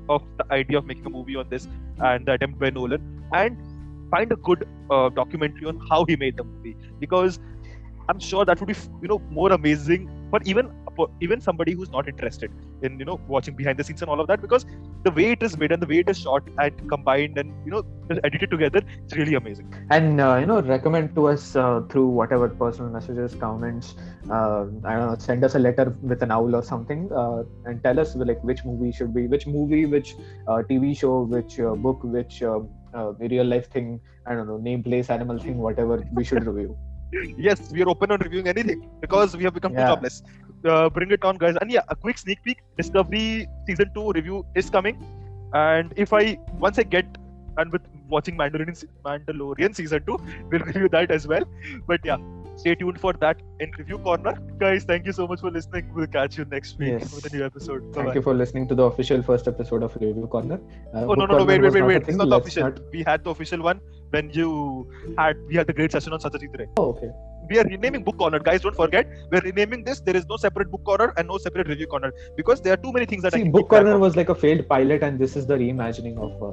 of 0.09 0.23
the 0.39 0.45
idea 0.53 0.79
of 0.79 0.87
making 0.87 1.07
a 1.07 1.11
movie 1.11 1.37
on 1.37 1.49
this 1.49 1.69
and 2.01 2.27
the 2.27 2.33
attempt 2.33 2.59
by 2.59 2.71
Nolan, 2.71 3.23
and 3.33 3.57
find 4.11 4.33
a 4.33 4.37
good 4.37 4.67
uh, 4.91 5.09
documentary 5.11 5.67
on 5.67 5.81
how 5.89 6.05
he 6.05 6.17
made 6.17 6.37
the 6.37 6.45
movie 6.45 6.77
because 6.99 7.39
I'm 8.09 8.19
sure 8.19 8.45
that 8.45 8.59
would 8.61 8.67
be 8.67 8.75
you 9.03 9.09
know 9.09 9.21
more 9.31 9.53
amazing 9.53 10.09
But 10.31 10.47
even 10.47 10.71
even 11.21 11.41
somebody 11.41 11.73
who's 11.73 11.91
not 11.91 12.09
interested 12.09 12.51
in 12.83 12.99
you 12.99 13.05
know 13.05 13.19
watching 13.27 13.55
behind 13.55 13.79
the 13.79 13.85
scenes 13.85 14.03
and 14.03 14.11
all 14.11 14.21
of 14.21 14.27
that 14.27 14.41
because 14.41 14.65
the 15.05 15.11
way 15.11 15.31
it 15.33 15.43
is 15.43 15.57
made 15.59 15.73
and 15.73 15.81
the 15.83 15.87
way 15.87 15.99
it 15.99 16.09
is 16.09 16.19
shot 16.19 16.43
and 16.59 16.89
combined 16.89 17.39
and 17.39 17.53
you 17.65 17.71
know 17.71 17.83
edited 18.25 18.51
together 18.51 18.81
it's 19.05 19.17
really 19.17 19.35
amazing. 19.35 19.69
And 19.91 20.21
uh, 20.21 20.37
you 20.41 20.47
know 20.47 20.61
recommend 20.61 21.15
to 21.17 21.27
us 21.29 21.55
uh, 21.57 21.81
through 21.91 22.09
whatever 22.09 22.49
personal 22.49 22.91
messages 22.91 23.35
comments 23.35 23.95
uh, 24.31 24.65
i 24.85 24.93
don't 24.97 25.07
know 25.11 25.17
send 25.19 25.45
us 25.45 25.55
a 25.55 25.59
letter 25.59 25.87
with 26.03 26.23
an 26.23 26.31
owl 26.31 26.55
or 26.55 26.63
something 26.63 27.09
uh, 27.23 27.43
and 27.65 27.83
tell 27.83 27.99
us 27.99 28.15
like 28.17 28.43
which 28.43 28.65
movie 28.65 28.93
should 28.93 29.13
be 29.15 29.27
which 29.27 29.47
movie 29.47 29.85
which 29.87 30.15
uh, 30.49 30.61
tv 30.71 30.97
show 30.97 31.23
which 31.35 31.59
uh, 31.61 31.75
book 31.87 32.01
which 32.05 32.43
uh, 32.43 32.61
uh, 32.95 33.13
real 33.35 33.45
life 33.55 33.69
thing 33.71 34.01
i 34.27 34.35
don't 34.35 34.47
know 34.49 34.59
name 34.71 34.83
place 34.83 35.11
animal 35.11 35.39
thing 35.39 35.59
whatever 35.59 36.03
we 36.13 36.25
should 36.25 36.45
review. 36.47 36.77
Yes 37.37 37.61
we 37.73 37.83
are 37.83 37.89
open 37.89 38.11
on 38.13 38.19
reviewing 38.21 38.49
anything 38.49 38.81
because 39.01 39.37
we 39.37 39.45
have 39.45 39.55
become 39.55 39.75
Yeah. 39.75 39.85
jobless 39.85 40.23
uh, 40.65 40.89
bring 40.91 41.11
it 41.11 41.25
on 41.25 41.37
guys. 41.37 41.57
And 41.61 41.71
yeah 41.71 41.83
a 41.89 41.97
quick 41.97 42.19
sneak 42.19 42.43
peek. 42.43 42.59
Discovery 42.77 43.49
season 43.67 43.91
2 43.95 44.13
review 44.13 44.45
is 44.55 44.71
coming. 44.71 45.03
And 45.55 45.93
if 45.97 46.13
i 46.13 46.39
once 46.59 46.79
i 46.79 46.83
get 46.83 47.07
and 47.59 47.73
with 47.73 47.83
watching 48.09 48.37
mandalorian, 48.37 48.85
mandalorian 49.05 49.75
season 49.75 50.05
2 50.07 50.17
we'll 50.51 50.61
review 50.61 50.89
that 50.89 51.11
as 51.11 51.27
well. 51.27 51.43
But 51.87 52.01
yeah 52.05 52.19
stay 52.57 52.75
tuned 52.75 53.01
for 53.01 53.13
that 53.15 53.41
in 53.61 53.71
review 53.79 53.99
corner. 53.99 54.35
Guys 54.59 54.85
thank 54.85 55.07
you 55.07 55.13
so 55.13 55.27
much 55.27 55.41
for 55.41 55.51
listening. 55.51 55.91
We'll 55.95 56.07
catch 56.07 56.37
you 56.39 56.45
next 56.45 56.79
week 56.79 56.91
Yes. 56.91 57.15
with 57.15 57.33
a 57.33 57.37
new 57.37 57.45
episode. 57.45 57.83
Thank 57.83 57.95
Bye-bye. 57.97 58.15
you 58.17 58.23
for 58.23 58.35
listening 58.35 58.69
to 58.69 58.75
the 58.75 58.83
official 58.85 59.23
first 59.23 59.49
episode 59.49 59.83
of 59.83 59.95
review 59.97 60.27
corner. 60.31 60.61
Uh, 60.95 61.05
Oh 61.07 61.15
no 61.15 61.25
no 61.27 61.39
no 61.39 61.45
wait 61.45 61.63
wait 61.63 61.73
wait 61.73 61.83
wait! 61.83 62.03
It's 62.09 62.17
not 62.17 62.29
the 62.29 62.37
official. 62.37 62.65
not- 62.65 62.81
We 62.93 63.03
had 63.03 63.25
the 63.25 63.31
official 63.31 63.63
one 63.63 63.81
when 64.11 64.31
you 64.31 64.91
had 65.19 65.37
we 65.49 65.57
had 65.57 65.67
the 65.67 65.73
great 65.73 65.93
session 65.93 66.13
on 66.13 66.21
Satyajit 66.21 66.59
Ray. 66.59 66.69
oh, 66.79 66.89
okay 66.95 67.11
We 67.51 67.59
are 67.61 67.65
renaming 67.65 68.03
book 68.07 68.17
corner, 68.19 68.39
guys. 68.49 68.61
Don't 68.65 68.77
forget, 68.81 69.09
we're 69.31 69.41
renaming 69.45 69.81
this. 69.87 70.01
There 70.09 70.17
is 70.19 70.27
no 70.33 70.37
separate 70.43 70.69
book 70.75 70.85
corner 70.89 71.07
and 71.17 71.31
no 71.31 71.39
separate 71.47 71.71
review 71.73 71.89
corner 71.95 72.11
because 72.37 72.61
there 72.67 72.75
are 72.75 72.83
too 72.85 72.93
many 72.97 73.07
things 73.13 73.25
that 73.25 73.35
I 73.35 73.39
see 73.39 73.49
book 73.57 73.71
corner 73.73 73.97
was 74.03 74.19
like 74.21 74.29
a 74.35 74.37
failed 74.43 74.69
pilot 74.75 75.07
and 75.09 75.19
this 75.25 75.35
is 75.41 75.49
the 75.53 75.57
reimagining 75.63 76.21
of 76.27 76.45
uh, 76.49 76.53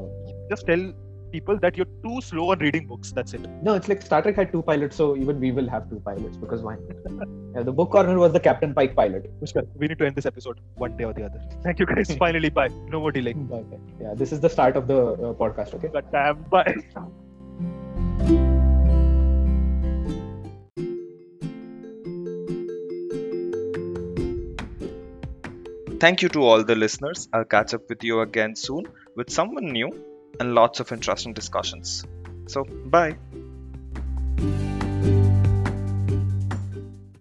Just 0.54 0.66
tell 0.72 0.88
people 1.32 1.58
that 1.60 1.78
you're 1.78 1.92
too 2.04 2.22
slow 2.22 2.52
on 2.52 2.60
reading 2.60 2.88
books. 2.88 3.12
That's 3.12 3.34
it. 3.34 3.42
No, 3.62 3.76
it's 3.76 3.90
like 3.90 4.02
Star 4.02 4.22
Trek 4.22 4.36
had 4.36 4.52
two 4.52 4.62
pilots, 4.62 4.96
so 4.96 5.16
even 5.16 5.40
we 5.40 5.52
will 5.52 5.70
have 5.70 5.90
two 5.90 6.00
pilots 6.00 6.38
because 6.38 6.62
why? 6.62 6.78
yeah, 7.56 7.64
the 7.64 7.72
book 7.72 7.92
corner 7.92 8.18
was 8.18 8.34
the 8.34 8.40
Captain 8.40 8.74
Pike 8.74 8.96
pilot. 8.96 9.30
Pushkar, 9.42 9.68
we 9.76 9.88
need 9.88 10.00
to 10.00 10.06
end 10.06 10.16
this 10.16 10.26
episode 10.26 10.60
one 10.76 10.98
day 10.98 11.04
or 11.04 11.14
the 11.14 11.24
other. 11.24 11.42
Thank 11.64 11.80
you 11.80 11.86
guys. 11.86 12.16
Finally, 12.26 12.50
bye. 12.50 12.70
No 12.88 13.00
more 13.00 13.12
delay. 13.12 13.34
Bye. 13.34 13.64
Yeah, 14.02 14.14
this 14.16 14.32
is 14.32 14.40
the 14.40 14.50
start 14.50 14.76
of 14.78 14.88
the 14.88 15.00
uh, 15.00 15.34
podcast. 15.34 15.74
Okay. 15.76 15.90
But 15.92 16.12
damn, 16.12 16.44
bye. 16.44 16.76
Thank 26.00 26.22
you 26.22 26.30
to 26.30 26.44
all 26.44 26.64
the 26.64 26.76
listeners. 26.76 27.28
I'll 27.34 27.44
catch 27.44 27.74
up 27.74 27.90
with 27.90 28.04
you 28.04 28.22
again 28.22 28.56
soon 28.56 28.88
with 29.16 29.32
someone 29.32 29.66
new 29.66 29.90
and 30.40 30.54
lots 30.54 30.80
of 30.80 30.92
interesting 30.92 31.34
discussions. 31.34 32.06
So, 32.48 32.64
bye. 32.64 33.18